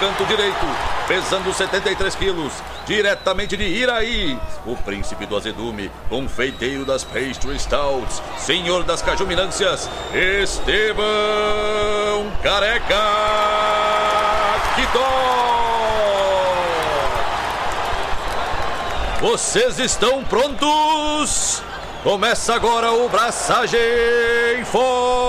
Canto 0.00 0.26
direito, 0.26 0.66
pesando 1.06 1.52
73 1.52 2.14
quilos, 2.16 2.52
diretamente 2.84 3.56
de 3.56 3.64
Iraí, 3.64 4.38
o 4.66 4.76
príncipe 4.76 5.24
do 5.24 5.36
azedume, 5.36 5.90
confeiteiro 6.08 6.84
das 6.84 7.04
pastry 7.04 7.58
stouts, 7.58 8.20
senhor 8.36 8.82
das 8.82 9.00
cajuminâncias, 9.00 9.88
Estevão 10.12 11.04
Careca 12.42 12.94
Quitó. 14.74 15.54
Vocês 19.20 19.78
estão 19.78 20.24
prontos? 20.24 21.62
Começa 22.02 22.54
agora 22.54 22.92
o 22.92 23.08
Braçagem 23.08 23.78
Forte! 24.66 25.24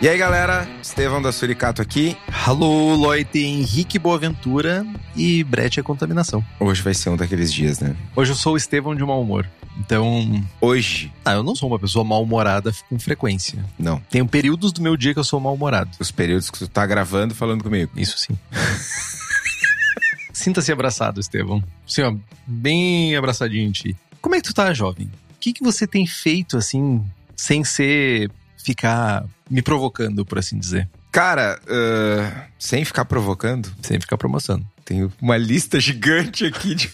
E 0.00 0.08
aí, 0.08 0.16
galera? 0.16 0.68
Estevão 0.80 1.20
da 1.20 1.32
Suricato 1.32 1.82
aqui. 1.82 2.16
Alô, 2.46 2.94
Lloyd, 2.94 3.36
Henrique 3.36 3.98
Boaventura 3.98 4.86
e 5.16 5.42
Brete 5.42 5.80
é 5.80 5.82
contaminação. 5.82 6.44
Hoje 6.60 6.80
vai 6.82 6.94
ser 6.94 7.10
um 7.10 7.16
daqueles 7.16 7.52
dias, 7.52 7.80
né? 7.80 7.96
Hoje 8.14 8.30
eu 8.30 8.36
sou 8.36 8.54
o 8.54 8.56
Estevão 8.56 8.94
de 8.94 9.02
mau 9.02 9.20
humor. 9.20 9.50
Então. 9.76 10.40
Hoje? 10.60 11.12
Ah, 11.24 11.32
eu 11.32 11.42
não 11.42 11.56
sou 11.56 11.68
uma 11.68 11.80
pessoa 11.80 12.04
mal-humorada 12.04 12.72
com 12.88 12.96
frequência. 12.96 13.64
Não. 13.76 13.98
Tem 14.08 14.24
períodos 14.24 14.70
do 14.70 14.80
meu 14.80 14.96
dia 14.96 15.12
que 15.12 15.18
eu 15.18 15.24
sou 15.24 15.40
mal-humorado. 15.40 15.90
Os 15.98 16.12
períodos 16.12 16.48
que 16.48 16.60
tu 16.60 16.68
tá 16.68 16.86
gravando 16.86 17.34
falando 17.34 17.64
comigo. 17.64 17.90
Isso 17.96 18.16
sim. 18.18 18.38
Sinta-se 20.32 20.70
abraçado, 20.70 21.18
Estevão. 21.18 21.60
Sim, 21.84 22.02
ó, 22.02 22.14
bem 22.46 23.16
abraçadinho 23.16 23.66
em 23.66 23.72
ti. 23.72 23.96
Como 24.22 24.36
é 24.36 24.40
que 24.40 24.46
tu 24.46 24.54
tá, 24.54 24.72
jovem? 24.72 25.06
O 25.06 25.40
que, 25.40 25.52
que 25.52 25.64
você 25.64 25.88
tem 25.88 26.06
feito, 26.06 26.56
assim, 26.56 27.04
sem 27.34 27.64
ser 27.64 28.30
ficar 28.58 29.24
me 29.48 29.62
provocando, 29.62 30.24
por 30.24 30.38
assim 30.38 30.58
dizer? 30.58 30.88
Cara, 31.10 31.58
uh, 31.64 32.42
sem 32.58 32.84
ficar 32.84 33.04
provocando. 33.04 33.72
Sem 33.82 33.98
ficar 34.00 34.18
promoção. 34.18 34.62
Tenho 34.84 35.12
uma 35.20 35.36
lista 35.36 35.78
gigante 35.80 36.44
aqui 36.44 36.74
de. 36.74 36.90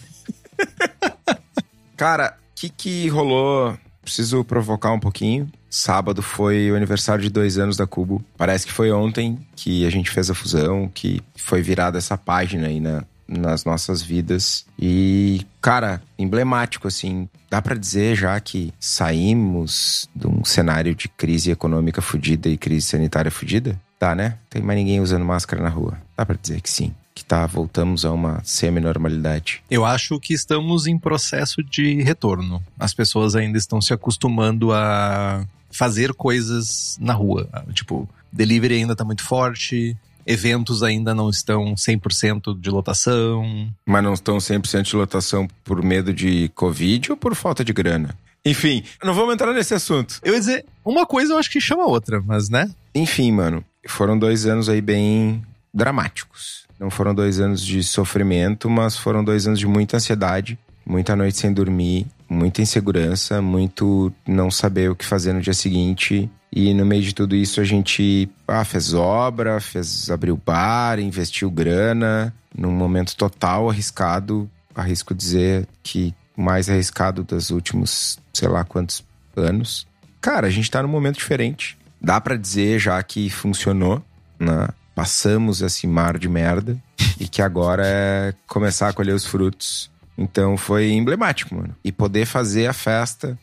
Cara, 1.96 2.36
o 2.52 2.54
que, 2.54 2.68
que 2.68 3.08
rolou? 3.08 3.76
Preciso 4.02 4.44
provocar 4.44 4.92
um 4.92 5.00
pouquinho. 5.00 5.50
Sábado 5.70 6.22
foi 6.22 6.70
o 6.70 6.76
aniversário 6.76 7.24
de 7.24 7.30
dois 7.30 7.58
anos 7.58 7.76
da 7.76 7.86
Cubo. 7.86 8.24
Parece 8.36 8.66
que 8.66 8.72
foi 8.72 8.92
ontem 8.92 9.38
que 9.56 9.86
a 9.86 9.90
gente 9.90 10.10
fez 10.10 10.30
a 10.30 10.34
fusão, 10.34 10.88
que 10.92 11.20
foi 11.34 11.62
virada 11.62 11.98
essa 11.98 12.16
página 12.16 12.68
aí 12.68 12.78
na, 12.78 13.02
nas 13.26 13.64
nossas 13.64 14.02
vidas. 14.02 14.66
E, 14.78 15.46
cara, 15.60 16.02
emblemático, 16.18 16.88
assim. 16.88 17.28
Dá 17.50 17.62
para 17.62 17.76
dizer 17.76 18.16
já 18.16 18.38
que 18.40 18.72
saímos 18.80 20.08
de 20.14 20.26
um 20.26 20.44
cenário 20.44 20.94
de 20.94 21.08
crise 21.08 21.50
econômica 21.50 22.02
fodida 22.02 22.48
e 22.48 22.56
crise 22.56 22.86
sanitária 22.86 23.30
fodida? 23.30 23.80
Tá, 23.98 24.14
né? 24.14 24.38
Tem 24.50 24.60
mais 24.60 24.78
ninguém 24.78 25.00
usando 25.00 25.24
máscara 25.24 25.62
na 25.62 25.68
rua. 25.68 25.98
Dá 26.16 26.26
para 26.26 26.36
dizer 26.36 26.60
que 26.60 26.68
sim. 26.68 26.92
Que 27.14 27.24
tá, 27.24 27.46
voltamos 27.46 28.04
a 28.04 28.10
uma 28.10 28.42
semi-normalidade. 28.44 29.62
Eu 29.70 29.84
acho 29.84 30.18
que 30.18 30.34
estamos 30.34 30.86
em 30.88 30.98
processo 30.98 31.62
de 31.62 32.02
retorno. 32.02 32.60
As 32.78 32.92
pessoas 32.92 33.36
ainda 33.36 33.56
estão 33.56 33.80
se 33.80 33.94
acostumando 33.94 34.72
a 34.72 35.46
fazer 35.70 36.12
coisas 36.12 36.96
na 37.00 37.12
rua. 37.12 37.48
Tipo, 37.72 38.08
delivery 38.32 38.74
ainda 38.74 38.96
tá 38.96 39.04
muito 39.04 39.22
forte, 39.22 39.96
eventos 40.26 40.82
ainda 40.82 41.14
não 41.14 41.30
estão 41.30 41.74
100% 41.74 42.58
de 42.60 42.70
lotação. 42.70 43.72
Mas 43.86 44.02
não 44.02 44.14
estão 44.14 44.38
100% 44.38 44.82
de 44.82 44.96
lotação 44.96 45.48
por 45.64 45.82
medo 45.82 46.12
de 46.12 46.50
Covid 46.54 47.12
ou 47.12 47.16
por 47.16 47.34
falta 47.34 47.64
de 47.64 47.72
grana? 47.72 48.16
Enfim, 48.44 48.84
não 49.02 49.14
vamos 49.14 49.34
entrar 49.34 49.52
nesse 49.54 49.72
assunto. 49.72 50.20
Eu 50.22 50.34
ia 50.34 50.38
dizer, 50.38 50.66
uma 50.84 51.06
coisa 51.06 51.32
eu 51.32 51.38
acho 51.38 51.50
que 51.50 51.60
chama 51.60 51.84
a 51.84 51.86
outra, 51.86 52.20
mas 52.20 52.50
né? 52.50 52.70
Enfim, 52.94 53.32
mano, 53.32 53.64
foram 53.88 54.18
dois 54.18 54.44
anos 54.44 54.68
aí 54.68 54.82
bem 54.82 55.42
dramáticos. 55.72 56.64
Não 56.78 56.90
foram 56.90 57.14
dois 57.14 57.40
anos 57.40 57.64
de 57.64 57.82
sofrimento, 57.82 58.68
mas 58.68 58.96
foram 58.96 59.24
dois 59.24 59.46
anos 59.46 59.58
de 59.58 59.66
muita 59.66 59.96
ansiedade, 59.96 60.58
muita 60.84 61.16
noite 61.16 61.38
sem 61.38 61.52
dormir, 61.52 62.06
muita 62.28 62.62
insegurança, 62.62 63.40
muito 63.40 64.12
não 64.26 64.50
saber 64.50 64.90
o 64.90 64.96
que 64.96 65.04
fazer 65.04 65.32
no 65.32 65.40
dia 65.40 65.54
seguinte. 65.54 66.30
E 66.52 66.72
no 66.72 66.86
meio 66.86 67.02
de 67.02 67.14
tudo 67.14 67.34
isso 67.34 67.60
a 67.60 67.64
gente 67.64 68.28
ah, 68.46 68.64
fez 68.64 68.94
obra, 68.94 69.60
fez 69.60 70.08
abriu 70.08 70.36
bar, 70.36 71.00
investiu 71.00 71.50
grana, 71.50 72.32
num 72.56 72.70
momento 72.70 73.16
total 73.16 73.68
arriscado, 73.68 74.48
arrisco 74.74 75.14
dizer 75.14 75.66
que 75.82 76.14
mais 76.36 76.68
arriscado 76.68 77.24
dos 77.24 77.50
últimos, 77.50 78.18
sei 78.32 78.48
lá 78.48 78.64
quantos 78.64 79.04
anos. 79.36 79.86
Cara, 80.20 80.46
a 80.46 80.50
gente 80.50 80.70
tá 80.70 80.82
num 80.82 80.88
momento 80.88 81.16
diferente. 81.16 81.76
Dá 82.00 82.20
para 82.20 82.36
dizer 82.36 82.78
já 82.78 83.02
que 83.02 83.28
funcionou, 83.30 84.02
né? 84.38 84.68
Passamos 84.94 85.60
esse 85.60 85.86
mar 85.88 86.16
de 86.18 86.28
merda 86.28 86.76
e 87.18 87.26
que 87.26 87.42
agora 87.42 87.82
é 87.84 88.34
começar 88.46 88.88
a 88.88 88.92
colher 88.92 89.14
os 89.14 89.24
frutos. 89.24 89.90
Então 90.16 90.56
foi 90.56 90.92
emblemático, 90.92 91.54
mano. 91.54 91.74
E 91.84 91.90
poder 91.90 92.26
fazer 92.26 92.66
a 92.66 92.72
festa, 92.72 93.38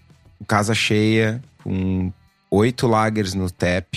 casa 0.47 0.73
cheia, 0.73 1.41
com 1.63 2.11
oito 2.49 2.87
lagers 2.87 3.33
no 3.33 3.49
tap 3.49 3.87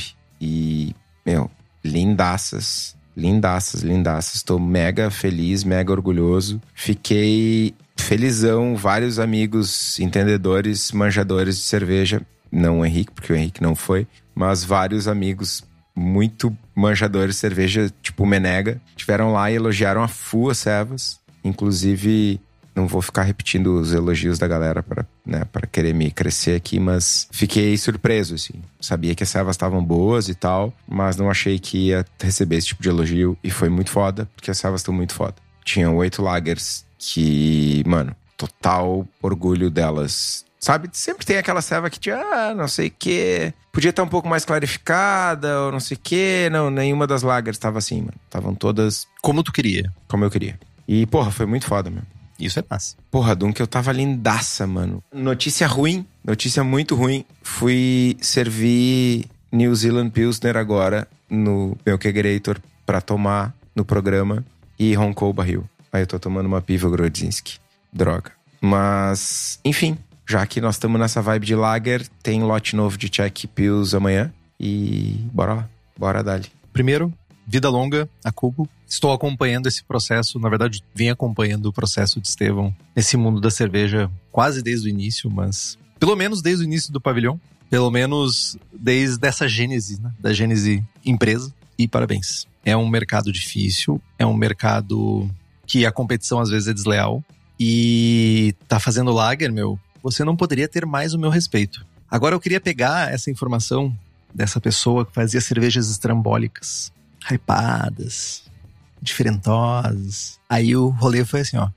e, 0.41 0.95
meu, 1.25 1.51
lindaças. 1.85 2.97
Lindaças, 3.17 3.83
lindaças. 3.83 4.43
Tô 4.43 4.59
mega 4.59 5.09
feliz, 5.11 5.63
mega 5.63 5.93
orgulhoso. 5.93 6.61
Fiquei 6.75 7.75
felizão, 7.97 8.77
vários 8.77 9.19
amigos 9.19 9.99
entendedores, 10.01 10.91
manjadores 10.91 11.57
de 11.57 11.63
cerveja. 11.63 12.23
Não 12.51 12.81
o 12.81 12.87
Henrique, 12.87 13.13
porque 13.13 13.33
o 13.33 13.37
Henrique 13.37 13.63
não 13.63 13.75
foi, 13.75 14.07
mas 14.35 14.65
vários 14.65 15.09
amigos 15.09 15.65
muito 15.95 16.57
manjadores 16.75 17.37
de 17.37 17.41
cerveja, 17.41 17.93
tipo 18.03 18.27
Menega, 18.27 18.81
tiveram 18.97 19.33
lá 19.33 19.51
e 19.51 19.55
elogiaram 19.55 20.03
a 20.03 20.09
full 20.09 20.51
as 20.51 20.59
servas. 20.59 21.21
Inclusive, 21.45 22.41
não 22.75 22.87
vou 22.87 23.01
ficar 23.01 23.23
repetindo 23.23 23.79
os 23.81 23.93
elogios 23.93 24.39
da 24.39 24.49
galera 24.49 24.83
para 24.83 25.07
né, 25.25 25.45
pra 25.51 25.67
querer 25.67 25.95
me 25.95 26.11
crescer 26.11 26.57
aqui, 26.57 26.79
mas 26.79 27.29
fiquei 27.31 27.77
surpreso, 27.77 28.35
assim. 28.35 28.55
Sabia 28.81 29.15
que 29.15 29.23
as 29.23 29.29
servas 29.29 29.55
estavam 29.55 29.83
boas 29.83 30.29
e 30.29 30.35
tal, 30.35 30.73
mas 30.87 31.17
não 31.17 31.31
achei 31.31 31.59
que 31.59 31.89
ia 31.89 32.05
receber 32.21 32.57
esse 32.57 32.69
tipo 32.69 32.83
de 32.83 32.89
elogio 32.89 33.39
e 33.43 33.51
foi 33.51 33.69
muito 33.69 33.91
foda, 33.91 34.29
porque 34.35 34.51
as 34.51 34.59
servas 34.59 34.81
estão 34.81 34.93
muito 34.93 35.15
foda. 35.15 35.37
Tinham 35.65 35.97
oito 35.97 36.21
lagers 36.21 36.85
que, 36.99 37.83
mano, 37.87 38.15
total 38.37 39.07
orgulho 39.23 39.71
delas. 39.71 40.45
Sabe, 40.61 40.89
sempre 40.93 41.27
tem 41.27 41.37
aquela 41.37 41.61
serva 41.61 41.91
que 41.91 42.01
tinha, 42.01 42.17
ah, 42.17 42.55
não 42.55 42.67
sei 42.69 42.89
o 42.89 42.93
quê. 42.99 43.53
Podia 43.71 43.91
estar 43.91 44.03
um 44.03 44.09
pouco 44.09 44.29
mais 44.29 44.45
clarificada, 44.45 45.61
ou 45.61 45.73
não 45.73 45.81
sei 45.81 45.97
o 45.97 46.01
quê. 46.03 46.49
Não, 46.51 46.71
nenhuma 46.71 47.07
das 47.07 47.23
lagers 47.23 47.57
estava 47.57 47.79
assim, 47.79 48.01
mano. 48.01 48.15
Estavam 48.25 48.55
todas 48.55 49.07
Como 49.21 49.43
tu 49.43 49.53
queria. 49.53 49.93
como 50.09 50.25
eu 50.25 50.31
queria. 50.31 50.59
E, 50.89 51.07
porra, 51.07 51.31
foi 51.31 51.45
muito 51.45 51.67
foda, 51.67 51.91
mesmo. 51.91 52.07
Isso 52.39 52.59
é 52.59 52.65
massa. 52.69 52.97
Porra, 53.11 53.35
Dunk, 53.35 53.61
eu 53.61 53.67
tava 53.67 53.93
lindaça, 53.93 54.67
mano. 54.67 55.03
Notícia 55.13 55.67
ruim, 55.67 56.07
notícia 56.25 56.65
muito 56.65 56.95
ruim. 56.95 57.25
Fui 57.43 58.17
servir 58.21 59.27
New 59.53 59.75
Zealand 59.75 60.11
Pilsner 60.11 60.57
agora 60.57 61.07
no 61.31 61.77
meu 61.87 61.99
Kegerator 61.99 62.59
pra 62.85 63.01
tomar 63.01 63.55
no 63.75 63.85
programa 63.85 64.45
e 64.79 64.95
roncou 64.95 65.31
o 65.31 65.33
barril. 65.33 65.65
Aí 65.93 66.03
eu 66.03 66.07
tô 66.07 66.19
tomando 66.19 66.47
uma 66.47 66.61
piva 66.61 66.91
Grodzinski. 66.91 67.59
Droga. 67.93 68.33
Mas, 68.61 69.61
enfim, 69.65 69.97
já 70.27 70.45
que 70.47 70.61
nós 70.61 70.75
estamos 70.75 70.99
nessa 70.99 71.23
vibe 71.23 71.47
de 71.47 71.55
lager, 71.55 72.07
tem 72.23 72.43
lote 72.43 72.75
novo 72.75 72.97
de 72.97 73.09
Czech 73.09 73.47
Pills 73.47 73.95
amanhã. 73.97 74.33
E 74.59 75.21
bora 75.33 75.55
lá, 75.55 75.69
bora 75.97 76.23
dali. 76.23 76.47
Primeiro, 76.73 77.13
vida 77.47 77.69
longa 77.69 78.09
a 78.25 78.33
Cubo. 78.33 78.69
Estou 78.95 79.13
acompanhando 79.13 79.67
esse 79.67 79.83
processo, 79.83 80.39
na 80.39 80.49
verdade, 80.49 80.81
vim 80.95 81.09
acompanhando 81.09 81.67
o 81.67 81.73
processo 81.73 82.21
de 82.21 82.29
Estevão 82.29 82.73
nesse 82.95 83.17
mundo 83.17 83.41
da 83.41 83.51
cerveja 83.51 84.09
quase 84.31 84.63
desde 84.63 84.87
o 84.87 84.89
início, 84.89 85.29
mas 85.29 85.77
pelo 85.99 86.15
menos 86.15 86.41
desde 86.41 86.63
o 86.63 86.65
início 86.65 86.93
do 86.93 87.01
pavilhão, 87.01 87.41
pelo 87.69 87.91
menos 87.91 88.57
desde 88.73 89.27
essa 89.27 89.49
gênese, 89.49 90.01
né, 90.01 90.13
da 90.21 90.33
gênese 90.33 90.81
empresa. 91.05 91.53
E 91.77 91.89
parabéns. 91.89 92.47
É 92.65 92.77
um 92.77 92.89
mercado 92.89 93.33
difícil, 93.33 94.01
é 94.17 94.25
um 94.25 94.33
mercado 94.33 95.29
que 95.67 95.85
a 95.85 95.91
competição 95.91 96.39
às 96.39 96.51
vezes 96.51 96.69
é 96.69 96.73
desleal 96.73 97.21
e 97.59 98.55
tá 98.69 98.79
fazendo 98.79 99.11
lager, 99.11 99.51
meu. 99.51 99.77
Você 100.05 100.23
não 100.23 100.37
poderia 100.37 100.69
ter 100.69 100.87
mais 100.87 101.15
o 101.15 101.19
meu 101.19 101.31
respeito. 101.31 101.85
Agora 102.09 102.37
eu 102.37 102.41
queria 102.41 102.61
pegar 102.61 103.13
essa 103.13 103.29
informação 103.29 103.93
dessa 104.33 104.61
pessoa 104.61 105.05
que 105.05 105.13
fazia 105.13 105.41
cervejas 105.41 105.91
estrambólicas, 105.91 106.93
hypadas, 107.29 108.45
diferentosas. 109.05 110.41
Aí 110.49 110.75
o 110.75 110.89
rolê 110.89 111.25
foi 111.25 111.41
assim, 111.41 111.57
ó. 111.57 111.69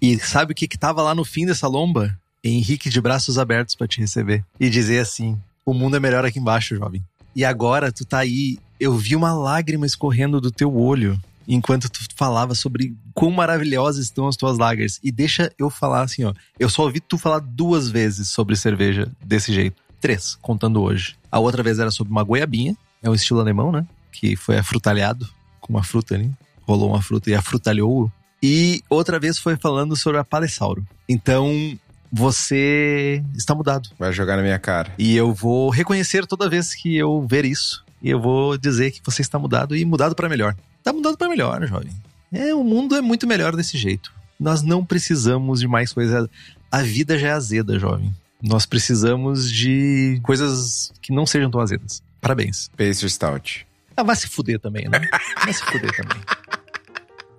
E 0.00 0.18
sabe 0.18 0.52
o 0.52 0.54
que 0.54 0.68
que 0.68 0.78
tava 0.78 1.02
lá 1.02 1.14
no 1.14 1.24
fim 1.24 1.46
dessa 1.46 1.66
lomba? 1.66 2.16
Henrique 2.42 2.88
de 2.88 3.00
braços 3.00 3.38
abertos 3.38 3.74
para 3.74 3.88
te 3.88 4.00
receber. 4.00 4.44
E 4.60 4.70
dizer 4.70 5.00
assim: 5.00 5.38
o 5.64 5.74
mundo 5.74 5.96
é 5.96 6.00
melhor 6.00 6.24
aqui 6.24 6.38
embaixo, 6.38 6.76
jovem. 6.76 7.02
E 7.34 7.44
agora 7.44 7.90
tu 7.90 8.04
tá 8.04 8.18
aí. 8.18 8.58
Eu 8.78 8.96
vi 8.96 9.16
uma 9.16 9.32
lágrima 9.32 9.86
escorrendo 9.86 10.40
do 10.40 10.52
teu 10.52 10.74
olho 10.76 11.18
enquanto 11.48 11.88
tu 11.88 12.00
falava 12.14 12.54
sobre 12.54 12.94
quão 13.14 13.30
maravilhosas 13.30 14.04
estão 14.04 14.28
as 14.28 14.36
tuas 14.36 14.58
lagers. 14.58 15.00
E 15.02 15.10
deixa 15.10 15.50
eu 15.58 15.70
falar 15.70 16.02
assim, 16.02 16.24
ó. 16.24 16.34
Eu 16.58 16.68
só 16.68 16.82
ouvi 16.82 17.00
tu 17.00 17.16
falar 17.16 17.40
duas 17.40 17.88
vezes 17.88 18.28
sobre 18.28 18.54
cerveja 18.54 19.10
desse 19.24 19.52
jeito. 19.52 19.82
Três, 20.00 20.36
contando 20.40 20.80
hoje. 20.80 21.16
A 21.32 21.38
outra 21.38 21.62
vez 21.62 21.78
era 21.78 21.90
sobre 21.90 22.12
uma 22.12 22.22
goiabinha, 22.22 22.76
é 23.02 23.10
um 23.10 23.14
estilo 23.14 23.40
alemão, 23.40 23.72
né? 23.72 23.84
Que 24.18 24.34
foi 24.34 24.58
afrutalhado 24.58 25.28
com 25.60 25.72
uma 25.72 25.84
fruta 25.84 26.14
ali. 26.14 26.30
Rolou 26.62 26.90
uma 26.90 27.00
fruta 27.00 27.30
e 27.30 27.34
afrutalhou. 27.34 28.10
E 28.42 28.82
outra 28.90 29.18
vez 29.18 29.38
foi 29.38 29.56
falando 29.56 29.96
sobre 29.96 30.18
a 30.18 30.24
Palessauro. 30.24 30.84
Então, 31.08 31.78
você 32.10 33.22
está 33.36 33.54
mudado. 33.54 33.90
Vai 33.98 34.12
jogar 34.12 34.36
na 34.36 34.42
minha 34.42 34.58
cara. 34.58 34.92
E 34.98 35.14
eu 35.14 35.32
vou 35.32 35.70
reconhecer 35.70 36.26
toda 36.26 36.48
vez 36.48 36.74
que 36.74 36.96
eu 36.96 37.26
ver 37.26 37.44
isso. 37.44 37.84
E 38.02 38.10
eu 38.10 38.20
vou 38.20 38.58
dizer 38.58 38.90
que 38.90 39.00
você 39.04 39.22
está 39.22 39.38
mudado 39.38 39.76
e 39.76 39.84
mudado 39.84 40.14
para 40.14 40.28
melhor. 40.28 40.56
Tá 40.82 40.92
mudando 40.92 41.16
para 41.16 41.28
melhor, 41.28 41.64
jovem. 41.66 41.90
É, 42.32 42.54
o 42.54 42.64
mundo 42.64 42.96
é 42.96 43.00
muito 43.00 43.26
melhor 43.26 43.54
desse 43.54 43.78
jeito. 43.78 44.12
Nós 44.38 44.62
não 44.62 44.84
precisamos 44.84 45.60
de 45.60 45.68
mais 45.68 45.92
coisas. 45.92 46.28
A 46.70 46.82
vida 46.82 47.18
já 47.18 47.28
é 47.28 47.32
azeda, 47.32 47.78
jovem. 47.78 48.14
Nós 48.42 48.66
precisamos 48.66 49.50
de 49.50 50.20
coisas 50.22 50.92
que 51.02 51.12
não 51.12 51.26
sejam 51.26 51.50
tão 51.50 51.60
azedas. 51.60 52.02
Parabéns. 52.20 52.70
Pastry 52.76 53.10
Stout. 53.10 53.66
Ah, 53.98 54.02
vai 54.04 54.14
se 54.14 54.28
fuder 54.28 54.60
também, 54.60 54.88
né? 54.88 55.00
Vai 55.42 55.52
se 55.52 55.60
fuder 55.64 55.90
também. 55.96 56.22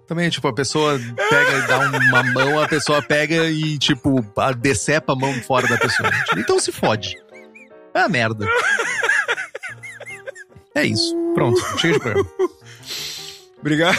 Também, 0.06 0.30
tipo, 0.30 0.46
a 0.48 0.54
pessoa 0.54 1.00
pega 1.30 1.52
e 1.58 1.68
dá 1.68 1.80
uma 1.80 2.24
mão, 2.34 2.62
a 2.62 2.68
pessoa 2.68 3.02
pega 3.02 3.46
e, 3.50 3.78
tipo, 3.78 4.26
a- 4.38 4.52
decepa 4.52 5.14
a 5.14 5.16
mão 5.16 5.34
fora 5.44 5.68
da 5.68 5.78
pessoa. 5.78 6.10
Então 6.38 6.60
se 6.60 6.72
fode. 6.72 7.16
É 7.94 8.00
uma 8.00 8.10
merda. 8.10 8.46
É 10.76 10.84
isso. 10.86 11.16
Pronto. 11.34 11.60
Chega 11.80 11.94
de 11.94 12.00
programa. 12.02 12.30
Obrigado. 13.60 13.98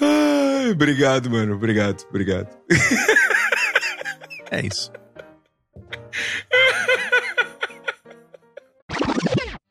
Ai, 0.00 0.70
obrigado, 0.70 1.30
mano. 1.30 1.54
Obrigado, 1.56 2.04
obrigado. 2.08 2.48
É 4.50 4.60
isso. 4.64 4.90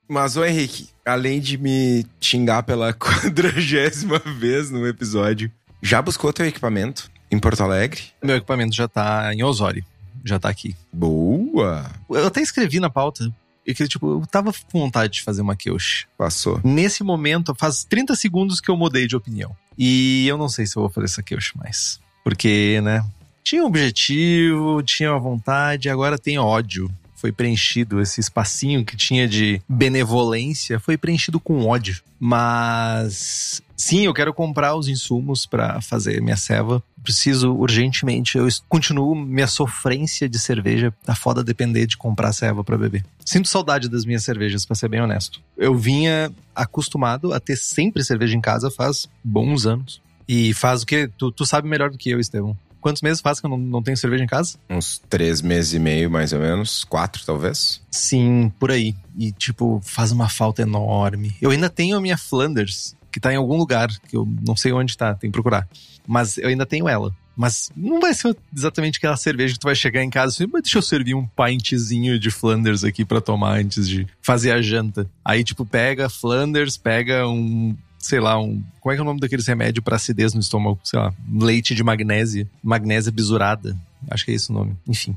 Mas, 0.08 0.38
ô 0.38 0.46
Henrique, 0.46 0.90
além 1.06 1.40
de 1.40 1.58
me 1.58 2.06
xingar 2.22 2.64
pela 2.64 2.94
quadragésima 2.96 4.20
vez 4.20 4.70
no 4.70 4.88
episódio, 4.88 5.52
já 5.82 6.02
buscou 6.02 6.32
teu 6.32 6.46
equipamento 6.46 7.10
em 7.32 7.40
Porto 7.40 7.62
Alegre? 7.62 8.02
Meu 8.24 8.38
equipamento 8.38 8.76
já 8.76 8.88
tá 8.88 9.34
em 9.34 9.44
Osório. 9.44 9.84
Já 10.24 10.40
tá 10.40 10.50
aqui. 10.50 10.76
Boa! 10.92 11.90
Eu 12.10 12.28
até 12.28 12.42
escrevi 12.42 12.80
na 12.80 12.90
pauta. 12.90 13.32
E 13.66 13.74
que, 13.74 13.88
tipo, 13.88 14.22
eu 14.22 14.28
tava 14.28 14.54
com 14.72 14.80
vontade 14.80 15.14
de 15.14 15.24
fazer 15.24 15.42
uma 15.42 15.56
Kyosho. 15.56 16.08
Passou. 16.18 16.62
Nesse 16.64 17.04
momento, 17.04 17.56
faz 17.56 17.84
30 17.84 18.16
segundos 18.16 18.62
que 18.62 18.70
eu 18.70 18.78
mudei 18.78 19.08
de 19.08 19.16
opinião. 19.16 19.56
E 19.78 20.28
eu 20.28 20.38
não 20.38 20.48
sei 20.48 20.68
se 20.68 20.78
eu 20.78 20.84
vou 20.84 20.90
fazer 20.90 21.06
essa 21.06 21.24
Kyosho 21.24 21.54
mais. 21.58 22.00
Porque, 22.24 22.80
né? 22.84 23.04
Tinha 23.44 23.64
um 23.64 23.68
objetivo, 23.68 24.82
tinha 24.84 25.12
uma 25.12 25.20
vontade, 25.20 25.90
agora 25.90 26.18
tem 26.18 26.38
ódio. 26.38 26.92
Foi 27.16 27.32
preenchido 27.32 28.02
esse 28.02 28.20
espacinho 28.20 28.84
que 28.84 28.96
tinha 28.96 29.28
de 29.28 29.62
benevolência, 29.68 30.80
foi 30.80 30.98
preenchido 30.98 31.40
com 31.40 31.66
ódio. 31.66 32.02
Mas 32.20 33.62
sim, 33.76 34.06
eu 34.06 34.14
quero 34.14 34.34
comprar 34.34 34.76
os 34.76 34.88
insumos 34.88 35.46
pra 35.46 35.82
fazer 35.82 36.22
minha 36.22 36.38
ceva. 36.38 36.84
Preciso 37.04 37.54
urgentemente. 37.54 38.38
Eu 38.38 38.48
continuo 38.68 39.16
minha 39.16 39.48
sofrência 39.48 40.28
de 40.28 40.40
cerveja. 40.40 40.94
Tá 41.06 41.16
foda 41.16 41.44
depender 41.44 41.86
de 41.86 41.98
comprar 41.98 42.34
ceva 42.34 42.64
pra 42.64 42.78
beber. 42.78 43.06
Sinto 43.24 43.48
saudade 43.48 43.88
das 43.88 44.06
minhas 44.06 44.24
cervejas, 44.24 44.66
pra 44.66 44.76
ser 44.76 44.90
bem 44.90 45.02
honesto. 45.02 45.40
Eu 45.58 45.76
vinha 45.76 46.32
acostumado 46.56 47.34
a 47.34 47.40
ter 47.40 47.58
sempre 47.58 48.04
cerveja 48.04 48.36
em 48.36 48.42
casa 48.42 48.72
faz 48.72 49.08
bons 49.24 49.66
anos. 49.66 50.02
E 50.28 50.54
faz 50.54 50.82
o 50.82 50.86
que? 50.86 51.08
Tu, 51.08 51.32
tu 51.32 51.46
sabe 51.46 51.68
melhor 51.68 51.92
do 51.92 51.98
que 51.98 52.10
eu, 52.10 52.20
Estevão. 52.20 52.58
Quantos 52.86 53.02
meses 53.02 53.20
faz 53.20 53.40
que 53.40 53.48
eu 53.48 53.50
não, 53.50 53.58
não 53.58 53.82
tenho 53.82 53.98
cerveja 53.98 54.24
em 54.24 54.28
casa? 54.28 54.60
Uns 54.70 55.02
três 55.10 55.42
meses 55.42 55.74
e 55.74 55.80
meio, 55.80 56.08
mais 56.08 56.32
ou 56.34 56.40
menos. 56.40 56.84
Quatro, 56.84 57.26
talvez. 57.26 57.82
Sim, 57.90 58.54
por 58.60 58.70
aí. 58.70 58.96
E, 59.18 59.32
tipo, 59.32 59.82
faz 59.84 60.12
uma 60.12 60.30
falta 60.30 60.62
enorme. 60.62 61.36
Eu 61.42 61.50
ainda 61.50 61.68
tenho 61.68 61.98
a 61.98 62.00
minha 62.00 62.16
Flanders, 62.16 62.96
que 63.12 63.20
tá 63.20 63.34
em 63.34 63.38
algum 63.38 63.58
lugar, 63.58 63.90
que 64.08 64.16
eu 64.16 64.30
não 64.46 64.56
sei 64.56 64.72
onde 64.72 64.96
tá, 64.96 65.16
tem 65.16 65.32
que 65.32 65.34
procurar. 65.34 65.68
Mas 66.08 66.38
eu 66.38 66.48
ainda 66.48 66.64
tenho 66.64 66.88
ela. 66.88 67.12
Mas 67.36 67.72
não 67.76 68.00
vai 68.00 68.14
ser 68.14 68.38
exatamente 68.56 69.00
aquela 69.00 69.18
cerveja 69.18 69.56
que 69.56 69.60
tu 69.62 69.66
vai 69.66 69.74
chegar 69.76 70.04
em 70.04 70.10
casa 70.12 70.34
e 70.34 70.44
assim, 70.44 70.52
"Mas 70.54 70.62
deixa 70.62 70.78
eu 70.78 70.84
servir 70.84 71.16
um 71.16 71.26
pintzinho 71.26 72.20
de 72.20 72.30
Flanders 72.30 72.84
aqui 72.84 73.04
pra 73.04 73.20
tomar 73.20 73.58
antes 73.58 73.90
de 73.90 74.06
fazer 74.22 74.52
a 74.52 74.62
janta. 74.62 75.10
Aí, 75.26 75.44
tipo, 75.44 75.66
pega 75.66 76.08
Flanders, 76.08 76.78
pega 76.78 77.28
um, 77.28 77.76
sei 78.06 78.20
lá, 78.20 78.40
um. 78.40 78.64
Como 78.80 78.92
é 78.92 78.96
que 78.96 79.00
é 79.00 79.04
o 79.04 79.06
nome 79.06 79.20
daqueles 79.20 79.48
remédios 79.48 79.84
pra 79.84 79.96
acidez 79.96 80.34
no 80.34 80.40
estômago? 80.40 80.80
Sei 80.84 81.00
lá, 81.00 81.14
leite 81.32 81.74
de 81.76 81.84
magnésia, 81.84 82.48
magnésia 82.64 83.12
bisurada. 83.12 83.78
Acho 84.10 84.26
que 84.26 84.32
é 84.32 84.36
esse 84.36 84.50
o 84.52 84.54
nome. 84.54 84.76
Enfim. 84.88 85.16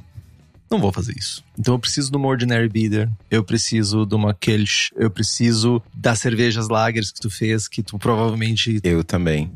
Não 0.71 0.79
vou 0.79 0.93
fazer 0.93 1.15
isso. 1.17 1.43
Então 1.59 1.75
eu 1.75 1.79
preciso 1.79 2.11
de 2.11 2.17
uma 2.19 2.29
Ordinary 2.29 2.69
Bitter, 2.69 3.09
eu 3.31 3.43
preciso 3.43 4.05
de 4.05 4.15
uma 4.15 4.35
Kelch, 4.35 4.91
eu 4.97 5.11
preciso 5.11 5.81
das 5.95 6.19
cervejas 6.19 6.69
lagers 6.69 7.11
que 7.11 7.21
tu 7.21 7.31
fez, 7.31 7.67
que 7.67 7.83
tu 7.83 7.99
provavelmente 7.99 8.79
Eu 8.85 9.03
também. 9.03 9.51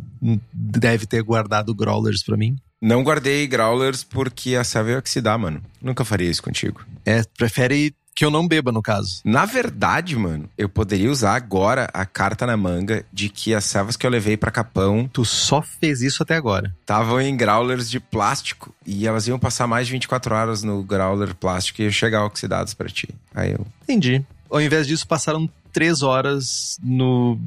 deve 0.53 1.05
ter 1.07 1.23
guardado 1.23 1.75
growlers 1.75 2.23
pra 2.23 2.35
mim. 2.37 2.57
Não 2.81 3.03
guardei 3.05 3.47
growlers 3.47 4.03
porque 4.03 4.57
a 4.57 4.65
selva 4.65 4.91
ia 4.93 4.99
oxidar, 4.99 5.39
mano. 5.39 5.63
Nunca 5.83 6.03
faria 6.05 6.31
isso 6.31 6.43
contigo. 6.43 6.81
É, 7.05 7.23
prefere 7.37 7.95
que 8.15 8.25
eu 8.25 8.31
não 8.31 8.47
beba, 8.47 8.71
no 8.71 8.83
caso. 8.83 9.21
Na 9.25 9.45
verdade, 9.45 10.15
mano, 10.17 10.49
eu 10.57 10.69
poderia 10.69 11.11
usar 11.11 11.35
agora 11.35 11.89
a 11.95 12.05
carta 12.05 12.47
na 12.47 12.57
manga 12.57 13.05
de 13.13 13.29
que 13.29 13.55
as 13.55 13.65
servas 13.65 13.97
que 13.97 14.07
eu 14.07 14.11
levei 14.11 14.37
pra 14.37 14.51
Capão 14.51 15.09
Tu 15.13 15.25
só 15.25 15.63
fez 15.63 16.03
isso 16.03 16.23
até 16.23 16.37
agora. 16.37 16.75
estavam 16.81 17.21
em 17.21 17.37
growlers 17.37 17.89
de 17.89 17.99
plástico 17.99 18.75
e 18.87 19.07
elas 19.07 19.27
iam 19.27 19.39
passar 19.39 19.67
mais 19.67 19.87
de 19.87 19.93
24 19.93 20.35
horas 20.35 20.63
no 20.63 20.83
growler 20.83 21.35
plástico 21.35 21.81
e 21.81 21.85
iam 21.85 21.93
chegar 21.93 22.25
oxidados 22.25 22.75
pra 22.75 22.89
ti. 22.89 23.09
Aí 23.35 23.53
eu. 23.53 23.67
Entendi. 23.85 24.25
Ao 24.51 24.61
invés 24.61 24.87
disso, 24.87 25.07
passaram 25.07 25.49
três 25.73 26.03
horas 26.03 26.77
no 26.83 27.39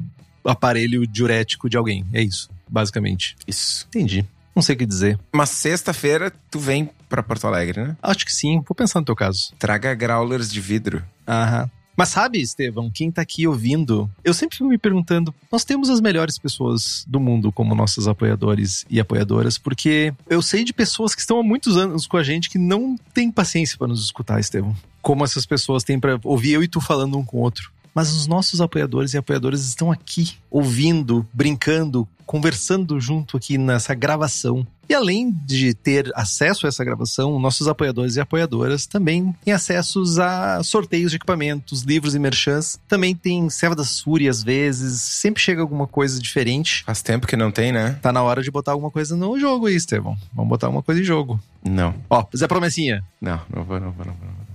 aparelho 0.44 1.06
diurético 1.06 1.70
de 1.70 1.76
alguém. 1.76 2.04
É 2.12 2.20
isso, 2.22 2.50
basicamente. 2.68 3.36
Isso. 3.46 3.86
Entendi. 3.88 4.24
Não 4.56 4.62
sei 4.62 4.74
o 4.74 4.78
que 4.78 4.86
dizer. 4.86 5.18
Mas 5.30 5.50
sexta-feira 5.50 6.32
tu 6.50 6.58
vem 6.58 6.88
pra 7.10 7.22
Porto 7.22 7.46
Alegre, 7.46 7.82
né? 7.82 7.96
Acho 8.02 8.24
que 8.24 8.32
sim. 8.32 8.62
Vou 8.66 8.74
pensar 8.74 9.00
no 9.00 9.06
teu 9.06 9.14
caso. 9.14 9.52
Traga 9.58 9.94
growlers 9.94 10.50
de 10.50 10.62
vidro. 10.62 11.04
Aham. 11.28 11.70
Mas 11.96 12.10
sabe, 12.10 12.40
Estevão, 12.40 12.90
quem 12.90 13.10
tá 13.10 13.22
aqui 13.22 13.46
ouvindo, 13.46 14.10
eu 14.22 14.34
sempre 14.34 14.58
fico 14.58 14.68
me 14.68 14.76
perguntando, 14.76 15.34
nós 15.50 15.64
temos 15.64 15.88
as 15.88 15.98
melhores 15.98 16.38
pessoas 16.38 17.04
do 17.08 17.18
mundo 17.18 17.50
como 17.50 17.74
nossos 17.74 18.06
apoiadores 18.06 18.84
e 18.90 19.00
apoiadoras, 19.00 19.56
porque 19.56 20.12
eu 20.28 20.42
sei 20.42 20.62
de 20.62 20.74
pessoas 20.74 21.14
que 21.14 21.22
estão 21.22 21.40
há 21.40 21.42
muitos 21.42 21.78
anos 21.78 22.06
com 22.06 22.18
a 22.18 22.22
gente 22.22 22.50
que 22.50 22.58
não 22.58 22.96
têm 23.14 23.30
paciência 23.30 23.78
para 23.78 23.88
nos 23.88 24.04
escutar, 24.04 24.38
Estevão. 24.38 24.76
Como 25.00 25.24
essas 25.24 25.46
pessoas 25.46 25.82
têm 25.82 25.98
para 25.98 26.20
ouvir 26.22 26.52
eu 26.52 26.62
e 26.62 26.68
tu 26.68 26.82
falando 26.82 27.16
um 27.16 27.24
com 27.24 27.38
o 27.38 27.40
outro. 27.40 27.72
Mas 27.96 28.12
os 28.12 28.26
nossos 28.26 28.60
apoiadores 28.60 29.14
e 29.14 29.16
apoiadoras 29.16 29.64
estão 29.66 29.90
aqui, 29.90 30.34
ouvindo, 30.50 31.26
brincando, 31.32 32.06
conversando 32.26 33.00
junto 33.00 33.38
aqui 33.38 33.56
nessa 33.56 33.94
gravação. 33.94 34.66
E 34.86 34.92
além 34.92 35.30
de 35.30 35.72
ter 35.72 36.12
acesso 36.14 36.66
a 36.66 36.68
essa 36.68 36.84
gravação, 36.84 37.38
nossos 37.38 37.66
apoiadores 37.66 38.16
e 38.16 38.20
apoiadoras 38.20 38.84
também 38.84 39.34
têm 39.42 39.54
acessos 39.54 40.18
a 40.18 40.62
sorteios 40.62 41.10
de 41.10 41.16
equipamentos, 41.16 41.84
livros 41.84 42.14
e 42.14 42.18
merchans. 42.18 42.78
Também 42.86 43.14
tem 43.14 43.48
serva 43.48 43.74
da 43.74 43.82
Suri 43.82 44.28
às 44.28 44.42
vezes, 44.42 45.00
sempre 45.00 45.42
chega 45.42 45.62
alguma 45.62 45.86
coisa 45.86 46.20
diferente. 46.20 46.84
Faz 46.84 47.00
tempo 47.00 47.26
que 47.26 47.34
não 47.34 47.50
tem, 47.50 47.72
né? 47.72 47.98
Tá 48.02 48.12
na 48.12 48.22
hora 48.22 48.42
de 48.42 48.50
botar 48.50 48.72
alguma 48.72 48.90
coisa 48.90 49.16
no 49.16 49.40
jogo 49.40 49.68
aí, 49.68 49.74
Estevão. 49.74 50.18
Vamos 50.34 50.50
botar 50.50 50.66
alguma 50.66 50.82
coisa 50.82 51.00
em 51.00 51.04
jogo. 51.04 51.40
Não. 51.64 51.94
Ó, 52.10 52.26
Zé 52.36 52.46
Promessinha. 52.46 53.02
Não, 53.18 53.40
não 53.48 53.64
vou, 53.64 53.80
não 53.80 53.90
vou, 53.90 54.04
não 54.04 54.12
vou. 54.12 54.26
Não 54.26 54.34
vou. 54.34 54.45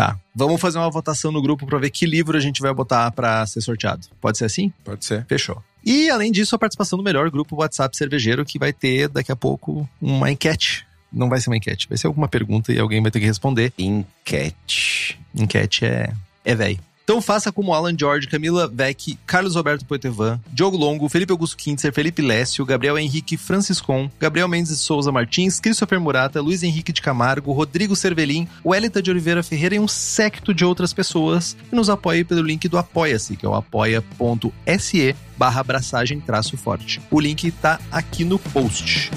Tá. 0.00 0.18
Vamos 0.34 0.58
fazer 0.58 0.78
uma 0.78 0.88
votação 0.88 1.30
no 1.30 1.42
grupo 1.42 1.66
pra 1.66 1.78
ver 1.78 1.90
que 1.90 2.06
livro 2.06 2.34
a 2.34 2.40
gente 2.40 2.62
vai 2.62 2.72
botar 2.72 3.10
pra 3.10 3.44
ser 3.44 3.60
sorteado. 3.60 4.06
Pode 4.18 4.38
ser 4.38 4.46
assim? 4.46 4.72
Pode 4.82 5.04
ser. 5.04 5.26
Fechou. 5.26 5.62
E 5.84 6.08
além 6.08 6.32
disso, 6.32 6.56
a 6.56 6.58
participação 6.58 6.96
do 6.96 7.02
melhor 7.04 7.30
grupo 7.30 7.56
WhatsApp 7.56 7.94
cervejeiro 7.94 8.42
que 8.42 8.58
vai 8.58 8.72
ter 8.72 9.10
daqui 9.10 9.30
a 9.30 9.36
pouco 9.36 9.86
uma 10.00 10.30
enquete. 10.30 10.86
Não 11.12 11.28
vai 11.28 11.38
ser 11.38 11.50
uma 11.50 11.58
enquete, 11.58 11.86
vai 11.86 11.98
ser 11.98 12.06
alguma 12.06 12.28
pergunta 12.28 12.72
e 12.72 12.78
alguém 12.78 13.02
vai 13.02 13.10
ter 13.10 13.20
que 13.20 13.26
responder. 13.26 13.74
Enquete. 13.76 15.20
Enquete 15.34 15.84
é 15.84 16.14
é 16.44 16.54
velho. 16.54 16.78
Então 17.10 17.20
faça 17.20 17.50
como 17.50 17.74
Alan 17.74 17.96
George, 17.98 18.28
Camila 18.28 18.68
Vec, 18.68 19.18
Carlos 19.26 19.56
Roberto 19.56 19.84
Poitevin, 19.84 20.38
Diogo 20.52 20.76
Longo, 20.76 21.08
Felipe 21.08 21.32
Augusto 21.32 21.56
Kintzer, 21.56 21.92
Felipe 21.92 22.22
Lécio, 22.22 22.64
Gabriel 22.64 22.96
Henrique 22.96 23.36
Franciscon, 23.36 24.08
Gabriel 24.20 24.46
Mendes 24.46 24.70
de 24.70 24.76
Souza 24.76 25.10
Martins, 25.10 25.58
Christopher 25.58 25.98
Murata, 25.98 26.40
Luiz 26.40 26.62
Henrique 26.62 26.92
de 26.92 27.02
Camargo, 27.02 27.50
Rodrigo 27.50 27.96
Cervelin, 27.96 28.46
Wellington 28.64 29.02
de 29.02 29.10
Oliveira 29.10 29.42
Ferreira 29.42 29.74
e 29.74 29.80
um 29.80 29.88
secto 29.88 30.54
de 30.54 30.64
outras 30.64 30.92
pessoas. 30.92 31.56
E 31.72 31.74
nos 31.74 31.90
apoie 31.90 32.22
pelo 32.22 32.42
link 32.42 32.68
do 32.68 32.78
Apoia-se, 32.78 33.36
que 33.36 33.44
é 33.44 33.48
o 33.48 33.56
apoia.se 33.56 35.16
barra 35.36 35.62
abraçagem 35.62 36.20
traço 36.20 36.56
forte. 36.56 37.02
O 37.10 37.18
link 37.18 37.50
tá 37.50 37.80
aqui 37.90 38.24
no 38.24 38.38
post. 38.38 39.10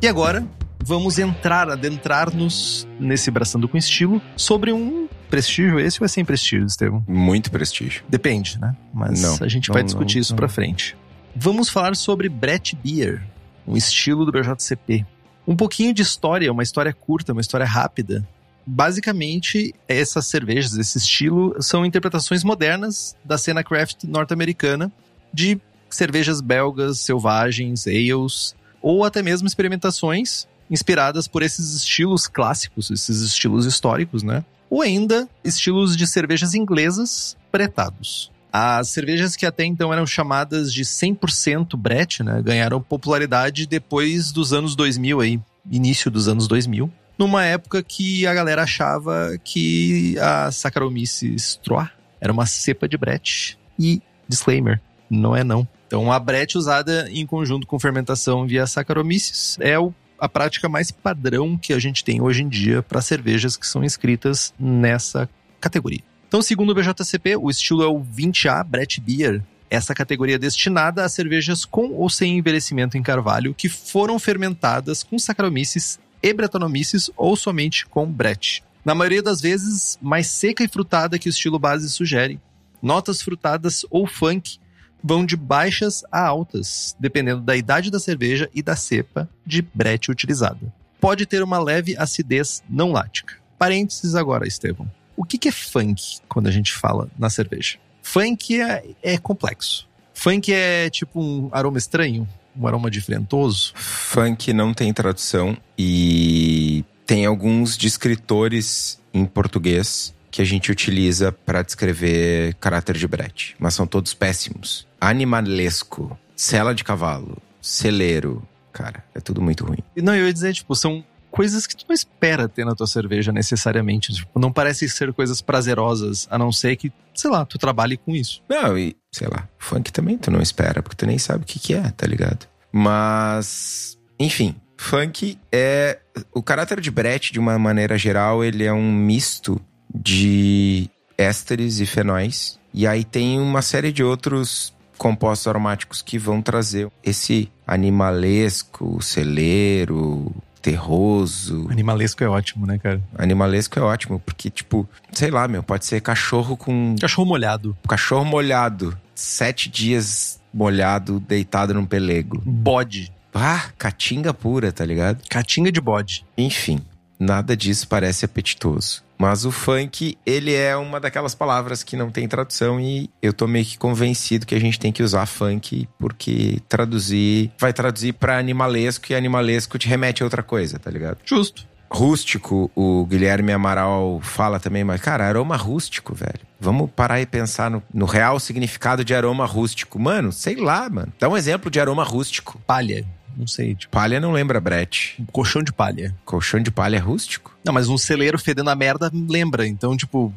E 0.00 0.08
agora, 0.08 0.46
vamos 0.82 1.18
entrar, 1.18 1.70
adentrar-nos 1.70 2.86
nesse 2.98 3.30
Braçando 3.30 3.68
com 3.68 3.76
Estilo 3.76 4.20
sobre 4.36 4.72
um 4.72 5.08
prestígio 5.28 5.78
esse 5.78 6.00
ou 6.00 6.04
é 6.04 6.08
sem 6.08 6.24
prestígio, 6.24 6.66
Estevam? 6.66 7.04
Muito 7.06 7.50
prestígio. 7.50 8.02
Depende, 8.08 8.58
né? 8.58 8.74
Mas 8.92 9.20
Não, 9.20 9.38
a 9.40 9.48
gente 9.48 9.68
não, 9.68 9.74
vai 9.74 9.84
discutir 9.84 10.16
não, 10.16 10.22
isso 10.22 10.32
não. 10.32 10.36
pra 10.36 10.48
frente. 10.48 10.96
Vamos 11.34 11.68
falar 11.68 11.94
sobre 11.94 12.28
Brett 12.28 12.76
Beer, 12.76 13.22
um 13.66 13.76
estilo 13.76 14.24
do 14.24 14.32
BJCP. 14.32 15.06
Um 15.46 15.54
pouquinho 15.54 15.94
de 15.94 16.02
história, 16.02 16.50
uma 16.50 16.62
história 16.62 16.92
curta, 16.92 17.32
uma 17.32 17.40
história 17.40 17.66
rápida. 17.66 18.26
Basicamente, 18.66 19.74
essas 19.88 20.26
cervejas, 20.26 20.76
esse 20.76 20.98
estilo, 20.98 21.56
são 21.60 21.84
interpretações 21.84 22.44
modernas 22.44 23.16
da 23.24 23.38
cena 23.38 23.62
craft 23.62 24.04
norte-americana 24.04 24.92
de 25.32 25.60
cervejas 25.88 26.40
belgas, 26.40 26.98
selvagens, 26.98 27.86
ales, 27.86 28.54
ou 28.82 29.04
até 29.04 29.22
mesmo 29.22 29.46
experimentações 29.46 30.46
inspiradas 30.70 31.26
por 31.26 31.42
esses 31.42 31.74
estilos 31.74 32.26
clássicos, 32.26 32.90
esses 32.90 33.20
estilos 33.22 33.66
históricos, 33.66 34.22
né? 34.22 34.44
Ou 34.68 34.82
ainda 34.82 35.28
estilos 35.42 35.96
de 35.96 36.06
cervejas 36.06 36.54
inglesas 36.54 37.36
pretados. 37.50 38.30
As 38.52 38.88
cervejas 38.88 39.36
que 39.36 39.46
até 39.46 39.64
então 39.64 39.92
eram 39.92 40.06
chamadas 40.06 40.72
de 40.72 40.84
100% 40.84 41.76
Brett, 41.76 42.22
né, 42.22 42.40
ganharam 42.42 42.80
popularidade 42.80 43.66
depois 43.66 44.32
dos 44.32 44.52
anos 44.52 44.74
2000 44.74 45.20
aí, 45.20 45.40
início 45.70 46.10
dos 46.10 46.26
anos 46.26 46.48
2000, 46.48 46.90
numa 47.16 47.44
época 47.44 47.82
que 47.82 48.26
a 48.26 48.34
galera 48.34 48.62
achava 48.62 49.38
que 49.44 50.18
a 50.18 50.50
Saccharomyces 50.50 51.42
Stroh 51.42 51.86
era 52.20 52.32
uma 52.32 52.46
cepa 52.46 52.88
de 52.88 52.96
Brett. 52.96 53.58
E 53.78 54.02
disclaimer, 54.26 54.80
não 55.08 55.36
é 55.36 55.44
não. 55.44 55.66
Então 55.86 56.10
a 56.10 56.18
Brett 56.18 56.56
usada 56.56 57.08
em 57.10 57.26
conjunto 57.26 57.66
com 57.66 57.78
fermentação 57.78 58.46
via 58.46 58.66
Saccharomyces 58.66 59.58
é 59.60 59.78
o 59.78 59.92
a 60.20 60.28
prática 60.28 60.68
mais 60.68 60.90
padrão 60.90 61.56
que 61.56 61.72
a 61.72 61.78
gente 61.78 62.04
tem 62.04 62.20
hoje 62.20 62.42
em 62.42 62.48
dia 62.48 62.82
para 62.82 63.00
cervejas 63.00 63.56
que 63.56 63.66
são 63.66 63.82
inscritas 63.82 64.52
nessa 64.58 65.28
categoria. 65.60 66.02
Então, 66.28 66.42
segundo 66.42 66.70
o 66.70 66.74
BJCP, 66.74 67.36
o 67.36 67.50
estilo 67.50 67.82
é 67.82 67.86
o 67.86 68.00
20A 68.00 68.62
Brett 68.64 69.00
Beer. 69.00 69.42
Essa 69.68 69.94
categoria 69.94 70.36
é 70.36 70.38
destinada 70.38 71.04
a 71.04 71.08
cervejas 71.08 71.64
com 71.64 71.92
ou 71.92 72.08
sem 72.08 72.38
envelhecimento 72.38 72.96
em 72.96 73.02
carvalho 73.02 73.54
que 73.54 73.68
foram 73.68 74.18
fermentadas 74.18 75.02
com 75.02 75.18
Saccharomyces 75.18 75.98
e 76.22 76.32
Brettanomyces 76.32 77.10
ou 77.16 77.34
somente 77.34 77.86
com 77.86 78.06
Brett. 78.06 78.62
Na 78.84 78.94
maioria 78.94 79.22
das 79.22 79.40
vezes, 79.40 79.98
mais 80.00 80.26
seca 80.26 80.62
e 80.62 80.68
frutada 80.68 81.18
que 81.18 81.28
o 81.28 81.30
estilo 81.30 81.58
base 81.58 81.88
sugere. 81.90 82.40
Notas 82.82 83.20
frutadas 83.22 83.84
ou 83.90 84.06
funk 84.06 84.58
vão 85.02 85.24
de 85.24 85.36
baixas 85.36 86.04
a 86.10 86.24
altas, 86.24 86.96
dependendo 86.98 87.40
da 87.40 87.56
idade 87.56 87.90
da 87.90 87.98
cerveja 87.98 88.48
e 88.54 88.62
da 88.62 88.76
cepa 88.76 89.28
de 89.44 89.62
brete 89.62 90.10
utilizada. 90.10 90.72
Pode 91.00 91.26
ter 91.26 91.42
uma 91.42 91.58
leve 91.58 91.96
acidez 91.96 92.62
não 92.68 92.92
lática. 92.92 93.34
Parênteses 93.58 94.14
agora, 94.14 94.46
Estevão. 94.46 94.90
O 95.16 95.24
que 95.24 95.38
que 95.38 95.48
é 95.48 95.52
funk 95.52 96.18
quando 96.28 96.46
a 96.46 96.50
gente 96.50 96.72
fala 96.72 97.08
na 97.18 97.28
cerveja? 97.28 97.78
Funk 98.02 98.60
é, 98.60 98.84
é 99.02 99.18
complexo. 99.18 99.88
Funk 100.14 100.52
é 100.52 100.90
tipo 100.90 101.20
um 101.20 101.48
aroma 101.52 101.78
estranho, 101.78 102.28
um 102.56 102.66
aroma 102.66 102.90
diferentoso. 102.90 103.72
Funk 103.74 104.52
não 104.52 104.74
tem 104.74 104.92
tradução 104.92 105.56
e 105.78 106.84
tem 107.06 107.26
alguns 107.26 107.76
descritores 107.76 109.00
em 109.12 109.24
português 109.24 110.14
que 110.30 110.40
a 110.40 110.44
gente 110.44 110.70
utiliza 110.70 111.32
para 111.32 111.62
descrever 111.62 112.54
caráter 112.54 112.96
de 112.96 113.06
brete, 113.08 113.56
mas 113.58 113.74
são 113.74 113.86
todos 113.86 114.14
péssimos. 114.14 114.86
Animalesco, 115.00 116.18
cela 116.36 116.74
de 116.74 116.84
cavalo, 116.84 117.38
celeiro, 117.60 118.46
cara, 118.72 119.04
é 119.14 119.20
tudo 119.20 119.40
muito 119.40 119.64
ruim. 119.64 119.78
E 119.96 120.02
Não, 120.02 120.14
eu 120.14 120.26
ia 120.26 120.32
dizer, 120.32 120.52
tipo, 120.54 120.74
são 120.74 121.04
coisas 121.30 121.66
que 121.66 121.76
tu 121.76 121.84
não 121.88 121.94
espera 121.94 122.48
ter 122.48 122.64
na 122.64 122.74
tua 122.74 122.86
cerveja 122.86 123.32
necessariamente. 123.32 124.12
Tipo, 124.12 124.38
não 124.38 124.52
parecem 124.52 124.88
ser 124.88 125.12
coisas 125.12 125.40
prazerosas, 125.40 126.26
a 126.30 126.36
não 126.36 126.50
ser 126.52 126.76
que, 126.76 126.92
sei 127.14 127.30
lá, 127.30 127.44
tu 127.44 127.58
trabalhe 127.58 127.96
com 127.96 128.14
isso. 128.14 128.42
Não, 128.48 128.76
e 128.76 128.96
sei 129.12 129.28
lá, 129.28 129.48
funk 129.58 129.92
também 129.92 130.18
tu 130.18 130.30
não 130.30 130.40
espera, 130.40 130.82
porque 130.82 130.96
tu 130.96 131.06
nem 131.06 131.18
sabe 131.18 131.44
o 131.44 131.46
que 131.46 131.58
que 131.58 131.74
é, 131.74 131.90
tá 131.90 132.06
ligado? 132.06 132.46
Mas, 132.72 133.98
enfim, 134.18 134.54
funk 134.76 135.38
é 135.50 135.98
o 136.32 136.42
caráter 136.42 136.80
de 136.80 136.90
brete 136.90 137.32
de 137.32 137.38
uma 137.38 137.58
maneira 137.58 137.96
geral, 137.96 138.44
ele 138.44 138.64
é 138.64 138.72
um 138.72 138.92
misto 138.92 139.60
de 139.92 140.88
ésteres 141.16 141.80
e 141.80 141.86
fenóis. 141.86 142.58
E 142.72 142.86
aí 142.86 143.04
tem 143.04 143.38
uma 143.40 143.62
série 143.62 143.92
de 143.92 144.02
outros 144.02 144.72
compostos 145.00 145.46
aromáticos 145.46 146.02
que 146.02 146.18
vão 146.18 146.42
trazer 146.42 146.86
esse 147.02 147.50
animalesco, 147.66 149.00
celeiro, 149.00 150.30
terroso. 150.60 151.66
Animalesco 151.70 152.22
é 152.22 152.28
ótimo, 152.28 152.66
né, 152.66 152.76
cara? 152.78 153.02
Animalesco 153.16 153.78
é 153.78 153.82
ótimo, 153.82 154.20
porque, 154.20 154.50
tipo, 154.50 154.86
sei 155.10 155.30
lá, 155.30 155.48
meu, 155.48 155.62
pode 155.62 155.86
ser 155.86 156.02
cachorro 156.02 156.54
com 156.54 156.94
Cachorro 157.00 157.26
molhado. 157.26 157.74
cachorro 157.88 158.26
molhado, 158.26 158.94
sete 159.14 159.70
dias 159.70 160.38
molhado, 160.52 161.18
deitado 161.18 161.72
num 161.72 161.86
pelego. 161.86 162.42
Bode. 162.44 163.10
Ah, 163.32 163.70
caatinga 163.78 164.34
pura, 164.34 164.70
tá 164.70 164.84
ligado? 164.84 165.22
Catinga 165.30 165.72
de 165.72 165.80
bode. 165.80 166.26
Enfim, 166.36 166.78
nada 167.18 167.56
disso 167.56 167.88
parece 167.88 168.26
apetitoso. 168.26 169.02
Mas 169.20 169.44
o 169.44 169.52
funk, 169.52 170.16
ele 170.24 170.54
é 170.54 170.74
uma 170.74 170.98
daquelas 170.98 171.34
palavras 171.34 171.82
que 171.82 171.94
não 171.94 172.10
tem 172.10 172.26
tradução 172.26 172.80
e 172.80 173.10
eu 173.20 173.34
tô 173.34 173.46
meio 173.46 173.66
que 173.66 173.76
convencido 173.76 174.46
que 174.46 174.54
a 174.54 174.58
gente 174.58 174.80
tem 174.80 174.90
que 174.90 175.02
usar 175.02 175.26
funk 175.26 175.86
porque 175.98 176.58
traduzir 176.66 177.50
vai 177.58 177.70
traduzir 177.70 178.14
pra 178.14 178.38
animalesco 178.38 179.12
e 179.12 179.14
animalesco 179.14 179.78
te 179.78 179.86
remete 179.86 180.22
a 180.22 180.26
outra 180.26 180.42
coisa, 180.42 180.78
tá 180.78 180.90
ligado? 180.90 181.18
Justo. 181.22 181.68
Rústico, 181.92 182.70
o 182.74 183.04
Guilherme 183.04 183.52
Amaral 183.52 184.20
fala 184.22 184.58
também, 184.58 184.84
mas 184.84 185.02
cara, 185.02 185.28
aroma 185.28 185.54
rústico, 185.54 186.14
velho. 186.14 186.40
Vamos 186.58 186.90
parar 186.90 187.20
e 187.20 187.26
pensar 187.26 187.70
no, 187.70 187.82
no 187.92 188.06
real 188.06 188.40
significado 188.40 189.04
de 189.04 189.14
aroma 189.14 189.44
rústico. 189.44 189.98
Mano, 189.98 190.32
sei 190.32 190.56
lá, 190.56 190.88
mano. 190.88 191.12
Dá 191.18 191.28
um 191.28 191.36
exemplo 191.36 191.70
de 191.70 191.78
aroma 191.78 192.04
rústico. 192.04 192.58
Palha. 192.66 193.04
Não 193.36 193.46
sei, 193.46 193.74
tipo, 193.74 193.90
Palha 193.92 194.20
não 194.20 194.32
lembra 194.32 194.60
Brett. 194.60 195.14
um 195.20 195.26
colchão 195.26 195.62
de 195.62 195.72
palha. 195.72 196.14
Colchão 196.24 196.60
de 196.60 196.70
palha 196.70 196.96
é 196.96 197.00
rústico? 197.00 197.56
Não, 197.64 197.72
mas 197.72 197.88
um 197.88 197.98
celeiro 197.98 198.38
fedendo 198.38 198.70
a 198.70 198.74
merda 198.74 199.10
lembra. 199.28 199.66
Então, 199.66 199.96
tipo, 199.96 200.32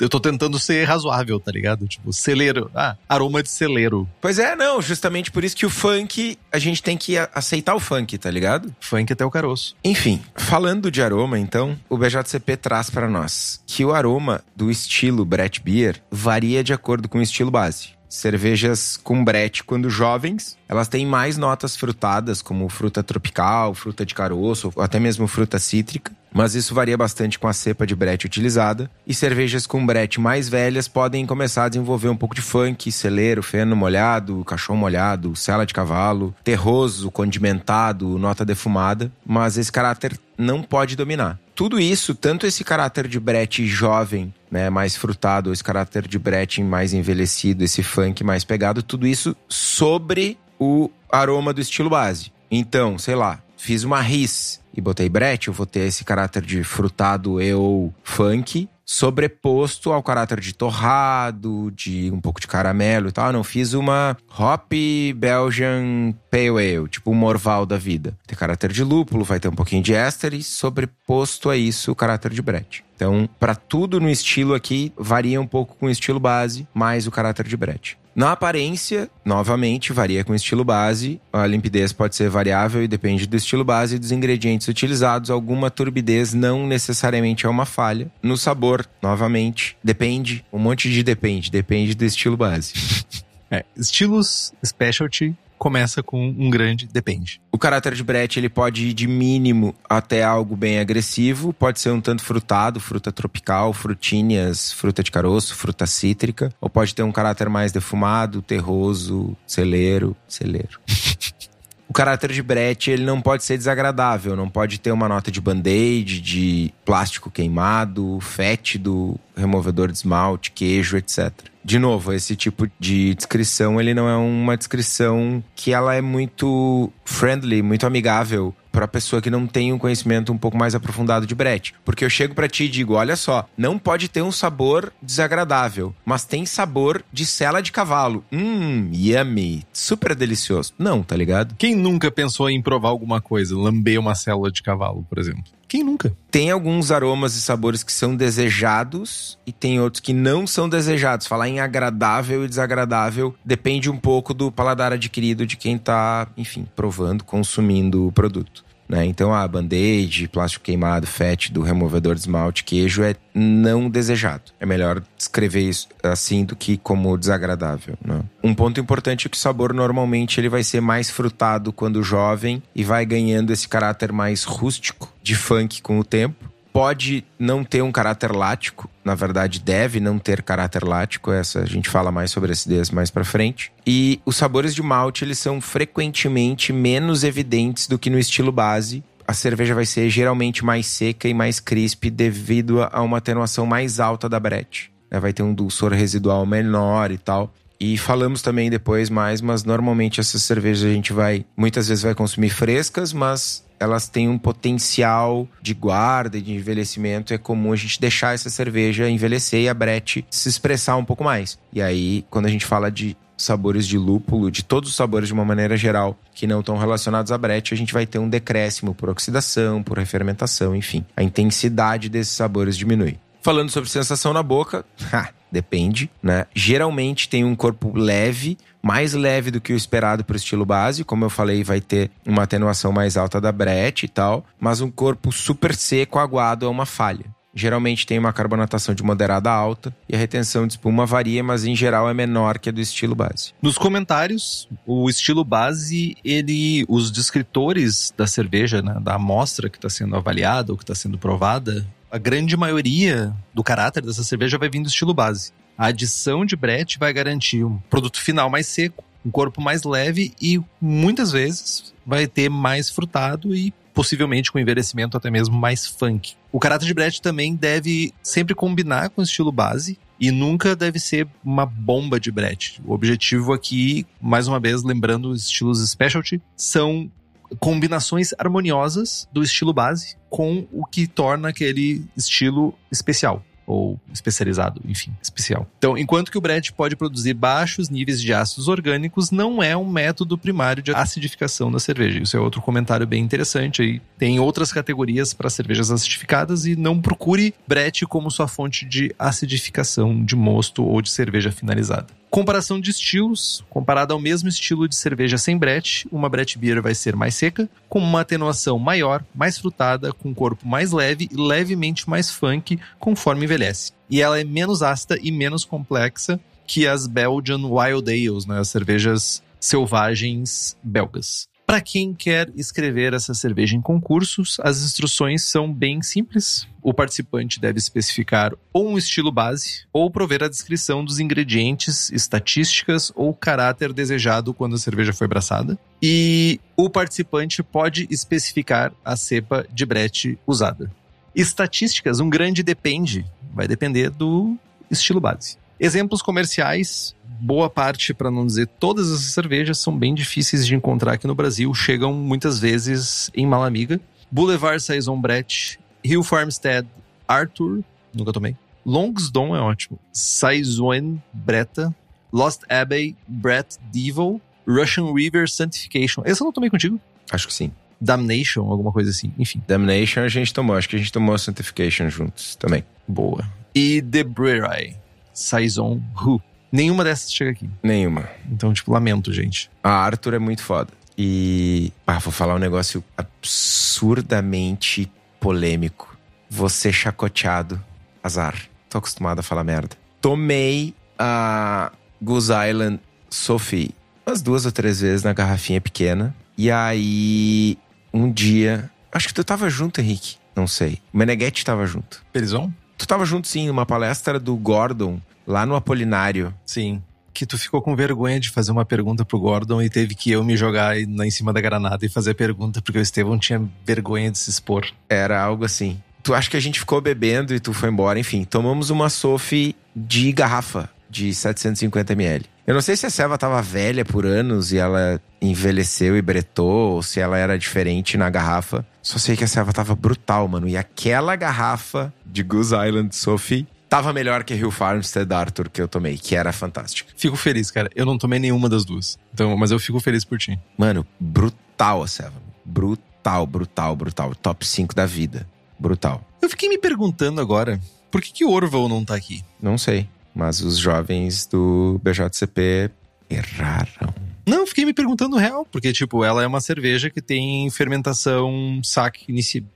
eu 0.00 0.08
tô 0.08 0.20
tentando 0.20 0.58
ser 0.58 0.84
razoável, 0.84 1.40
tá 1.40 1.50
ligado? 1.50 1.86
Tipo, 1.86 2.12
celeiro. 2.12 2.70
Ah, 2.74 2.96
aroma 3.08 3.42
de 3.42 3.48
celeiro. 3.48 4.08
Pois 4.20 4.38
é, 4.38 4.54
não, 4.54 4.80
justamente 4.80 5.30
por 5.30 5.42
isso 5.44 5.56
que 5.56 5.66
o 5.66 5.70
funk, 5.70 6.38
a 6.52 6.58
gente 6.58 6.82
tem 6.82 6.96
que 6.96 7.16
aceitar 7.34 7.74
o 7.74 7.80
funk, 7.80 8.16
tá 8.16 8.30
ligado? 8.30 8.74
Funk 8.80 9.12
até 9.12 9.24
o 9.24 9.30
caroço. 9.30 9.74
Enfim, 9.82 10.22
falando 10.36 10.90
de 10.90 11.02
aroma, 11.02 11.38
então, 11.38 11.76
o 11.88 11.96
BJCP 11.98 12.56
traz 12.56 12.90
pra 12.90 13.08
nós 13.08 13.60
que 13.66 13.84
o 13.84 13.92
aroma 13.92 14.42
do 14.54 14.70
estilo 14.70 15.24
Brett 15.24 15.60
Beer 15.60 16.00
varia 16.10 16.62
de 16.62 16.72
acordo 16.72 17.08
com 17.08 17.18
o 17.18 17.22
estilo 17.22 17.50
base. 17.50 17.97
Cervejas 18.08 18.96
com 18.96 19.22
Brett, 19.22 19.62
quando 19.64 19.90
jovens, 19.90 20.56
elas 20.68 20.88
têm 20.88 21.06
mais 21.06 21.36
notas 21.36 21.76
frutadas, 21.76 22.40
como 22.40 22.68
fruta 22.68 23.02
tropical, 23.02 23.74
fruta 23.74 24.06
de 24.06 24.14
caroço, 24.14 24.72
até 24.78 24.98
mesmo 24.98 25.26
fruta 25.26 25.58
cítrica. 25.58 26.12
Mas 26.32 26.54
isso 26.54 26.74
varia 26.74 26.96
bastante 26.96 27.38
com 27.38 27.48
a 27.48 27.52
cepa 27.52 27.86
de 27.86 27.94
Brett 27.96 28.26
utilizada. 28.26 28.90
E 29.06 29.14
cervejas 29.14 29.66
com 29.66 29.84
Brett 29.84 30.20
mais 30.20 30.48
velhas 30.48 30.86
podem 30.86 31.24
começar 31.26 31.64
a 31.64 31.68
desenvolver 31.68 32.08
um 32.08 32.16
pouco 32.16 32.34
de 32.34 32.42
funk, 32.42 32.90
celeiro, 32.92 33.42
feno 33.42 33.74
molhado, 33.74 34.44
cachorro 34.44 34.78
molhado, 34.78 35.34
cela 35.34 35.64
de 35.64 35.74
cavalo, 35.74 36.34
terroso, 36.44 37.10
condimentado, 37.10 38.18
nota 38.18 38.44
defumada. 38.44 39.10
Mas 39.26 39.56
esse 39.56 39.72
caráter 39.72 40.18
não 40.36 40.62
pode 40.62 40.96
dominar. 40.96 41.38
Tudo 41.58 41.80
isso, 41.80 42.14
tanto 42.14 42.46
esse 42.46 42.62
caráter 42.62 43.08
de 43.08 43.18
Brett 43.18 43.66
jovem, 43.66 44.32
né, 44.48 44.70
mais 44.70 44.94
frutado, 44.94 45.52
esse 45.52 45.64
caráter 45.64 46.06
de 46.06 46.16
Brett 46.16 46.62
mais 46.62 46.94
envelhecido, 46.94 47.64
esse 47.64 47.82
funk 47.82 48.22
mais 48.22 48.44
pegado, 48.44 48.80
tudo 48.80 49.08
isso 49.08 49.34
sobre 49.48 50.38
o 50.56 50.88
aroma 51.10 51.52
do 51.52 51.60
estilo 51.60 51.90
base. 51.90 52.30
Então, 52.48 52.96
sei 52.96 53.16
lá, 53.16 53.42
fiz 53.56 53.82
uma 53.82 54.00
RIS 54.00 54.60
e 54.72 54.80
botei 54.80 55.08
Brett, 55.08 55.48
eu 55.48 55.52
vou 55.52 55.66
ter 55.66 55.80
esse 55.80 56.04
caráter 56.04 56.42
de 56.42 56.62
frutado 56.62 57.42
e 57.42 57.52
ou 57.52 57.92
funk, 58.04 58.68
sobreposto 58.90 59.92
ao 59.92 60.02
caráter 60.02 60.40
de 60.40 60.54
torrado, 60.54 61.70
de 61.76 62.10
um 62.10 62.22
pouco 62.22 62.40
de 62.40 62.46
caramelo 62.46 63.10
e 63.10 63.12
tal. 63.12 63.30
Não 63.30 63.44
fiz 63.44 63.74
uma 63.74 64.16
Hop 64.38 64.72
Belgian 65.14 66.14
Pale 66.30 66.48
Ale, 66.48 66.88
tipo 66.88 67.10
um 67.10 67.14
Morval 67.14 67.66
da 67.66 67.76
vida. 67.76 68.16
Tem 68.26 68.36
caráter 68.36 68.72
de 68.72 68.82
lúpulo, 68.82 69.24
vai 69.24 69.38
ter 69.38 69.48
um 69.48 69.54
pouquinho 69.54 69.82
de 69.82 69.92
éster 69.92 70.32
e 70.32 70.42
sobreposto 70.42 71.50
a 71.50 71.56
isso 71.56 71.92
o 71.92 71.94
caráter 71.94 72.32
de 72.32 72.40
brete. 72.40 72.82
Então, 72.96 73.28
para 73.38 73.54
tudo 73.54 74.00
no 74.00 74.08
estilo 74.08 74.54
aqui, 74.54 74.90
varia 74.96 75.38
um 75.38 75.46
pouco 75.46 75.76
com 75.76 75.84
o 75.84 75.90
estilo 75.90 76.18
base, 76.18 76.66
mais 76.72 77.06
o 77.06 77.10
caráter 77.10 77.46
de 77.46 77.58
brete. 77.58 77.97
Na 78.18 78.32
aparência, 78.32 79.08
novamente, 79.24 79.92
varia 79.92 80.24
com 80.24 80.32
o 80.32 80.34
estilo 80.34 80.64
base. 80.64 81.20
A 81.32 81.46
limpidez 81.46 81.92
pode 81.92 82.16
ser 82.16 82.28
variável 82.28 82.82
e 82.82 82.88
depende 82.88 83.28
do 83.28 83.36
estilo 83.36 83.62
base 83.62 83.94
e 83.94 83.98
dos 84.00 84.10
ingredientes 84.10 84.66
utilizados. 84.66 85.30
Alguma 85.30 85.70
turbidez 85.70 86.34
não 86.34 86.66
necessariamente 86.66 87.46
é 87.46 87.48
uma 87.48 87.64
falha. 87.64 88.10
No 88.20 88.36
sabor, 88.36 88.84
novamente, 89.00 89.76
depende. 89.84 90.44
Um 90.52 90.58
monte 90.58 90.90
de 90.90 91.04
depende. 91.04 91.48
Depende 91.48 91.94
do 91.94 92.04
estilo 92.04 92.36
base. 92.36 92.74
É, 93.50 93.64
estilos 93.74 94.52
specialty 94.62 95.34
começa 95.58 96.02
com 96.02 96.28
um 96.28 96.48
grande 96.48 96.86
depende. 96.86 97.40
O 97.52 97.58
caráter 97.58 97.94
de 97.94 98.02
brete 98.02 98.38
ele 98.38 98.48
pode 98.48 98.88
ir 98.88 98.92
de 98.92 99.06
mínimo 99.06 99.74
até 99.88 100.22
algo 100.22 100.56
bem 100.56 100.78
agressivo, 100.78 101.52
pode 101.52 101.80
ser 101.80 101.90
um 101.90 102.00
tanto 102.00 102.22
frutado, 102.22 102.80
fruta 102.80 103.12
tropical, 103.12 103.72
frutinhas, 103.72 104.72
fruta 104.72 105.02
de 105.02 105.10
caroço, 105.10 105.54
fruta 105.54 105.86
cítrica, 105.86 106.52
ou 106.60 106.70
pode 106.70 106.94
ter 106.94 107.02
um 107.02 107.12
caráter 107.12 107.48
mais 107.48 107.72
defumado, 107.72 108.40
terroso, 108.40 109.36
celeiro, 109.46 110.16
celeiro. 110.26 110.80
O 111.88 111.92
caráter 111.94 112.30
de 112.32 112.42
brete, 112.42 112.90
ele 112.90 113.02
não 113.02 113.18
pode 113.18 113.42
ser 113.42 113.56
desagradável, 113.56 114.36
não 114.36 114.46
pode 114.46 114.78
ter 114.78 114.92
uma 114.92 115.08
nota 115.08 115.30
de 115.30 115.40
band-aid, 115.40 116.20
de 116.20 116.70
plástico 116.84 117.30
queimado, 117.30 118.20
fétido, 118.20 119.18
removedor 119.34 119.90
de 119.90 119.96
esmalte, 119.96 120.50
queijo, 120.50 120.98
etc. 120.98 121.32
De 121.68 121.78
novo, 121.78 122.14
esse 122.14 122.34
tipo 122.34 122.66
de 122.80 123.14
descrição, 123.14 123.78
ele 123.78 123.92
não 123.92 124.08
é 124.08 124.16
uma 124.16 124.56
descrição 124.56 125.44
que 125.54 125.70
ela 125.70 125.94
é 125.94 126.00
muito 126.00 126.90
friendly, 127.04 127.60
muito 127.60 127.86
amigável 127.86 128.54
para 128.72 128.88
pessoa 128.88 129.20
que 129.20 129.28
não 129.28 129.46
tem 129.46 129.70
um 129.70 129.78
conhecimento 129.78 130.32
um 130.32 130.38
pouco 130.38 130.56
mais 130.56 130.74
aprofundado 130.74 131.26
de 131.26 131.34
brete. 131.34 131.74
Porque 131.84 132.06
eu 132.06 132.08
chego 132.08 132.34
para 132.34 132.48
ti 132.48 132.64
e 132.64 132.68
digo, 132.70 132.94
olha 132.94 133.16
só, 133.16 133.46
não 133.54 133.78
pode 133.78 134.08
ter 134.08 134.22
um 134.22 134.32
sabor 134.32 134.90
desagradável, 135.02 135.94
mas 136.06 136.24
tem 136.24 136.46
sabor 136.46 137.04
de 137.12 137.26
cela 137.26 137.60
de 137.60 137.70
cavalo. 137.70 138.24
Hum, 138.32 138.90
yummy, 138.90 139.62
super 139.70 140.14
delicioso. 140.14 140.72
Não, 140.78 141.02
tá 141.02 141.14
ligado? 141.14 141.54
Quem 141.58 141.76
nunca 141.76 142.10
pensou 142.10 142.48
em 142.48 142.62
provar 142.62 142.88
alguma 142.88 143.20
coisa, 143.20 143.54
lamber 143.54 144.00
uma 144.00 144.14
célula 144.14 144.50
de 144.50 144.62
cavalo, 144.62 145.04
por 145.06 145.18
exemplo? 145.18 145.57
Quem 145.68 145.84
nunca? 145.84 146.16
Tem 146.30 146.50
alguns 146.50 146.90
aromas 146.90 147.36
e 147.36 147.42
sabores 147.42 147.82
que 147.82 147.92
são 147.92 148.16
desejados 148.16 149.38
e 149.46 149.52
tem 149.52 149.78
outros 149.78 150.00
que 150.00 150.14
não 150.14 150.46
são 150.46 150.66
desejados. 150.66 151.26
Falar 151.26 151.46
em 151.48 151.60
agradável 151.60 152.42
e 152.42 152.48
desagradável 152.48 153.34
depende 153.44 153.90
um 153.90 153.98
pouco 153.98 154.32
do 154.32 154.50
paladar 154.50 154.94
adquirido 154.94 155.46
de 155.46 155.58
quem 155.58 155.76
tá, 155.76 156.26
enfim, 156.38 156.66
provando, 156.74 157.22
consumindo 157.22 158.06
o 158.06 158.12
produto. 158.12 158.64
Né? 158.88 159.04
Então, 159.04 159.34
a 159.34 159.46
band-aid, 159.46 160.28
plástico 160.28 160.64
queimado, 160.64 161.06
fétido, 161.06 161.62
removedor 161.62 162.14
de 162.14 162.22
esmalte, 162.22 162.64
queijo 162.64 163.02
é 163.02 163.14
não 163.34 163.90
desejado. 163.90 164.44
É 164.58 164.64
melhor 164.64 165.02
descrever 165.16 165.60
isso 165.60 165.88
assim 166.02 166.44
do 166.44 166.56
que 166.56 166.78
como 166.78 167.16
desagradável. 167.16 167.96
Né? 168.02 168.22
Um 168.42 168.54
ponto 168.54 168.80
importante 168.80 169.26
é 169.26 169.30
que 169.30 169.36
o 169.36 169.40
sabor 169.40 169.74
normalmente 169.74 170.40
ele 170.40 170.48
vai 170.48 170.64
ser 170.64 170.80
mais 170.80 171.10
frutado 171.10 171.72
quando 171.72 172.02
jovem 172.02 172.62
e 172.74 172.82
vai 172.82 173.04
ganhando 173.04 173.52
esse 173.52 173.68
caráter 173.68 174.12
mais 174.12 174.44
rústico 174.44 175.12
de 175.22 175.34
funk 175.34 175.82
com 175.82 175.98
o 175.98 176.04
tempo 176.04 176.48
pode 176.78 177.24
não 177.36 177.64
ter 177.64 177.82
um 177.82 177.90
caráter 177.90 178.30
lático, 178.30 178.88
na 179.08 179.14
verdade 179.14 179.58
deve 179.58 180.00
não 180.00 180.18
ter 180.18 180.42
caráter 180.42 180.84
lático, 180.84 181.32
essa 181.32 181.60
a 181.60 181.64
gente 181.64 181.88
fala 181.88 182.12
mais 182.12 182.30
sobre 182.30 182.52
acidez 182.52 182.90
mais 182.90 183.10
para 183.10 183.24
frente. 183.24 183.72
E 183.86 184.20
os 184.26 184.36
sabores 184.36 184.74
de 184.74 184.82
malte, 184.82 185.24
eles 185.24 185.38
são 185.38 185.62
frequentemente 185.62 186.74
menos 186.74 187.24
evidentes 187.24 187.86
do 187.86 187.98
que 187.98 188.10
no 188.10 188.18
estilo 188.18 188.52
base. 188.52 189.02
A 189.26 189.32
cerveja 189.32 189.74
vai 189.74 189.86
ser 189.86 190.10
geralmente 190.10 190.62
mais 190.62 190.86
seca 190.86 191.26
e 191.26 191.32
mais 191.32 191.58
crisp 191.58 192.10
devido 192.10 192.82
a 192.82 193.00
uma 193.00 193.16
atenuação 193.16 193.64
mais 193.64 193.98
alta 193.98 194.28
da 194.28 194.38
brete. 194.38 194.92
Né? 195.10 195.18
Vai 195.18 195.32
ter 195.32 195.42
um 195.42 195.54
dulçor 195.54 195.92
residual 195.92 196.44
menor 196.44 197.10
e 197.10 197.16
tal. 197.16 197.52
E 197.80 197.96
falamos 197.96 198.42
também 198.42 198.68
depois 198.68 199.08
mais, 199.08 199.40
mas 199.40 199.64
normalmente 199.64 200.20
essas 200.20 200.42
cervejas 200.42 200.84
a 200.84 200.92
gente 200.92 201.14
vai, 201.14 201.46
muitas 201.56 201.88
vezes 201.88 202.04
vai 202.04 202.14
consumir 202.14 202.50
frescas, 202.50 203.12
mas 203.12 203.64
elas 203.80 204.08
têm 204.08 204.28
um 204.28 204.38
potencial 204.38 205.46
de 205.60 205.74
guarda 205.74 206.38
e 206.38 206.42
de 206.42 206.52
envelhecimento. 206.52 207.32
É 207.32 207.38
comum 207.38 207.72
a 207.72 207.76
gente 207.76 208.00
deixar 208.00 208.34
essa 208.34 208.50
cerveja 208.50 209.08
envelhecer 209.08 209.62
e 209.62 209.68
a 209.68 209.74
brete 209.74 210.24
se 210.30 210.48
expressar 210.48 210.96
um 210.96 211.04
pouco 211.04 211.24
mais. 211.24 211.58
E 211.72 211.80
aí, 211.80 212.24
quando 212.30 212.46
a 212.46 212.50
gente 212.50 212.66
fala 212.66 212.90
de 212.90 213.16
sabores 213.36 213.86
de 213.86 213.96
lúpulo, 213.96 214.50
de 214.50 214.64
todos 214.64 214.90
os 214.90 214.96
sabores 214.96 215.28
de 215.28 215.32
uma 215.32 215.44
maneira 215.44 215.76
geral, 215.76 216.18
que 216.34 216.46
não 216.46 216.60
estão 216.60 216.76
relacionados 216.76 217.30
à 217.30 217.38
brete, 217.38 217.72
a 217.72 217.76
gente 217.76 217.92
vai 217.92 218.04
ter 218.04 218.18
um 218.18 218.28
decréscimo 218.28 218.94
por 218.94 219.08
oxidação, 219.08 219.82
por 219.82 219.96
refermentação, 219.96 220.74
enfim. 220.74 221.04
A 221.16 221.22
intensidade 221.22 222.08
desses 222.08 222.34
sabores 222.34 222.76
diminui. 222.76 223.16
Falando 223.40 223.70
sobre 223.70 223.88
sensação 223.88 224.32
na 224.32 224.42
boca, 224.42 224.84
depende, 225.50 226.10
né? 226.22 226.46
Geralmente 226.54 227.28
tem 227.28 227.44
um 227.44 227.54
corpo 227.54 227.92
leve, 227.96 228.58
mais 228.82 229.14
leve 229.14 229.50
do 229.50 229.60
que 229.60 229.72
o 229.72 229.76
esperado 229.76 230.24
para 230.24 230.34
o 230.34 230.36
estilo 230.36 230.64
base. 230.64 231.04
Como 231.04 231.24
eu 231.24 231.30
falei, 231.30 231.64
vai 231.64 231.80
ter 231.80 232.10
uma 232.26 232.42
atenuação 232.42 232.92
mais 232.92 233.16
alta 233.16 233.40
da 233.40 233.52
brete 233.52 234.06
e 234.06 234.08
tal, 234.08 234.44
mas 234.60 234.80
um 234.80 234.90
corpo 234.90 235.32
super 235.32 235.74
seco, 235.74 236.18
aguado 236.18 236.66
é 236.66 236.68
uma 236.68 236.86
falha. 236.86 237.26
Geralmente 237.54 238.06
tem 238.06 238.18
uma 238.18 238.32
carbonatação 238.32 238.94
de 238.94 239.02
moderada 239.02 239.50
alta 239.50 239.94
e 240.08 240.14
a 240.14 240.18
retenção 240.18 240.66
de 240.66 240.74
espuma 240.74 241.04
varia, 241.04 241.42
mas 241.42 241.64
em 241.64 241.74
geral 241.74 242.08
é 242.08 242.14
menor 242.14 242.58
que 242.58 242.68
a 242.68 242.72
do 242.72 242.80
estilo 242.80 243.16
base. 243.16 243.52
Nos 243.60 243.76
comentários, 243.76 244.68
o 244.86 245.10
estilo 245.10 245.44
base, 245.44 246.16
ele, 246.24 246.84
os 246.88 247.10
descritores 247.10 248.14
da 248.16 248.28
cerveja, 248.28 248.80
né, 248.80 248.98
da 249.02 249.14
amostra 249.14 249.68
que 249.68 249.78
está 249.78 249.88
sendo 249.88 250.14
avaliada 250.14 250.72
ou 250.72 250.78
que 250.78 250.84
está 250.84 250.94
sendo 250.94 251.18
provada, 251.18 251.84
a 252.10 252.18
grande 252.18 252.56
maioria 252.56 253.34
do 253.52 253.62
caráter 253.62 254.02
dessa 254.02 254.24
cerveja 254.24 254.58
vai 254.58 254.68
vir 254.68 254.82
do 254.82 254.88
estilo 254.88 255.14
base. 255.14 255.52
A 255.76 255.86
adição 255.86 256.44
de 256.44 256.56
brete 256.56 256.98
vai 256.98 257.12
garantir 257.12 257.64
um 257.64 257.78
produto 257.90 258.20
final 258.20 258.50
mais 258.50 258.66
seco, 258.66 259.04
um 259.24 259.30
corpo 259.30 259.60
mais 259.60 259.84
leve 259.84 260.32
e 260.40 260.60
muitas 260.80 261.30
vezes 261.30 261.94
vai 262.04 262.26
ter 262.26 262.48
mais 262.48 262.90
frutado 262.90 263.54
e 263.54 263.72
possivelmente 263.92 264.50
com 264.50 264.58
envelhecimento 264.58 265.16
até 265.16 265.30
mesmo 265.30 265.56
mais 265.56 265.86
funk. 265.86 266.34
O 266.52 266.58
caráter 266.58 266.86
de 266.86 266.94
brete 266.94 267.20
também 267.20 267.54
deve 267.54 268.12
sempre 268.22 268.54
combinar 268.54 269.10
com 269.10 269.20
o 269.20 269.24
estilo 269.24 269.52
base 269.52 269.98
e 270.20 270.30
nunca 270.30 270.74
deve 270.74 270.98
ser 270.98 271.28
uma 271.44 271.66
bomba 271.66 272.18
de 272.18 272.30
brete. 272.30 272.80
O 272.84 272.92
objetivo 272.92 273.52
aqui, 273.52 274.06
mais 274.20 274.48
uma 274.48 274.58
vez, 274.58 274.82
lembrando 274.82 275.30
os 275.30 275.44
estilos 275.44 275.88
specialty, 275.88 276.40
são 276.56 277.10
combinações 277.58 278.32
harmoniosas 278.38 279.28
do 279.32 279.42
estilo 279.42 279.72
base 279.72 280.16
com 280.28 280.66
o 280.72 280.84
que 280.84 281.06
torna 281.06 281.48
aquele 281.48 282.04
estilo 282.16 282.74
especial 282.90 283.42
ou 283.68 284.00
especializado, 284.10 284.80
enfim, 284.86 285.14
especial. 285.22 285.68
Então, 285.76 285.96
enquanto 285.96 286.30
que 286.30 286.38
o 286.38 286.40
Brett 286.40 286.72
pode 286.72 286.96
produzir 286.96 287.34
baixos 287.34 287.90
níveis 287.90 288.20
de 288.20 288.32
ácidos 288.32 288.66
orgânicos, 288.66 289.30
não 289.30 289.62
é 289.62 289.76
um 289.76 289.86
método 289.86 290.38
primário 290.38 290.82
de 290.82 290.90
acidificação 290.90 291.70
da 291.70 291.78
cerveja. 291.78 292.18
Isso 292.18 292.34
é 292.34 292.40
outro 292.40 292.62
comentário 292.62 293.06
bem 293.06 293.22
interessante 293.22 293.82
aí. 293.82 294.00
Tem 294.16 294.40
outras 294.40 294.72
categorias 294.72 295.34
para 295.34 295.50
cervejas 295.50 295.90
acidificadas 295.90 296.64
e 296.64 296.76
não 296.76 296.98
procure 296.98 297.54
Brett 297.66 298.06
como 298.06 298.30
sua 298.30 298.48
fonte 298.48 298.86
de 298.86 299.14
acidificação 299.18 300.24
de 300.24 300.34
mosto 300.34 300.82
ou 300.82 301.02
de 301.02 301.10
cerveja 301.10 301.52
finalizada. 301.52 302.17
Comparação 302.30 302.78
de 302.78 302.90
estilos, 302.90 303.64
comparado 303.70 304.12
ao 304.12 304.20
mesmo 304.20 304.48
estilo 304.48 304.86
de 304.86 304.94
cerveja 304.94 305.38
sem 305.38 305.56
brete, 305.56 306.06
uma 306.12 306.28
brete 306.28 306.58
beer 306.58 306.80
vai 306.82 306.94
ser 306.94 307.16
mais 307.16 307.34
seca, 307.34 307.68
com 307.88 307.98
uma 307.98 308.20
atenuação 308.20 308.78
maior, 308.78 309.24
mais 309.34 309.58
frutada, 309.58 310.12
com 310.12 310.28
um 310.28 310.34
corpo 310.34 310.68
mais 310.68 310.92
leve 310.92 311.28
e 311.32 311.36
levemente 311.36 312.08
mais 312.08 312.30
funk 312.30 312.78
conforme 312.98 313.44
envelhece. 313.44 313.92
E 314.10 314.20
ela 314.20 314.38
é 314.38 314.44
menos 314.44 314.82
ácida 314.82 315.18
e 315.22 315.32
menos 315.32 315.64
complexa 315.64 316.38
que 316.66 316.86
as 316.86 317.06
Belgian 317.06 317.66
Wild 317.66 318.10
Ales, 318.10 318.44
né, 318.44 318.58
as 318.58 318.68
cervejas 318.68 319.42
selvagens 319.58 320.76
belgas. 320.82 321.48
Para 321.68 321.82
quem 321.82 322.14
quer 322.14 322.50
escrever 322.56 323.12
essa 323.12 323.34
cerveja 323.34 323.76
em 323.76 323.80
concursos, 323.82 324.56
as 324.62 324.82
instruções 324.82 325.42
são 325.44 325.70
bem 325.70 326.00
simples. 326.00 326.66
O 326.82 326.94
participante 326.94 327.60
deve 327.60 327.78
especificar 327.78 328.54
ou 328.72 328.88
um 328.88 328.96
estilo 328.96 329.30
base, 329.30 329.84
ou 329.92 330.10
prover 330.10 330.42
a 330.42 330.48
descrição 330.48 331.04
dos 331.04 331.20
ingredientes, 331.20 332.10
estatísticas 332.10 333.12
ou 333.14 333.34
caráter 333.34 333.92
desejado 333.92 334.54
quando 334.54 334.76
a 334.76 334.78
cerveja 334.78 335.12
foi 335.12 335.28
braçada. 335.28 335.78
E 336.02 336.58
o 336.74 336.88
participante 336.88 337.62
pode 337.62 338.08
especificar 338.10 338.90
a 339.04 339.14
cepa 339.14 339.66
de 339.70 339.84
brete 339.84 340.38
usada. 340.46 340.90
Estatísticas, 341.34 342.18
um 342.18 342.30
grande 342.30 342.62
depende, 342.62 343.26
vai 343.52 343.68
depender 343.68 344.08
do 344.08 344.56
estilo 344.90 345.20
base. 345.20 345.58
Exemplos 345.78 346.22
comerciais, 346.22 347.14
boa 347.40 347.70
parte, 347.70 348.12
para 348.12 348.30
não 348.30 348.46
dizer 348.46 348.66
todas 348.66 349.10
as 349.10 349.20
cervejas, 349.20 349.78
são 349.78 349.96
bem 349.96 350.14
difíceis 350.14 350.66
de 350.66 350.74
encontrar 350.74 351.14
aqui 351.14 351.26
no 351.26 351.34
Brasil. 351.34 351.72
Chegam 351.74 352.12
muitas 352.12 352.58
vezes 352.58 353.30
em 353.34 353.46
Malamiga. 353.46 354.00
Boulevard 354.30 354.80
Saison 354.82 355.18
Brett, 355.20 355.78
Hill 356.04 356.22
Farmstead, 356.22 356.86
Arthur, 357.26 357.82
nunca 358.12 358.32
tomei. 358.32 358.56
Longsdon 358.84 359.54
é 359.54 359.60
ótimo. 359.60 359.98
Saison 360.12 361.18
Breta. 361.32 361.94
Lost 362.32 362.62
Abbey 362.68 363.16
Brett 363.26 363.78
Devil. 363.92 364.40
Russian 364.66 365.12
River 365.14 365.48
Sanctification. 365.48 366.22
Esse 366.26 366.42
eu 366.42 366.44
não 366.44 366.52
tomei 366.52 366.68
contigo? 366.68 367.00
Acho 367.30 367.46
que 367.46 367.54
sim. 367.54 367.72
Damnation, 368.00 368.70
alguma 368.70 368.92
coisa 368.92 369.10
assim. 369.10 369.32
Enfim, 369.38 369.62
Damnation 369.66 370.20
a 370.22 370.28
gente 370.28 370.52
tomou. 370.52 370.76
Acho 370.76 370.88
que 370.88 370.96
a 370.96 370.98
gente 370.98 371.10
tomou 371.10 371.36
Sanctification 371.38 372.08
juntos 372.10 372.54
também. 372.56 372.84
boa. 373.06 373.44
E 373.74 374.02
The 374.02 374.24
Brewery. 374.24 374.96
Saison 375.32 376.00
Who. 376.20 376.42
Nenhuma 376.70 377.04
dessas 377.04 377.32
chega 377.32 377.50
aqui. 377.50 377.68
Nenhuma. 377.82 378.28
Então, 378.50 378.72
tipo, 378.72 378.92
lamento, 378.92 379.32
gente. 379.32 379.70
A 379.82 379.90
Arthur 379.90 380.34
é 380.34 380.38
muito 380.38 380.62
foda. 380.62 380.90
E. 381.16 381.92
Ah, 382.06 382.18
vou 382.18 382.32
falar 382.32 382.54
um 382.54 382.58
negócio 382.58 383.02
absurdamente 383.16 385.10
polêmico. 385.40 386.16
Você 386.50 386.92
chacoteado. 386.92 387.82
Azar. 388.22 388.54
Tô 388.88 388.98
acostumado 388.98 389.40
a 389.40 389.42
falar 389.42 389.64
merda. 389.64 389.96
Tomei 390.20 390.94
a 391.18 391.92
Goose 392.20 392.52
Island 392.52 393.00
Sophie 393.30 393.94
umas 394.28 394.42
duas 394.42 394.66
ou 394.66 394.72
três 394.72 395.00
vezes 395.00 395.22
na 395.22 395.32
garrafinha 395.32 395.80
pequena. 395.80 396.34
E 396.56 396.70
aí, 396.70 397.78
um 398.12 398.30
dia. 398.30 398.90
Acho 399.10 399.28
que 399.28 399.34
tu 399.34 399.42
tava 399.42 399.70
junto, 399.70 400.00
Henrique. 400.00 400.36
Não 400.54 400.66
sei. 400.66 401.00
O 401.12 401.18
Meneghetti 401.18 401.64
tava 401.64 401.86
junto. 401.86 402.22
Perison? 402.32 402.70
Tu 402.98 403.06
tava 403.06 403.24
junto, 403.24 403.48
sim, 403.48 403.68
numa 403.68 403.86
palestra 403.86 404.38
do 404.38 404.54
Gordon, 404.56 405.20
lá 405.48 405.64
no 405.64 405.74
Apolinário. 405.74 406.54
Sim. 406.66 407.02
Que 407.32 407.46
tu 407.46 407.56
ficou 407.56 407.80
com 407.80 407.96
vergonha 407.96 408.38
de 408.38 408.50
fazer 408.50 408.70
uma 408.70 408.84
pergunta 408.84 409.24
pro 409.24 409.40
Gordon 409.40 409.80
e 409.80 409.88
teve 409.88 410.14
que 410.14 410.30
eu 410.30 410.44
me 410.44 410.56
jogar 410.56 410.96
lá 411.08 411.26
em 411.26 411.30
cima 411.30 411.52
da 411.52 411.60
granada 411.60 412.04
e 412.04 412.08
fazer 412.08 412.32
a 412.32 412.34
pergunta, 412.34 412.82
porque 412.82 412.98
o 412.98 413.02
Estevão 413.02 413.38
tinha 413.38 413.62
vergonha 413.84 414.30
de 414.30 414.38
se 414.38 414.50
expor. 414.50 414.86
Era 415.08 415.40
algo 415.40 415.64
assim. 415.64 416.00
Tu 416.22 416.34
acha 416.34 416.50
que 416.50 416.56
a 416.56 416.60
gente 416.60 416.80
ficou 416.80 417.00
bebendo 417.00 417.54
e 417.54 417.60
tu 417.60 417.72
foi 417.72 417.88
embora? 417.88 418.18
Enfim, 418.18 418.44
tomamos 418.44 418.90
uma 418.90 419.08
Sophie 419.08 419.74
de 419.96 420.30
garrafa 420.32 420.90
de 421.08 421.30
750ml. 421.30 422.44
Eu 422.66 422.74
não 422.74 422.82
sei 422.82 422.96
se 422.96 423.06
a 423.06 423.10
Seva 423.10 423.38
tava 423.38 423.62
velha 423.62 424.04
por 424.04 424.26
anos 424.26 424.72
e 424.72 424.76
ela 424.76 425.18
envelheceu 425.40 426.18
e 426.18 426.20
bretou, 426.20 426.96
ou 426.96 427.02
se 427.02 427.18
ela 427.18 427.38
era 427.38 427.58
diferente 427.58 428.18
na 428.18 428.28
garrafa. 428.28 428.84
Só 429.00 429.16
sei 429.16 429.36
que 429.36 429.44
a 429.44 429.48
Seva 429.48 429.72
tava 429.72 429.94
brutal, 429.94 430.46
mano. 430.48 430.68
E 430.68 430.76
aquela 430.76 431.34
garrafa 431.34 432.12
de 432.26 432.42
Goose 432.42 432.74
Island 432.74 433.16
Sophie 433.16 433.66
tava 433.88 434.12
melhor 434.12 434.44
que 434.44 434.52
a 434.52 434.56
Hill 434.56 434.70
Farmstead 434.70 435.32
Arthur 435.32 435.68
que 435.70 435.80
eu 435.80 435.88
tomei, 435.88 436.18
que 436.18 436.36
era 436.36 436.52
fantástica. 436.52 437.12
Fico 437.16 437.36
feliz, 437.36 437.70
cara. 437.70 437.90
Eu 437.94 438.04
não 438.04 438.18
tomei 438.18 438.38
nenhuma 438.38 438.68
das 438.68 438.84
duas. 438.84 439.18
Então, 439.32 439.56
mas 439.56 439.70
eu 439.70 439.78
fico 439.78 439.98
feliz 440.00 440.24
por 440.24 440.38
ti. 440.38 440.58
Mano, 440.76 441.06
brutal 441.18 442.02
a 442.02 442.08
Seva. 442.08 442.34
Brutal, 442.64 443.46
brutal, 443.46 443.96
brutal. 443.96 444.34
Top 444.34 444.66
5 444.66 444.94
da 444.94 445.06
vida. 445.06 445.46
Brutal. 445.78 446.22
Eu 446.42 446.50
fiquei 446.50 446.68
me 446.68 446.78
perguntando 446.78 447.40
agora, 447.40 447.80
por 448.10 448.20
que 448.20 448.32
que 448.32 448.44
o 448.44 448.50
Orval 448.50 448.88
não 448.88 449.04
tá 449.04 449.14
aqui? 449.14 449.42
Não 449.60 449.78
sei. 449.78 450.08
Mas 450.34 450.60
os 450.60 450.76
jovens 450.76 451.46
do 451.46 452.00
BJCP 452.02 452.90
erraram. 453.28 454.14
Não, 454.46 454.66
fiquei 454.66 454.84
me 454.84 454.94
perguntando 454.94 455.36
real, 455.36 455.66
porque, 455.70 455.92
tipo, 455.92 456.24
ela 456.24 456.42
é 456.42 456.46
uma 456.46 456.60
cerveja 456.60 457.10
que 457.10 457.20
tem 457.20 457.68
fermentação 457.70 458.80
saque 458.82 459.26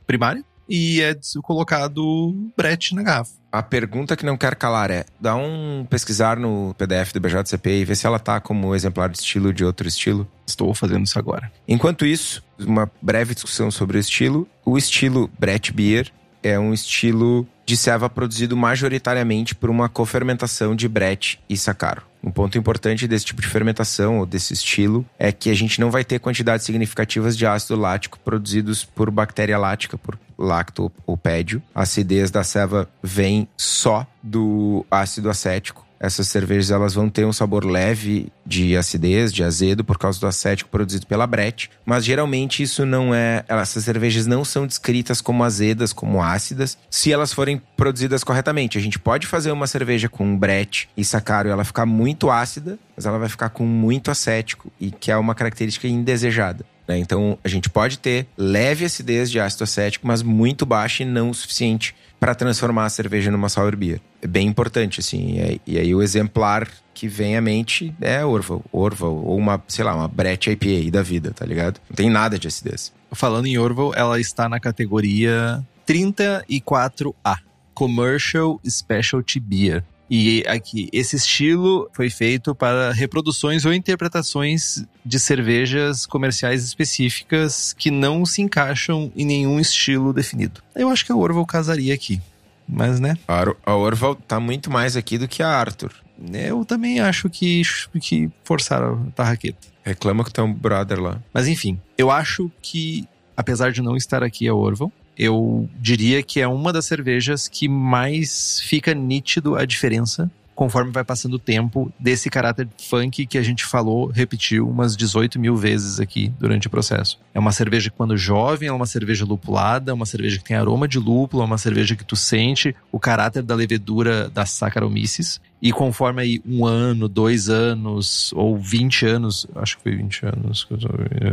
primária 0.07 0.43
e 0.69 1.03
é 1.03 1.15
colocado 1.43 2.51
brete 2.57 2.95
na 2.95 3.03
garrafa. 3.03 3.42
A 3.53 3.63
pergunta 3.63 4.17
que 4.17 4.25
não 4.25 4.35
quer 4.35 4.55
calar 4.57 4.91
é: 4.91 5.05
dá 5.21 5.37
um 5.37 5.87
pesquisar 5.89 6.39
no 6.39 6.75
PDF 6.79 7.13
do 7.13 7.21
BJCP 7.21 7.81
e 7.81 7.85
vê 7.85 7.95
se 7.95 8.07
ela 8.07 8.19
tá 8.19 8.41
como 8.41 8.75
exemplar 8.75 9.11
de 9.11 9.19
estilo 9.19 9.53
de 9.53 9.63
outro 9.63 9.87
estilo. 9.87 10.27
Estou 10.47 10.73
fazendo 10.73 11.05
isso 11.05 11.19
agora. 11.19 11.53
Enquanto 11.69 12.07
isso, 12.07 12.43
uma 12.59 12.91
breve 13.03 13.35
discussão 13.35 13.71
sobre 13.71 13.99
o 13.99 14.01
estilo. 14.01 14.49
O 14.65 14.79
estilo 14.79 15.31
Brett 15.39 15.71
Beer 15.71 16.11
é 16.43 16.59
um 16.59 16.73
estilo 16.73 17.47
de 17.65 17.77
ceva 17.77 18.09
produzido 18.09 18.57
majoritariamente 18.57 19.55
por 19.55 19.71
uma 19.71 19.89
cofermentação 19.89 20.75
de 20.75 20.89
Brett 20.89 21.41
e 21.49 21.57
Sacaro. 21.57 22.03
Um 22.23 22.31
ponto 22.31 22.57
importante 22.57 23.09
desse 23.09 23.25
tipo 23.25 23.43
de 23.43 23.49
fermentação 23.49 24.19
ou 24.19 24.27
desse 24.27 24.53
estilo 24.53 25.05
é 25.19 25.33
que 25.33 25.51
a 25.51 25.55
gente 25.55 25.81
não 25.81 25.91
vai 25.91 26.05
ter 26.05 26.21
quantidades 26.21 26.65
significativas 26.65 27.37
de 27.37 27.45
ácido 27.45 27.77
lático 27.77 28.19
produzidos 28.21 28.85
por 28.85 29.11
bactéria 29.11 29.59
lática, 29.59 29.99
por 29.99 30.17
lacto 30.39 30.91
ou 31.05 31.17
pédio. 31.17 31.61
A 31.75 31.83
acidez 31.83 32.31
da 32.31 32.45
ceva 32.45 32.89
vem 33.03 33.49
só 33.57 34.07
do 34.23 34.87
ácido 34.89 35.29
acético. 35.29 35.82
Essas 36.03 36.27
cervejas 36.27 36.73
elas 36.73 36.95
vão 36.95 37.09
ter 37.09 37.25
um 37.25 37.33
sabor 37.33 37.65
leve 37.65 38.33
de 38.45 38.77
acidez, 38.77 39.33
de 39.33 39.45
azedo, 39.45 39.85
por 39.85 39.97
causa 39.97 40.19
do 40.19 40.27
acético 40.27 40.69
produzido 40.69 41.07
pela 41.07 41.29
Brett. 41.29 41.71
Mas 41.87 42.05
geralmente 42.05 42.61
isso 42.61 42.85
não 42.85 43.15
é. 43.15 43.45
Essas 43.47 43.85
cervejas 43.85 44.27
não 44.27 44.45
são 44.45 44.67
descritas 44.67 45.21
como 45.21 45.45
azedas, 45.45 45.93
como 45.93 46.21
ácidas, 46.21 46.77
se 46.91 47.13
elas 47.13 47.33
forem 47.33 47.63
produzidas 47.77 48.25
corretamente. 48.25 48.77
A 48.77 48.81
gente 48.81 48.99
pode 48.99 49.29
fazer 49.29 49.53
uma 49.53 49.69
cerveja 49.69 50.09
com 50.09 50.37
Brett 50.37 50.89
e 50.97 51.05
Sacaro 51.05 51.49
e 51.49 51.53
ela 51.53 51.65
ficar 51.65 51.87
muito 51.87 52.31
ácida, 52.31 52.77
mas 52.97 53.07
ela 53.07 53.19
vai 53.19 53.29
ficar 53.29 53.51
com 53.51 53.65
muito 53.65 54.11
acético, 54.11 54.73
e 54.81 54.91
que 54.91 55.11
é 55.11 55.17
uma 55.17 55.37
característica 55.37 55.87
indesejada. 55.87 56.65
né? 56.87 56.99
Então 56.99 57.39
a 57.45 57.49
gente 57.49 57.71
pode 57.71 57.99
ter 57.99 58.27
leve 58.37 58.85
acidez 58.85 59.31
de 59.31 59.39
ácido 59.39 59.65
acético, 59.65 60.07
mas 60.07 60.23
muito 60.23 60.67
baixa 60.67 61.03
e 61.05 61.07
não 61.07 61.31
o 61.31 61.35
suficiente 61.35 61.95
para 62.23 62.37
transformar 62.37 62.85
a 62.85 62.89
cerveja 62.89 63.33
numa 63.33 63.49
sour 63.49 63.75
beer. 63.75 64.01
É 64.23 64.29
bem 64.29 64.47
importante, 64.47 65.01
assim. 65.01 65.59
E 65.67 65.77
aí, 65.77 65.93
o 65.93 66.01
exemplar 66.01 66.69
que 66.95 67.09
vem 67.09 67.37
à 67.37 67.41
mente 67.41 67.93
é 68.01 68.25
Orval. 68.25 68.63
Orval, 68.71 69.13
ou 69.13 69.37
uma, 69.37 69.61
sei 69.67 69.85
lá, 69.85 69.93
uma 69.93 70.07
Brett 70.07 70.49
IPA 70.49 70.89
da 70.93 71.03
vida, 71.03 71.33
tá 71.33 71.45
ligado? 71.45 71.81
Não 71.91 71.97
tem 71.97 72.09
nada 72.09 72.39
de 72.39 72.47
acidez. 72.47 72.93
Falando 73.11 73.47
em 73.47 73.59
Orval, 73.59 73.93
ela 73.97 74.21
está 74.21 74.49
na 74.49 74.61
categoria 74.61 75.67
34A, 75.85 77.39
Commercial 77.75 78.61
Specialty 78.65 79.41
Beer. 79.41 79.83
E 80.15 80.45
aqui, 80.47 80.91
esse 80.93 81.17
estilo 81.17 81.89
foi 81.95 82.11
feito 82.11 82.55
para 82.55 82.93
reproduções 82.93 83.65
ou 83.65 83.73
interpretações 83.73 84.85
de 85.03 85.19
cervejas 85.19 86.05
comerciais 86.05 86.63
específicas 86.65 87.73
que 87.73 87.91
não 87.91 88.27
se 88.27 88.43
encaixam 88.43 89.11
em 89.17 89.25
nenhum 89.25 89.59
estilo 89.59 90.13
definido. 90.13 90.61
Eu 90.75 90.91
acho 90.91 91.07
que 91.07 91.13
a 91.13 91.17
Orval 91.17 91.47
casaria 91.47 91.95
aqui. 91.95 92.21
Mas, 92.69 93.01
né? 93.01 93.17
A 93.27 93.41
Or- 93.41 93.57
A 93.65 93.75
Orval 93.75 94.15
tá 94.15 94.39
muito 94.39 94.71
mais 94.71 94.99
aqui 94.99 95.17
do 95.17 95.27
que 95.27 95.43
a 95.43 95.49
Arthur. 95.49 95.93
Eu 96.31 96.63
também 96.67 97.01
acho 97.01 97.31
que, 97.31 97.63
que 97.99 98.31
forçaram 98.45 99.07
a 99.09 99.11
tarraqueta. 99.13 99.67
Reclama 99.83 100.23
com 100.25 100.29
o 100.29 100.33
teu 100.33 100.47
brother 100.47 101.01
lá. 101.01 101.23
Mas 101.33 101.49
enfim, 101.49 101.81
eu 101.97 102.11
acho 102.11 102.51
que, 102.61 103.09
apesar 103.35 103.73
de 103.73 103.81
não 103.81 103.97
estar 103.97 104.23
aqui 104.23 104.47
a 104.47 104.55
Orval, 104.55 104.93
eu 105.19 105.69
diria 105.79 106.23
que 106.23 106.41
é 106.41 106.49
uma 106.49 106.73
das 106.73 106.87
cervejas 106.87 107.49
que 107.49 107.69
mais 107.69 108.61
fica 108.61 108.95
nítido 108.95 109.57
a 109.57 109.65
diferença 109.65 110.31
conforme 110.55 110.93
vai 110.93 111.05
passando 111.05 111.35
o 111.35 111.39
tempo 111.39 111.93
desse 111.99 112.29
caráter 112.31 112.69
funk 112.79 113.27
que 113.27 113.39
a 113.39 113.43
gente 113.43 113.65
falou, 113.65 114.07
repetiu 114.07 114.69
umas 114.69 114.97
18 114.97 115.39
mil 115.41 115.57
vezes 115.57 115.99
aqui 115.99 116.33
durante 116.39 116.67
o 116.67 116.71
processo. 116.71 117.19
É 117.35 117.39
uma 117.39 117.53
cerveja 117.53 117.91
que, 117.91 117.97
quando 117.97 118.17
jovem, 118.17 118.69
é 118.69 118.73
uma 118.73 118.87
cerveja 118.87 119.25
lupulada, 119.25 119.91
é 119.91 119.95
uma 119.95 120.07
cerveja 120.07 120.39
que 120.39 120.45
tem 120.45 120.57
aroma 120.57 120.87
de 120.87 120.99
lúpulo, 120.99 121.43
é 121.43 121.47
uma 121.47 121.59
cerveja 121.59 121.97
que 121.97 122.05
tu 122.05 122.17
sente 122.17 122.75
o 122.91 123.01
caráter 123.01 123.43
da 123.43 123.55
levedura 123.55 124.29
da 124.29 124.45
Saccharomyces. 124.47 125.41
E 125.61 125.73
conforme 125.73 126.23
aí 126.23 126.43
um 126.47 126.67
ano, 126.67 127.09
dois 127.09 127.49
anos 127.49 128.33
ou 128.35 128.57
20 128.57 129.07
anos, 129.07 129.47
acho 129.57 129.77
que 129.77 129.83
foi 129.83 129.97
20 129.97 130.27
anos, 130.27 130.69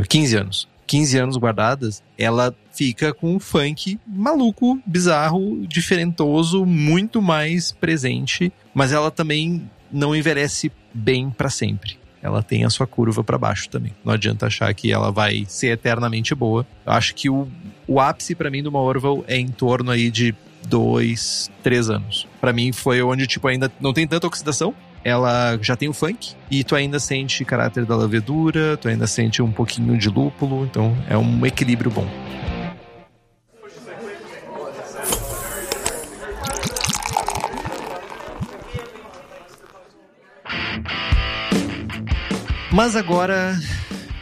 15 0.08 0.36
anos. 0.38 0.68
15 0.90 1.20
anos 1.20 1.38
guardadas, 1.38 2.02
ela 2.18 2.52
fica 2.74 3.14
com 3.14 3.36
um 3.36 3.40
funk 3.40 4.00
maluco, 4.08 4.82
bizarro, 4.84 5.68
diferentoso, 5.68 6.66
muito 6.66 7.22
mais 7.22 7.72
presente, 7.72 8.52
mas 8.74 8.92
ela 8.92 9.12
também 9.12 9.70
não 9.92 10.16
envelhece 10.16 10.72
bem 10.92 11.30
pra 11.30 11.48
sempre. 11.48 12.00
Ela 12.24 12.42
tem 12.42 12.66
a 12.66 12.72
sua 12.72 12.88
curva 12.88 13.24
pra 13.24 13.38
baixo 13.38 13.70
também. 13.70 13.94
Não 14.04 14.14
adianta 14.14 14.48
achar 14.48 14.74
que 14.74 14.92
ela 14.92 15.12
vai 15.12 15.46
ser 15.48 15.68
eternamente 15.68 16.34
boa. 16.34 16.66
Eu 16.84 16.92
acho 16.92 17.14
que 17.14 17.30
o, 17.30 17.48
o 17.88 18.00
ápice 18.00 18.34
pra 18.34 18.50
mim 18.50 18.64
de 18.64 18.68
uma 18.68 18.82
Orval 18.82 19.24
é 19.28 19.38
em 19.38 19.48
torno 19.48 19.92
aí 19.92 20.10
de 20.10 20.34
dois, 20.68 21.52
três 21.62 21.88
anos. 21.88 22.28
Pra 22.42 22.52
mim 22.52 22.72
foi 22.72 23.00
onde 23.04 23.28
tipo 23.28 23.48
ainda 23.48 23.72
não 23.80 23.94
tem 23.94 24.08
tanta 24.08 24.26
oxidação, 24.26 24.74
ela 25.04 25.58
já 25.62 25.76
tem 25.76 25.90
o 25.90 25.94
funk 25.94 26.34
e 26.50 26.64
tu 26.64 26.76
ainda 26.76 27.00
sente 27.00 27.46
caráter 27.46 27.86
da 27.86 27.96
levedura, 27.96 28.78
tu 28.78 28.88
ainda 28.88 29.08
sente 29.08 29.42
um 29.42 29.52
pouquinho 29.52 29.98
de 29.98 30.10
lúpulo, 30.10 30.66
então 30.66 30.96
é 31.10 31.18
um 31.18 31.46
equilíbrio 31.46 31.92
bom. 31.92 32.08
Mas 42.72 42.96
agora 42.96 43.58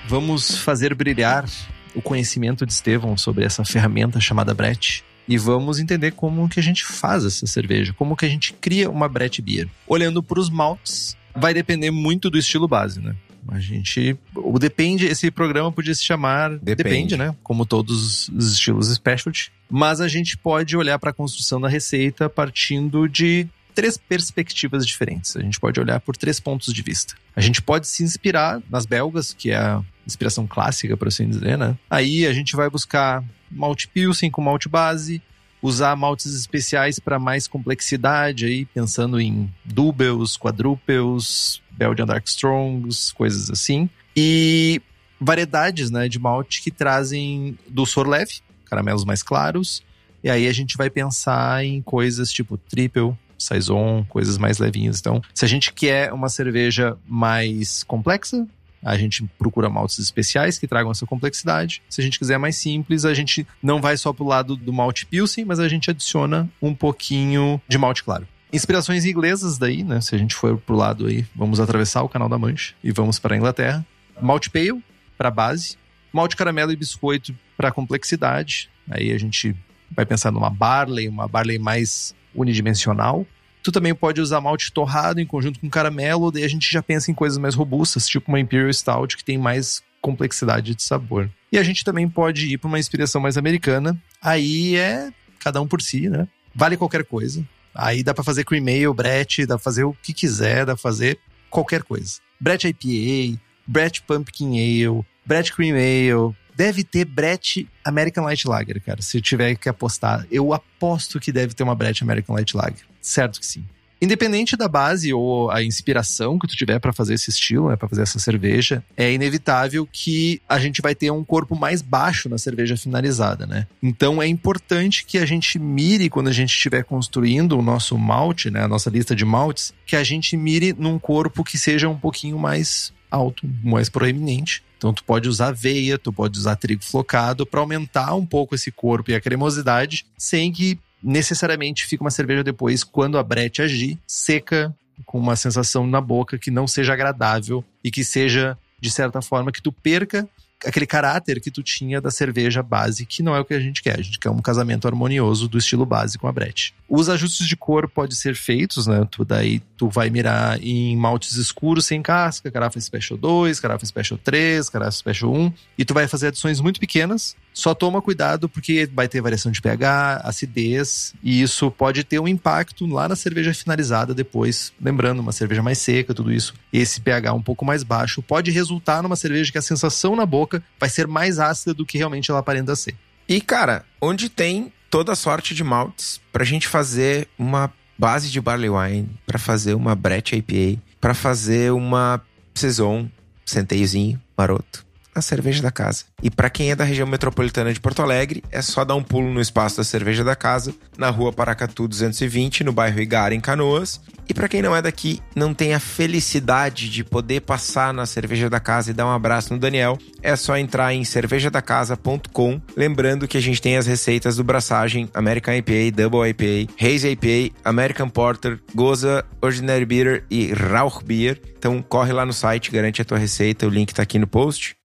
vamos 0.08 0.58
fazer 0.58 0.96
brilhar 0.96 1.46
o 1.94 2.02
conhecimento 2.02 2.66
de 2.66 2.72
Estevão 2.72 3.18
sobre 3.18 3.44
essa 3.44 3.66
ferramenta 3.66 4.20
chamada 4.20 4.54
Brett 4.54 5.04
e 5.28 5.38
vamos 5.38 5.80
entender 5.80 6.12
como 6.12 6.48
que 6.48 6.60
a 6.60 6.64
gente 6.64 6.86
faz 6.86 7.26
essa 7.26 7.46
cerveja, 7.46 7.94
como 7.94 8.16
que 8.16 8.26
a 8.26 8.30
gente 8.30 8.54
cria 8.54 8.90
uma 8.90 9.10
Brett 9.10 9.42
Beer. 9.42 9.68
Olhando 9.86 10.24
para 10.24 10.40
os 10.40 10.50
maltes, 10.50 11.18
vai 11.36 11.54
depender 11.54 11.92
muito 11.92 12.30
do 12.30 12.38
estilo 12.38 12.68
base, 12.68 13.00
né? 13.00 13.16
A 13.50 13.60
gente. 13.60 14.18
O 14.36 14.60
depende, 14.60 15.06
esse 15.06 15.32
programa 15.32 15.72
podia 15.72 15.96
se 15.96 16.04
chamar. 16.04 16.52
Depende. 16.52 16.76
Depende, 16.76 17.18
né? 17.18 17.36
Como 17.44 17.66
todos 17.66 18.28
os 18.30 18.52
estilos 18.52 18.94
specialty. 18.94 19.52
Mas 19.70 20.02
a 20.02 20.08
gente 20.08 20.38
pode 20.38 20.76
olhar 20.76 21.00
para 21.00 21.12
a 21.12 21.14
construção 21.14 21.60
da 21.62 21.70
receita 21.70 22.30
partindo 22.30 23.08
de 23.08 23.48
três 23.74 23.98
perspectivas 23.98 24.86
diferentes. 24.86 25.38
A 25.38 25.42
gente 25.42 25.60
pode 25.60 25.80
olhar 25.80 26.00
por 26.02 26.18
três 26.18 26.40
pontos 26.40 26.74
de 26.74 26.82
vista. 26.82 27.14
A 27.36 27.42
gente 27.42 27.62
pode 27.62 27.88
se 27.88 28.04
inspirar 28.04 28.60
nas 28.70 28.86
belgas, 28.86 29.34
que 29.34 29.52
é 29.52 29.58
a 29.58 29.82
inspiração 30.06 30.48
clássica, 30.48 30.98
por 30.98 31.08
assim 31.08 31.30
dizer, 31.30 31.58
né? 31.58 31.78
Aí 31.90 32.26
a 32.26 32.34
gente 32.34 32.56
vai 32.56 32.70
buscar 32.70 33.24
malte 33.50 33.88
pilsen 33.88 34.30
com 34.30 34.42
malte 34.42 34.70
base, 34.70 35.22
usar 35.62 35.96
maltes 35.96 36.34
especiais 36.34 37.00
para 37.00 37.20
mais 37.20 37.48
complexidade, 37.48 38.46
aí 38.46 38.66
pensando 38.66 39.20
em 39.20 39.50
doubles, 39.66 40.38
quadruples, 40.38 41.62
Belgian 41.72 42.06
Dark 42.06 42.26
Strongs, 42.28 43.12
coisas 43.12 43.50
assim. 43.50 43.90
E 44.16 44.82
variedades 45.20 45.90
né, 45.90 46.08
de 46.08 46.20
malte 46.20 46.62
que 46.62 46.72
trazem 46.72 47.58
dulçor 47.68 48.08
leve, 48.08 48.40
caramelos 48.66 49.06
mais 49.06 49.24
claros. 49.24 49.84
E 50.24 50.30
aí 50.30 50.48
a 50.48 50.54
gente 50.54 50.78
vai 50.78 50.90
pensar 50.90 51.64
em 51.64 51.82
coisas 51.82 52.32
tipo 52.32 52.58
triple, 52.58 53.16
saison, 53.38 54.06
coisas 54.10 54.38
mais 54.38 54.58
levinhas. 54.58 55.00
Então, 55.00 55.22
se 55.34 55.46
a 55.46 55.48
gente 55.48 55.72
quer 55.72 56.12
uma 56.12 56.30
cerveja 56.30 56.98
mais 57.08 57.84
complexa, 57.84 58.48
a 58.84 58.98
gente 58.98 59.24
procura 59.38 59.70
maltes 59.70 60.00
especiais 60.00 60.58
que 60.58 60.68
tragam 60.68 60.92
essa 60.92 61.06
complexidade. 61.06 61.82
Se 61.90 62.02
a 62.02 62.04
gente 62.04 62.20
quiser 62.20 62.38
mais 62.38 62.56
simples, 62.56 63.06
a 63.06 63.14
gente 63.14 63.46
não 63.62 63.82
vai 63.82 63.98
só 63.98 64.14
pro 64.14 64.26
lado 64.26 64.56
do 64.56 64.72
malte 64.72 65.06
pilsen, 65.06 65.46
mas 65.46 65.60
a 65.60 65.68
gente 65.68 65.90
adiciona 65.90 66.50
um 66.62 66.74
pouquinho 66.74 67.62
de 67.68 67.78
malte 67.78 68.04
claro. 68.04 68.28
Inspirações 68.52 69.06
inglesas 69.06 69.58
daí, 69.58 69.84
né? 69.84 70.00
Se 70.00 70.16
a 70.16 70.18
gente 70.18 70.34
for 70.34 70.58
pro 70.58 70.76
lado 70.76 71.08
aí, 71.08 71.26
vamos 71.36 71.60
atravessar 71.60 72.02
o 72.04 72.10
Canal 72.10 72.30
da 72.30 72.38
Mancha 72.38 72.74
e 72.84 72.92
vamos 72.92 73.20
para 73.20 73.36
a 73.36 73.38
Inglaterra. 73.38 73.86
Malte 74.22 74.50
pale 74.50 74.82
para 75.18 75.30
base, 75.30 75.78
malte 76.14 76.36
caramelo 76.36 76.72
e 76.72 76.76
biscoito 76.76 77.36
para 77.58 77.72
complexidade. 77.72 78.70
Aí 78.90 79.12
a 79.12 79.18
gente 79.18 79.56
vai 79.92 80.06
pensar 80.06 80.32
numa 80.32 80.50
barley, 80.50 81.10
uma 81.10 81.28
barley 81.28 81.60
mais 81.60 82.16
unidimensional. 82.34 83.26
Tu 83.68 83.72
também 83.74 83.94
pode 83.94 84.22
usar 84.22 84.40
malte 84.40 84.72
torrado 84.72 85.20
em 85.20 85.26
conjunto 85.26 85.60
com 85.60 85.70
caramelo, 85.70 86.32
daí 86.32 86.46
a 86.46 86.48
gente 86.48 86.72
já 86.72 86.82
pensa 86.82 87.12
em 87.12 87.14
coisas 87.14 87.38
mais 87.38 87.54
robustas, 87.54 88.08
tipo 88.08 88.32
uma 88.32 88.40
Imperial 88.40 88.72
Stout 88.72 89.18
que 89.18 89.26
tem 89.26 89.38
mais 89.38 89.84
complexidade 90.00 90.74
de 90.74 90.82
sabor. 90.82 91.30
E 91.52 91.58
a 91.58 91.64
gente 91.64 91.84
também 91.84 92.08
pode 92.08 92.46
ir 92.46 92.58
para 92.58 92.70
uma 92.70 92.80
inspiração 92.80 93.20
mais 93.20 93.38
americana. 93.38 94.02
Aí 94.22 94.78
é 94.78 95.12
cada 95.38 95.60
um 95.60 95.68
por 95.68 95.82
si, 95.82 96.08
né? 96.08 96.30
Vale 96.56 96.78
qualquer 96.78 97.04
coisa. 97.04 97.46
Aí 97.76 98.04
dá 98.04 98.14
para 98.14 98.24
fazer 98.24 98.46
cream 98.46 98.64
ale, 98.64 98.94
Brett, 98.94 99.46
dá 99.46 99.56
pra 99.56 99.64
fazer 99.66 99.84
o 99.84 99.94
que 100.02 100.14
quiser, 100.14 100.66
dá 100.66 100.74
pra 100.74 100.82
fazer 100.82 101.20
qualquer 101.50 101.84
coisa. 101.84 102.22
Brett 102.40 102.70
IPA, 102.70 103.38
Brett 103.68 104.02
Pumpkin 104.04 104.52
Ale, 104.52 105.06
Brett 105.26 105.52
Cream 105.52 105.76
Ale, 105.76 106.34
deve 106.56 106.86
ter 106.86 107.04
Brett 107.04 107.68
American 107.84 108.24
Light 108.24 108.48
Lager, 108.48 108.82
cara. 108.82 109.02
Se 109.02 109.20
tiver 109.20 109.56
que 109.56 109.68
apostar, 109.68 110.26
eu 110.32 110.54
aposto 110.54 111.20
que 111.20 111.34
deve 111.34 111.54
ter 111.54 111.64
uma 111.64 111.76
Brett 111.76 112.02
American 112.02 112.34
Light 112.34 112.56
Lager. 112.56 112.88
Certo 113.02 113.40
que 113.40 113.46
sim. 113.46 113.66
Independente 114.00 114.56
da 114.56 114.68
base 114.68 115.12
ou 115.12 115.50
a 115.50 115.64
inspiração 115.64 116.38
que 116.38 116.48
tu 116.48 116.56
tiver 116.56 116.80
para 116.80 116.94
fazer 116.94 117.16
esse 117.16 117.32
estilo, 117.32 117.70
né, 117.70 117.76
para 117.76 117.90
fazer 117.90 118.04
essa 118.04 118.20
cerveja, 118.20 118.84
é 118.96 119.12
inevitável 119.12 119.88
que 119.92 120.40
a 120.48 120.60
gente 120.60 120.84
vai 120.84 120.94
ter 120.94 121.10
um 121.10 121.24
corpo 121.24 121.56
mais 121.56 121.82
baixo 121.82 122.30
na 122.30 122.38
cerveja 122.38 122.78
finalizada, 122.78 123.48
né? 123.48 123.66
Então 123.82 124.22
é 124.22 124.28
importante 124.28 125.04
que 125.04 125.18
a 125.18 125.26
gente 125.26 125.58
mire 125.58 126.10
quando 126.10 126.28
a 126.28 126.32
gente 126.32 126.52
estiver 126.52 126.84
construindo 126.84 127.58
o 127.58 127.62
nosso 127.62 127.98
malte, 127.98 128.52
né, 128.52 128.64
a 128.64 128.68
nossa 128.68 128.90
lista 128.90 129.16
de 129.16 129.26
maltes, 129.26 129.74
que 129.86 129.96
a 129.96 130.04
gente 130.04 130.38
mire 130.38 130.76
num 130.78 131.00
corpo 131.00 131.44
que 131.44 131.58
seja 131.58 131.90
um 131.90 131.98
pouquinho 131.98 132.38
mais 132.38 132.94
alto, 133.10 133.50
mais 133.64 133.90
proeminente. 133.90 134.62
Então 134.78 134.94
tu 134.94 135.04
pode 135.04 135.28
usar 135.28 135.48
aveia, 135.48 135.98
tu 135.98 136.14
pode 136.14 136.38
usar 136.38 136.56
trigo 136.56 136.84
flocado 136.84 137.48
para 137.48 137.60
aumentar 137.60 138.14
um 138.14 138.26
pouco 138.26 138.54
esse 138.54 138.72
corpo 138.72 139.10
e 139.10 139.16
a 139.16 139.22
cremosidade, 139.22 140.06
sem 140.16 140.52
que 140.52 140.78
necessariamente 141.02 141.86
fique 141.86 142.02
uma 142.02 142.12
cerveja 142.12 142.44
depois 142.44 142.84
quando 142.84 143.18
a 143.18 143.24
brete 143.24 143.62
agir 143.62 143.98
seca, 144.08 144.76
com 145.06 145.20
uma 145.20 145.36
sensação 145.36 145.86
na 145.86 146.02
boca 146.02 146.38
que 146.38 146.50
não 146.50 146.68
seja 146.68 146.94
agradável 146.94 147.64
e 147.84 147.92
que 147.92 148.04
seja 148.04 148.58
de 148.80 148.92
certa 148.92 149.22
forma 149.22 149.52
que 149.52 149.62
tu 149.62 149.72
perca 149.72 150.28
aquele 150.66 150.88
caráter 150.88 151.40
que 151.40 151.52
tu 151.52 151.62
tinha 151.62 152.02
da 152.02 152.10
cerveja 152.10 152.64
base, 152.64 153.06
que 153.06 153.22
não 153.22 153.36
é 153.36 153.40
o 153.40 153.46
que 153.46 153.54
a 153.54 153.60
gente 153.60 153.82
quer. 153.82 154.00
A 154.00 154.02
gente 154.02 154.18
quer 154.18 154.30
um 154.30 154.42
casamento 154.42 154.88
harmonioso 154.88 155.48
do 155.48 155.58
estilo 155.58 155.86
base 155.86 156.18
com 156.18 156.28
a 156.28 156.32
Brett. 156.32 156.74
Os 156.90 157.10
ajustes 157.10 157.48
de 157.48 157.58
cor 157.58 157.90
podem 157.90 158.16
ser 158.16 158.36
feitos, 158.36 158.88
né? 158.88 159.06
Tu, 159.12 159.26
daí 159.26 159.60
tu 159.76 159.90
vai 159.90 160.10
mirar 160.10 160.62
em 160.64 160.96
maltes 160.96 161.36
escuros 161.36 161.86
sem 161.86 162.02
casca, 162.02 162.50
carafa 162.50 162.80
Special 162.80 163.18
2, 163.18 163.60
carafa 163.60 163.86
Special 163.86 164.18
3, 164.24 164.70
carafa 164.70 164.92
Special 164.92 165.34
1, 165.34 165.54
e 165.78 165.84
tu 165.84 165.94
vai 165.94 166.08
fazer 166.08 166.28
adições 166.28 166.62
muito 166.62 166.80
pequenas. 166.80 167.36
Só 167.54 167.74
toma 167.74 168.02
cuidado 168.02 168.48
porque 168.48 168.90
vai 168.94 169.08
ter 169.08 169.20
variação 169.20 169.52
de 169.52 169.62
pH, 169.62 170.22
acidez, 170.24 171.14
e 171.22 171.42
isso 171.42 171.70
pode 171.72 172.04
ter 172.04 172.20
um 172.20 172.28
impacto 172.28 172.86
lá 172.86 173.10
na 173.10 173.16
cerveja 173.16 173.54
finalizada 173.54 174.14
depois. 174.14 174.72
Lembrando, 174.80 175.20
uma 175.20 175.32
cerveja 175.32 175.62
mais 175.62 175.80
seca, 175.80 176.14
tudo 176.14 176.32
isso, 176.32 176.54
esse 176.72 177.02
pH 177.02 177.34
um 177.34 177.42
pouco 177.42 177.66
mais 177.66 177.84
baixo 177.84 178.22
pode 178.22 178.52
resultar 178.52 179.04
numa 179.04 179.16
cerveja 179.16 179.52
que 179.52 179.58
a 179.58 179.62
sensação 179.62 180.16
na 180.16 180.26
boca 180.26 180.64
vai 180.80 180.88
ser 180.88 181.08
mais 181.08 181.40
ácida 181.40 181.74
do 181.74 181.86
que 181.86 181.98
realmente 181.98 182.32
ela 182.32 182.40
aparenta 182.40 182.76
ser. 182.76 182.96
E, 183.28 183.42
cara, 183.42 183.84
onde 184.00 184.30
tem 184.30 184.72
toda 184.90 185.16
sorte 185.16 185.54
de 185.54 185.64
maltes 185.64 186.20
pra 186.32 186.44
gente 186.44 186.68
fazer 186.68 187.28
uma 187.38 187.72
base 187.98 188.30
de 188.30 188.40
barley 188.40 188.70
wine, 188.70 189.10
pra 189.26 189.40
fazer 189.40 189.74
uma 189.74 189.96
Brett 189.96 190.36
IPA, 190.36 190.82
pra 191.02 191.14
fazer 191.14 191.72
uma 191.72 192.22
saison, 192.54 193.10
centeiozinho, 193.46 194.22
maroto. 194.38 194.86
A 195.14 195.22
cerveja 195.22 195.64
da 195.64 195.72
casa. 195.72 196.06
E 196.22 196.32
pra 196.32 196.50
quem 196.50 196.72
é 196.72 196.76
da 196.76 196.84
região 196.84 197.08
metropolitana 197.08 197.72
de 197.72 197.80
Porto 197.80 198.02
Alegre, 198.02 198.44
é 198.52 198.60
só 198.60 198.84
dar 198.84 198.96
um 198.96 199.04
pulo 199.04 199.32
no 199.32 199.40
espaço 199.40 199.78
da 199.78 199.84
cerveja 199.84 200.24
da 200.24 200.36
casa, 200.36 200.74
na 200.98 201.12
rua 201.12 201.32
Paracatu 201.32 201.88
220, 201.88 202.64
no 202.64 202.74
bairro 202.74 203.00
Igara, 203.00 203.36
em 203.36 203.40
Canoas. 203.40 204.02
E 204.28 204.34
pra 204.34 204.50
quem 204.50 204.62
não 204.62 204.76
é 204.76 204.82
daqui, 204.82 205.22
não 205.36 205.54
tem 205.54 205.76
a 205.76 205.80
felicidade 205.80 206.90
de 206.90 207.04
poder 207.04 207.42
passar 207.42 207.94
na 207.94 208.06
cerveja 208.08 208.50
da 208.50 208.60
casa 208.60 208.90
e 208.90 208.94
dar 208.94 209.06
um 209.06 209.12
abraço 209.12 209.54
no 209.54 209.60
Daniel, 209.60 209.98
é 210.24 210.36
só 210.36 210.58
entrar 210.58 210.92
em 210.92 211.04
cervejadacasa.com. 211.06 212.60
Lembrando 212.76 213.28
que 213.28 213.38
a 213.38 213.42
gente 213.42 213.62
tem 213.62 213.78
as 213.78 213.86
receitas 213.86 214.38
do 214.38 214.44
Braçagem, 214.44 215.08
American 215.14 215.54
IPA, 215.54 215.96
Double 215.96 216.28
IPA, 216.28 216.74
Haze 216.82 217.10
IPA, 217.10 217.56
American 217.64 218.10
Porter, 218.10 218.60
Goza, 218.74 219.24
Ordinary 219.40 219.86
Beer 219.86 220.24
e 220.32 220.52
Rauch 220.52 221.06
Beer. 221.06 221.40
Então 221.58 221.80
corre 221.82 222.12
lá 222.12 222.26
no 222.26 222.34
site, 222.34 222.72
garante 222.72 223.04
a 223.04 223.06
tua 223.06 223.20
receita, 223.20 223.68
o 223.68 223.70
link 223.70 223.94
tá 223.94 224.02
aqui 224.02 224.18
no 224.18 224.28
post. 224.28 224.76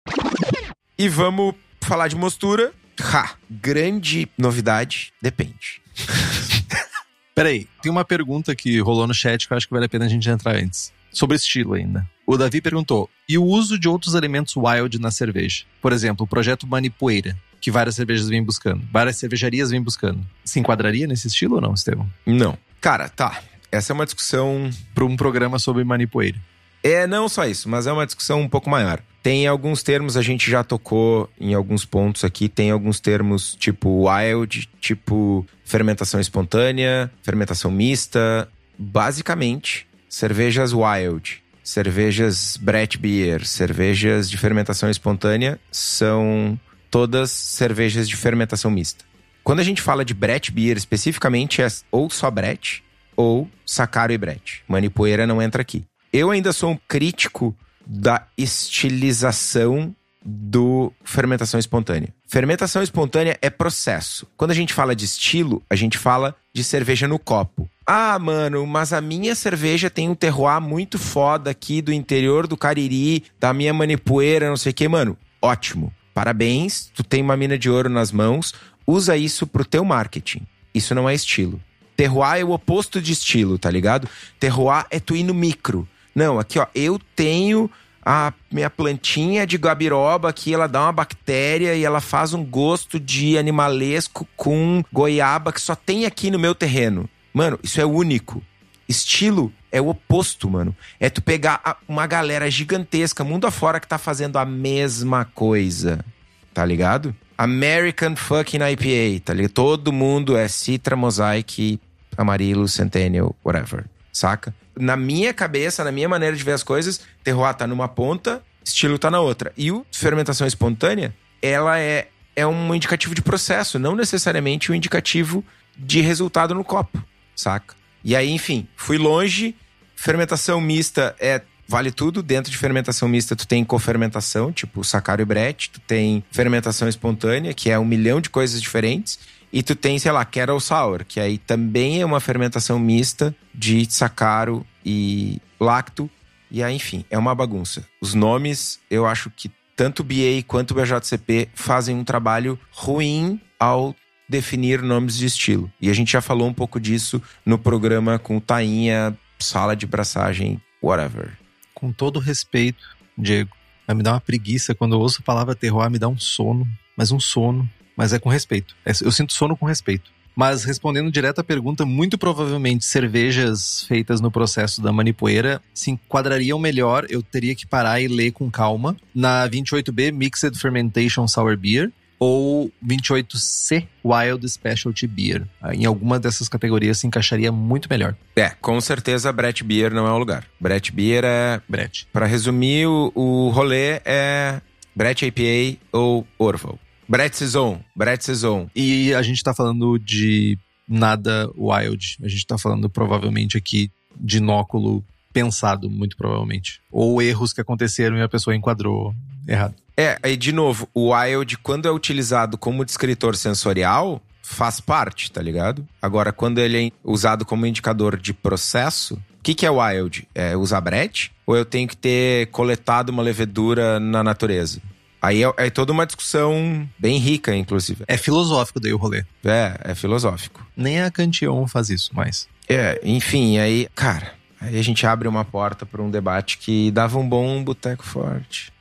E 0.98 1.09
vamos 1.09 1.55
falar 1.81 2.09
de 2.09 2.16
mostura. 2.16 2.72
Ha! 3.00 3.33
Grande 3.50 4.28
novidade, 4.37 5.12
depende. 5.20 5.81
Peraí, 7.35 7.66
tem 7.83 7.90
uma 7.90 8.05
pergunta 8.05 8.55
que 8.55 8.78
rolou 8.81 9.07
no 9.07 9.14
chat 9.14 9.46
que 9.46 9.52
eu 9.52 9.57
acho 9.57 9.66
que 9.66 9.72
vale 9.72 9.87
a 9.87 9.88
pena 9.88 10.05
a 10.05 10.09
gente 10.09 10.28
entrar 10.28 10.57
antes. 10.57 10.92
Sobre 11.11 11.37
estilo 11.37 11.74
ainda. 11.74 12.07
O 12.26 12.37
Davi 12.37 12.61
perguntou: 12.61 13.09
e 13.28 13.37
o 13.38 13.44
uso 13.44 13.78
de 13.78 13.88
outros 13.88 14.14
elementos 14.14 14.55
wild 14.57 14.98
na 14.98 15.11
cerveja? 15.11 15.64
Por 15.81 15.92
exemplo, 15.92 16.24
o 16.24 16.28
projeto 16.28 16.66
Manipoeira, 16.66 17.37
que 17.61 17.70
várias 17.70 17.94
cervejas 17.94 18.28
vêm 18.28 18.42
buscando, 18.42 18.83
várias 18.90 19.16
cervejarias 19.16 19.70
vêm 19.70 19.83
buscando. 19.83 20.24
Se 20.44 20.61
enquadraria 20.61 21.07
nesse 21.07 21.26
estilo 21.28 21.57
ou 21.57 21.61
não, 21.61 21.74
Estevão? 21.74 22.09
Não. 22.26 22.57
Cara, 22.81 23.09
tá. 23.09 23.42
Essa 23.70 23.92
é 23.92 23.94
uma 23.94 24.05
discussão. 24.05 24.70
Para 24.94 25.05
um 25.05 25.16
programa 25.16 25.59
sobre 25.59 25.85
Manipoeira. 25.85 26.38
É, 26.83 27.07
não 27.07 27.28
só 27.28 27.46
isso, 27.46 27.68
mas 27.68 27.87
é 27.87 27.92
uma 27.92 28.05
discussão 28.05 28.40
um 28.40 28.48
pouco 28.48 28.68
maior. 28.68 29.00
Tem 29.22 29.46
alguns 29.46 29.85
termos, 29.85 30.16
a 30.16 30.22
gente 30.22 30.50
já 30.50 30.64
tocou 30.64 31.30
em 31.40 31.54
alguns 31.54 31.85
pontos 31.85 32.24
aqui, 32.24 32.48
tem 32.48 32.72
alguns 32.72 32.98
termos 32.98 33.54
tipo 33.54 34.08
wild, 34.08 34.68
tipo 34.80 35.46
fermentação 35.64 36.20
espontânea, 36.20 37.11
fermentação 37.22 37.70
mista. 37.70 38.48
Basicamente, 38.76 39.87
cervejas 40.08 40.72
wild, 40.72 41.40
cervejas 41.62 42.56
Brett 42.56 42.98
Beer, 42.98 43.46
cervejas 43.46 44.28
de 44.28 44.37
fermentação 44.37 44.90
espontânea 44.90 45.61
são 45.70 46.58
todas 46.90 47.30
cervejas 47.30 48.08
de 48.08 48.16
fermentação 48.16 48.72
mista. 48.72 49.04
Quando 49.44 49.61
a 49.61 49.64
gente 49.64 49.80
fala 49.80 50.04
de 50.04 50.14
Brett 50.14 50.50
Beer 50.50 50.76
especificamente, 50.76 51.62
é 51.62 51.68
ou 51.92 52.11
só 52.11 52.28
Brett 52.28 52.82
ou 53.16 53.48
Sacaro 53.64 54.12
e 54.12 54.18
Brett. 54.18 54.64
Manipoeira 54.66 55.26
não 55.26 55.40
entra 55.40 55.62
aqui. 55.62 55.85
Eu 56.12 56.30
ainda 56.30 56.52
sou 56.52 56.72
um 56.72 56.78
crítico 56.88 57.56
da 57.87 58.27
estilização 58.37 59.95
do 60.25 60.92
fermentação 61.05 61.59
espontânea. 61.59 62.14
Fermentação 62.29 62.83
espontânea 62.83 63.37
é 63.42 63.51
processo. 63.51 64.27
Quando 64.37 64.53
a 64.53 64.55
gente 64.55 64.73
fala 64.73 64.95
de 64.95 65.05
estilo, 65.05 65.62
a 65.68 65.75
gente 65.75 65.99
fala 65.99 66.35
de 66.55 66.62
cerveja 66.62 67.09
no 67.09 67.18
copo. 67.18 67.68
Ah, 67.87 68.18
mano, 68.18 68.64
mas 68.66 68.92
a 68.92 69.01
minha 69.01 69.35
cerveja 69.35 69.90
tem 69.90 70.09
um 70.09 70.14
terroir 70.14 70.61
muito 70.61 70.99
foda 70.99 71.51
aqui 71.51 71.83
do 71.83 71.92
interior 71.92 72.47
do 72.47 72.57
Cariri, 72.57 73.25
da 73.40 73.53
minha 73.53 73.75
manipoeira, 73.75 74.49
não 74.49 74.57
sei 74.57 74.71
o 74.71 74.75
que, 74.75 74.88
mano. 74.88 75.16
Ótimo. 75.40 75.92
Parabéns, 76.14 76.90
tu 76.95 77.03
tem 77.03 77.23
uma 77.23 77.37
mina 77.37 77.59
de 77.59 77.71
ouro 77.71 77.88
nas 77.88 78.12
mãos, 78.12 78.55
usa 78.87 79.16
isso 79.16 79.47
pro 79.47 79.64
teu 79.64 79.85
marketing. 79.85 80.42
Isso 80.75 80.95
não 80.95 81.09
é 81.09 81.14
estilo. 81.14 81.61
Terroir 81.97 82.40
é 82.40 82.45
o 82.45 82.53
oposto 82.53 83.01
de 83.01 83.12
estilo, 83.12 83.59
tá 83.59 83.71
ligado? 83.71 84.09
Terroir 84.38 84.87
é 84.90 84.99
tu 85.01 85.16
ir 85.16 85.23
no 85.23 85.35
micro. 85.35 85.88
Não, 86.14 86.38
aqui 86.38 86.59
ó, 86.59 86.66
eu 86.75 87.01
tenho 87.16 87.70
a 88.05 88.33
minha 88.51 88.68
plantinha 88.68 89.46
de 89.46 89.57
gabiroba 89.57 90.29
aqui, 90.29 90.53
ela 90.53 90.66
dá 90.66 90.83
uma 90.83 90.92
bactéria 90.92 91.75
e 91.75 91.85
ela 91.85 92.01
faz 92.01 92.35
um 92.35 92.44
gosto 92.44 92.98
de 92.98 93.38
animalesco 93.38 94.27
com 94.37 94.83
goiaba 94.92 95.53
que 95.53 95.61
só 95.61 95.77
tem 95.77 96.05
aqui 96.05 96.31
no 96.31 96.38
meu 96.38 96.55
terreno. 96.55 97.09
Mano, 97.33 97.59
isso 97.62 97.81
é 97.81 97.87
único. 97.87 98.42
Estilo 98.88 99.53
é 99.70 99.81
o 99.81 99.88
oposto, 99.88 100.51
mano. 100.51 100.77
É 100.98 101.09
tu 101.09 101.22
pegar 101.22 101.79
uma 101.88 102.07
galera 102.07 102.51
gigantesca, 102.51 103.25
mundo 103.25 103.46
afora, 103.46 103.81
que 103.81 103.87
tá 103.87 103.96
fazendo 103.96 104.37
a 104.37 104.44
mesma 104.44 105.25
coisa. 105.25 106.05
Tá 106.53 106.64
ligado? 106.64 107.14
American 107.38 108.14
fucking 108.14 108.59
IPA, 108.59 109.25
tá 109.25 109.33
ligado? 109.33 109.53
Todo 109.53 109.92
mundo 109.92 110.37
é 110.37 110.46
Citra, 110.48 110.94
Mosaic, 110.94 111.81
Amarillo, 112.16 112.68
Centennial, 112.68 113.35
whatever. 113.42 113.87
Saca? 114.12 114.55
Na 114.78 114.96
minha 114.96 115.35
cabeça, 115.35 115.85
na 115.85 115.92
minha 115.92 116.08
maneira 116.08 116.37
de 116.37 116.42
ver 116.42 116.52
as 116.52 116.62
coisas, 116.62 117.00
terroir 117.22 117.54
tá 117.54 117.66
numa 117.66 117.88
ponta, 117.88 118.42
estilo 118.64 118.98
tá 118.98 119.11
na 119.11 119.20
outra. 119.20 119.52
E 119.56 119.70
o 119.70 119.85
fermentação 119.92 120.46
espontânea, 120.46 121.14
ela 121.40 121.78
é, 121.78 122.08
é 122.35 122.46
um 122.46 122.74
indicativo 122.74 123.14
de 123.14 123.22
processo, 123.22 123.78
não 123.78 123.94
necessariamente 123.94 124.72
um 124.72 124.74
indicativo 124.74 125.44
de 125.76 126.00
resultado 126.00 126.54
no 126.54 126.64
copo, 126.64 127.02
saca? 127.35 127.74
E 128.04 128.16
aí, 128.16 128.30
enfim, 128.30 128.66
fui 128.76 128.98
longe. 128.98 129.54
Fermentação 129.94 130.61
mista 130.61 131.14
é 131.20 131.42
vale 131.68 131.90
tudo. 131.90 132.22
Dentro 132.22 132.50
de 132.50 132.58
fermentação 132.58 133.08
mista, 133.08 133.35
tu 133.37 133.46
tem 133.46 133.64
cofermentação, 133.64 134.52
tipo 134.52 134.85
sacário 134.85 135.22
e 135.22 135.26
brete. 135.26 135.70
Tu 135.70 135.80
tem 135.80 136.22
fermentação 136.30 136.88
espontânea, 136.88 137.54
que 137.54 137.70
é 137.70 137.78
um 137.78 137.85
milhão 137.85 138.20
de 138.20 138.28
coisas 138.28 138.61
diferentes. 138.61 139.18
E 139.52 139.62
tu 139.62 139.76
tem, 139.76 139.98
sei 139.98 140.10
lá, 140.10 140.24
Kettle 140.24 140.60
Sour, 140.60 141.04
que 141.04 141.20
aí 141.20 141.36
também 141.36 142.00
é 142.00 142.06
uma 142.06 142.20
fermentação 142.20 142.78
mista 142.78 143.34
de 143.54 143.84
sacaro 143.90 144.66
e 144.84 145.40
lacto. 145.60 146.10
E 146.50 146.62
aí, 146.62 146.74
enfim, 146.74 147.04
é 147.10 147.18
uma 147.18 147.34
bagunça. 147.34 147.86
Os 148.00 148.14
nomes, 148.14 148.80
eu 148.90 149.06
acho 149.06 149.30
que 149.30 149.50
tanto 149.76 150.00
o 150.00 150.04
BA 150.04 150.42
quanto 150.46 150.70
o 150.70 150.74
BJCP 150.74 151.48
fazem 151.54 151.96
um 151.96 152.04
trabalho 152.04 152.58
ruim 152.70 153.40
ao 153.58 153.94
definir 154.28 154.80
nomes 154.80 155.16
de 155.16 155.26
estilo. 155.26 155.70
E 155.80 155.90
a 155.90 155.92
gente 155.92 156.12
já 156.12 156.20
falou 156.20 156.48
um 156.48 156.54
pouco 156.54 156.80
disso 156.80 157.20
no 157.44 157.58
programa 157.58 158.18
com 158.18 158.40
Tainha, 158.40 159.16
sala 159.38 159.76
de 159.76 159.86
braçagem, 159.86 160.60
whatever. 160.82 161.36
Com 161.74 161.92
todo 161.92 162.18
respeito, 162.18 162.96
Diego, 163.16 163.50
me 163.88 164.02
dá 164.02 164.12
uma 164.12 164.20
preguiça 164.20 164.74
quando 164.74 164.94
eu 164.94 165.00
ouço 165.00 165.18
a 165.20 165.24
palavra 165.24 165.54
terroir, 165.54 165.90
me 165.90 165.98
dá 165.98 166.08
um 166.08 166.18
sono, 166.18 166.66
mas 166.96 167.12
um 167.12 167.20
sono, 167.20 167.68
mas 167.96 168.12
é 168.12 168.18
com 168.18 168.28
respeito. 168.28 168.74
É, 168.85 168.92
eu 169.02 169.11
sinto 169.11 169.33
sono 169.33 169.57
com 169.57 169.66
respeito. 169.66 170.11
Mas 170.35 170.64
respondendo 170.64 171.11
direto 171.11 171.40
à 171.40 171.44
pergunta, 171.44 171.85
muito 171.85 172.16
provavelmente 172.16 172.85
cervejas 172.85 173.85
feitas 173.85 174.20
no 174.20 174.31
processo 174.31 174.81
da 174.81 174.90
manipoeira 174.90 175.61
se 175.74 175.90
enquadrariam 175.90 176.59
melhor. 176.59 177.07
Eu 177.11 177.22
teria 177.22 177.55
que 177.55 177.66
parar 177.66 178.00
e 178.00 178.09
ler 178.09 178.33
com 178.33 178.50
calma. 178.50 178.96
Na 179.14 179.46
28B 179.48 180.11
Mixed 180.11 180.59
Fermentation 180.59 181.28
Sour 181.28 181.57
Beer, 181.57 181.92
ou 182.18 182.70
28C 182.87 183.88
Wild 184.05 184.48
Specialty 184.48 185.09
Beer. 185.09 185.44
Em 185.72 185.85
alguma 185.85 186.20
dessas 186.20 186.48
categorias 186.48 186.98
se 186.98 187.07
encaixaria 187.07 187.50
muito 187.50 187.88
melhor. 187.90 188.14
É, 188.37 188.50
com 188.61 188.81
certeza 188.81 189.33
Brett 189.33 189.64
Beer 189.64 189.92
não 189.92 190.07
é 190.07 190.12
o 190.12 190.18
lugar. 190.18 190.46
Brett 190.61 190.92
Beer 190.92 191.24
é. 191.24 191.61
Brett. 191.68 192.07
Para 192.12 192.26
resumir, 192.26 192.87
o, 192.87 193.11
o 193.12 193.48
rolê 193.48 194.00
é 194.05 194.61
Brett 194.94 195.26
APA 195.26 195.78
ou 195.90 196.24
Orval. 196.38 196.78
Brett 197.08 197.36
Saison, 197.36 197.80
Brett 197.94 198.24
Saison. 198.24 198.68
E 198.74 199.12
a 199.14 199.22
gente 199.22 199.42
tá 199.42 199.52
falando 199.54 199.98
de 199.98 200.58
nada 200.88 201.50
wild. 201.56 202.18
A 202.22 202.28
gente 202.28 202.46
tá 202.46 202.58
falando 202.58 202.88
provavelmente 202.88 203.56
aqui 203.56 203.90
de 204.18 204.38
inóculo 204.38 205.04
pensado, 205.32 205.88
muito 205.88 206.16
provavelmente. 206.16 206.80
Ou 206.90 207.22
erros 207.22 207.52
que 207.52 207.60
aconteceram 207.60 208.16
e 208.16 208.22
a 208.22 208.28
pessoa 208.28 208.54
enquadrou 208.54 209.14
errado. 209.48 209.74
É, 209.96 210.18
aí 210.22 210.36
de 210.36 210.52
novo, 210.52 210.88
o 210.94 211.14
wild, 211.14 211.58
quando 211.58 211.86
é 211.86 211.90
utilizado 211.90 212.56
como 212.56 212.84
descritor 212.84 213.36
sensorial, 213.36 214.22
faz 214.42 214.80
parte, 214.80 215.30
tá 215.30 215.40
ligado? 215.40 215.86
Agora, 216.00 216.32
quando 216.32 216.58
ele 216.58 216.88
é 216.88 216.90
usado 217.04 217.44
como 217.44 217.66
indicador 217.66 218.18
de 218.18 218.32
processo, 218.32 219.14
o 219.14 219.42
que, 219.42 219.54
que 219.54 219.66
é 219.66 219.70
wild? 219.70 220.28
É 220.34 220.56
usar 220.56 220.80
brete? 220.80 221.32
Ou 221.46 221.56
eu 221.56 221.64
tenho 221.64 221.88
que 221.88 221.96
ter 221.96 222.46
coletado 222.48 223.10
uma 223.10 223.22
levedura 223.22 223.98
na 223.98 224.22
natureza? 224.22 224.80
Aí 225.22 225.44
é, 225.44 225.54
é, 225.56 225.70
toda 225.70 225.92
uma 225.92 226.04
discussão 226.04 226.88
bem 226.98 227.16
rica, 227.18 227.54
inclusive. 227.54 228.02
É 228.08 228.16
filosófico 228.16 228.80
daí 228.80 228.92
o 228.92 228.96
rolê. 228.96 229.24
É, 229.44 229.78
é 229.85 229.94
filosófico. 229.94 230.66
Nem 230.76 231.00
a 231.00 231.12
Cantillon 231.12 231.68
faz 231.68 231.90
isso, 231.90 232.11
mas... 232.12 232.48
É, 232.68 233.00
enfim, 233.04 233.58
aí, 233.58 233.88
cara, 233.94 234.35
aí 234.61 234.76
a 234.76 234.82
gente 234.82 235.06
abre 235.06 235.28
uma 235.28 235.44
porta 235.44 235.87
para 235.87 236.02
um 236.02 236.11
debate 236.11 236.58
que 236.58 236.90
dava 236.90 237.20
um 237.20 237.28
bom 237.28 237.62
boteco 237.62 238.04
forte. 238.04 238.72